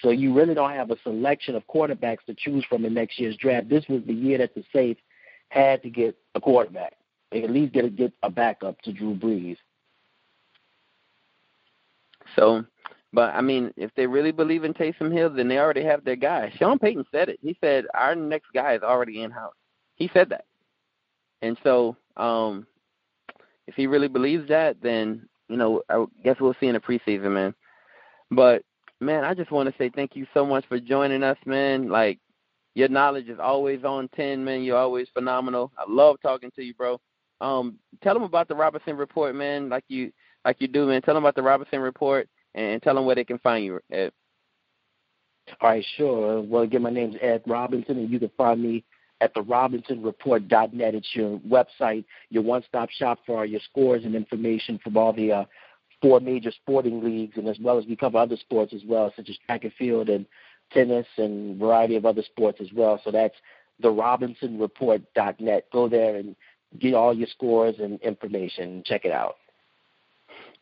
So 0.00 0.10
you 0.10 0.34
really 0.34 0.54
don't 0.54 0.72
have 0.72 0.90
a 0.90 0.98
selection 1.02 1.54
of 1.54 1.66
quarterbacks 1.66 2.24
to 2.26 2.34
choose 2.34 2.62
from 2.68 2.84
in 2.84 2.92
next 2.92 3.18
year's 3.18 3.38
draft. 3.38 3.70
This 3.70 3.84
was 3.88 4.02
the 4.06 4.12
year 4.12 4.36
that 4.36 4.54
the 4.54 4.64
Saints 4.70 5.00
had 5.48 5.82
to 5.82 5.88
get 5.88 6.14
a 6.34 6.40
quarterback. 6.40 6.92
They 7.30 7.42
at 7.42 7.50
least 7.50 7.72
get 7.72 7.86
a, 7.86 7.90
get 7.90 8.12
a 8.22 8.28
backup 8.28 8.82
to 8.82 8.92
Drew 8.92 9.14
Brees. 9.14 9.56
So, 12.36 12.64
but 13.12 13.34
I 13.34 13.40
mean, 13.40 13.72
if 13.76 13.90
they 13.96 14.06
really 14.06 14.32
believe 14.32 14.64
in 14.64 14.74
Taysom 14.74 15.12
Hill, 15.12 15.30
then 15.30 15.48
they 15.48 15.58
already 15.58 15.84
have 15.84 16.04
their 16.04 16.16
guy. 16.16 16.52
Sean 16.58 16.78
Payton 16.78 17.04
said 17.12 17.28
it. 17.28 17.38
He 17.42 17.56
said 17.60 17.86
our 17.94 18.14
next 18.14 18.48
guy 18.52 18.74
is 18.74 18.82
already 18.82 19.22
in 19.22 19.30
house. 19.30 19.54
He 19.94 20.10
said 20.12 20.30
that. 20.30 20.44
And 21.42 21.58
so, 21.62 21.96
um, 22.16 22.66
if 23.66 23.74
he 23.74 23.86
really 23.86 24.08
believes 24.08 24.48
that, 24.48 24.76
then 24.82 25.28
you 25.48 25.56
know, 25.56 25.82
I 25.88 26.04
guess 26.22 26.36
we'll 26.40 26.54
see 26.58 26.66
in 26.66 26.74
the 26.74 26.80
preseason, 26.80 27.32
man. 27.32 27.54
But 28.30 28.62
man, 29.00 29.24
I 29.24 29.34
just 29.34 29.50
want 29.50 29.68
to 29.68 29.74
say 29.78 29.90
thank 29.94 30.16
you 30.16 30.26
so 30.34 30.44
much 30.44 30.64
for 30.66 30.80
joining 30.80 31.22
us, 31.22 31.38
man. 31.46 31.88
Like 31.88 32.18
your 32.74 32.88
knowledge 32.88 33.28
is 33.28 33.38
always 33.38 33.84
on 33.84 34.08
ten, 34.08 34.44
man. 34.44 34.62
You're 34.62 34.78
always 34.78 35.08
phenomenal. 35.12 35.72
I 35.78 35.84
love 35.88 36.16
talking 36.22 36.50
to 36.56 36.62
you, 36.62 36.74
bro. 36.74 37.00
Um, 37.40 37.78
tell 38.02 38.14
them 38.14 38.22
about 38.22 38.48
the 38.48 38.54
Robertson 38.54 38.96
Report, 38.96 39.34
man. 39.34 39.68
Like 39.68 39.84
you, 39.88 40.12
like 40.44 40.60
you 40.60 40.68
do, 40.68 40.86
man. 40.86 41.02
Tell 41.02 41.14
them 41.14 41.24
about 41.24 41.34
the 41.34 41.42
Robinson 41.42 41.80
Report 41.80 42.28
and 42.54 42.82
tell 42.82 42.94
them 42.94 43.06
where 43.06 43.14
they 43.14 43.24
can 43.24 43.38
find 43.38 43.64
you. 43.64 43.80
Ed. 43.90 44.12
All 45.60 45.70
right, 45.70 45.84
sure. 45.96 46.40
Well, 46.40 46.62
again, 46.62 46.82
my 46.82 46.90
name's 46.90 47.16
Ed 47.20 47.42
Robinson, 47.46 47.98
and 47.98 48.10
you 48.10 48.18
can 48.18 48.30
find 48.36 48.62
me 48.62 48.84
at 49.20 49.34
the 49.34 49.42
robinsonreport.net. 49.42 50.94
It's 50.94 51.14
your 51.14 51.38
website, 51.40 52.04
your 52.30 52.42
one-stop 52.42 52.90
shop 52.90 53.18
for 53.26 53.38
all 53.38 53.46
your 53.46 53.60
scores 53.60 54.04
and 54.04 54.14
information 54.14 54.78
from 54.82 54.96
all 54.96 55.12
the 55.12 55.32
uh, 55.32 55.44
four 56.00 56.20
major 56.20 56.50
sporting 56.50 57.02
leagues, 57.04 57.36
and 57.36 57.48
as 57.48 57.58
well 57.60 57.78
as 57.78 57.86
we 57.86 57.96
cover 57.96 58.18
other 58.18 58.36
sports 58.36 58.72
as 58.74 58.82
well, 58.86 59.12
such 59.16 59.28
as 59.28 59.36
track 59.46 59.64
and 59.64 59.72
field 59.74 60.08
and 60.08 60.26
tennis, 60.72 61.06
and 61.18 61.58
variety 61.58 61.96
of 61.96 62.06
other 62.06 62.22
sports 62.22 62.58
as 62.60 62.68
well. 62.74 63.00
So 63.04 63.10
that's 63.10 63.34
therobinsonreport.net. 63.82 65.66
Go 65.72 65.88
there 65.88 66.16
and 66.16 66.34
get 66.78 66.94
all 66.94 67.14
your 67.14 67.28
scores 67.28 67.76
and 67.78 68.00
information. 68.00 68.82
Check 68.84 69.04
it 69.04 69.12
out. 69.12 69.36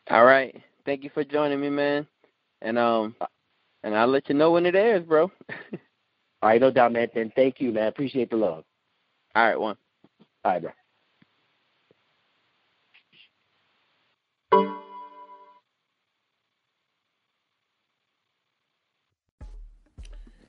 All 0.09 0.25
right. 0.25 0.55
Thank 0.85 1.03
you 1.03 1.09
for 1.13 1.23
joining 1.23 1.61
me, 1.61 1.69
man. 1.69 2.07
And 2.61 2.77
um, 2.77 3.15
and 3.83 3.95
I'll 3.95 4.07
let 4.07 4.29
you 4.29 4.35
know 4.35 4.51
when 4.51 4.65
it 4.65 4.75
airs, 4.75 5.03
bro. 5.05 5.31
all 5.51 6.49
right, 6.49 6.61
no 6.61 6.71
doubt, 6.71 6.93
man. 6.93 7.09
Then 7.13 7.31
thank 7.35 7.61
you, 7.61 7.71
man. 7.71 7.87
Appreciate 7.87 8.29
the 8.29 8.37
love. 8.37 8.63
All 9.35 9.45
right, 9.45 9.59
one. 9.59 9.77
All 10.45 10.53
right, 10.53 10.61
bro. 10.61 10.71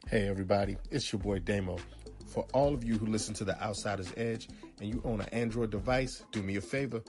Hey 0.09 0.29
everybody, 0.29 0.77
it's 0.91 1.13
your 1.13 1.21
boy 1.21 1.41
Damo. 1.41 1.79
For 2.27 2.47
all 2.53 2.75
of 2.75 2.85
you 2.85 2.99
who 2.99 3.07
listen 3.07 3.35
to 3.35 3.45
the 3.45 3.61
Outsiders 3.63 4.13
Edge 4.17 4.49
and 4.81 4.89
you 4.89 5.03
own 5.05 5.21
an 5.21 5.29
Android 5.31 5.71
device, 5.71 6.25
do 6.33 6.43
me 6.43 6.57
a 6.57 6.61
favor. 6.61 7.03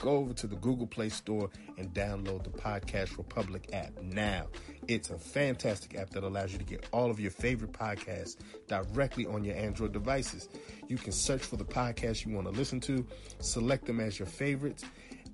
Go 0.00 0.16
over 0.16 0.32
to 0.34 0.46
the 0.46 0.56
Google 0.56 0.86
Play 0.86 1.08
Store 1.08 1.50
and 1.78 1.92
download 1.94 2.44
the 2.44 2.50
Podcast 2.50 3.16
Republic 3.16 3.68
app 3.72 3.92
now. 4.02 4.46
It's 4.88 5.10
a 5.10 5.18
fantastic 5.18 5.96
app 5.96 6.10
that 6.10 6.24
allows 6.24 6.52
you 6.52 6.58
to 6.58 6.64
get 6.64 6.88
all 6.92 7.10
of 7.10 7.20
your 7.20 7.30
favorite 7.30 7.72
podcasts 7.72 8.36
directly 8.66 9.26
on 9.26 9.44
your 9.44 9.56
Android 9.56 9.92
devices. 9.92 10.48
You 10.88 10.96
can 10.96 11.12
search 11.12 11.42
for 11.42 11.56
the 11.56 11.64
podcast 11.64 12.26
you 12.26 12.34
want 12.34 12.46
to 12.46 12.52
listen 12.52 12.80
to, 12.80 13.06
select 13.38 13.86
them 13.86 14.00
as 14.00 14.18
your 14.18 14.26
favorites, 14.26 14.84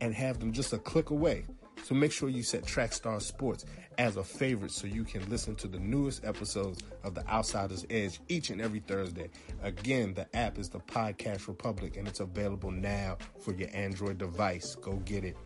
and 0.00 0.14
have 0.14 0.38
them 0.38 0.52
just 0.52 0.72
a 0.72 0.78
click 0.78 1.10
away. 1.10 1.44
So 1.84 1.94
make 1.94 2.12
sure 2.12 2.28
you 2.28 2.42
set 2.42 2.64
Trackstar 2.64 3.20
Sports 3.20 3.64
as 3.96 4.16
a 4.16 4.24
favorite 4.24 4.70
so 4.70 4.86
you 4.86 5.04
can 5.04 5.28
listen 5.28 5.54
to 5.56 5.68
the 5.68 5.78
newest 5.78 6.24
episodes 6.24 6.82
of 7.02 7.14
The 7.14 7.26
Outsiders 7.28 7.86
Edge 7.90 8.20
each 8.28 8.50
and 8.50 8.60
every 8.60 8.80
Thursday. 8.80 9.30
Again, 9.62 10.14
the 10.14 10.26
app 10.36 10.58
is 10.58 10.68
the 10.68 10.80
Podcast 10.80 11.48
Republic 11.48 11.96
and 11.96 12.06
it's 12.06 12.20
available 12.20 12.70
now 12.70 13.16
for 13.40 13.52
your 13.54 13.68
Android 13.72 14.18
device. 14.18 14.74
Go 14.76 14.96
get 15.04 15.24
it. 15.24 15.36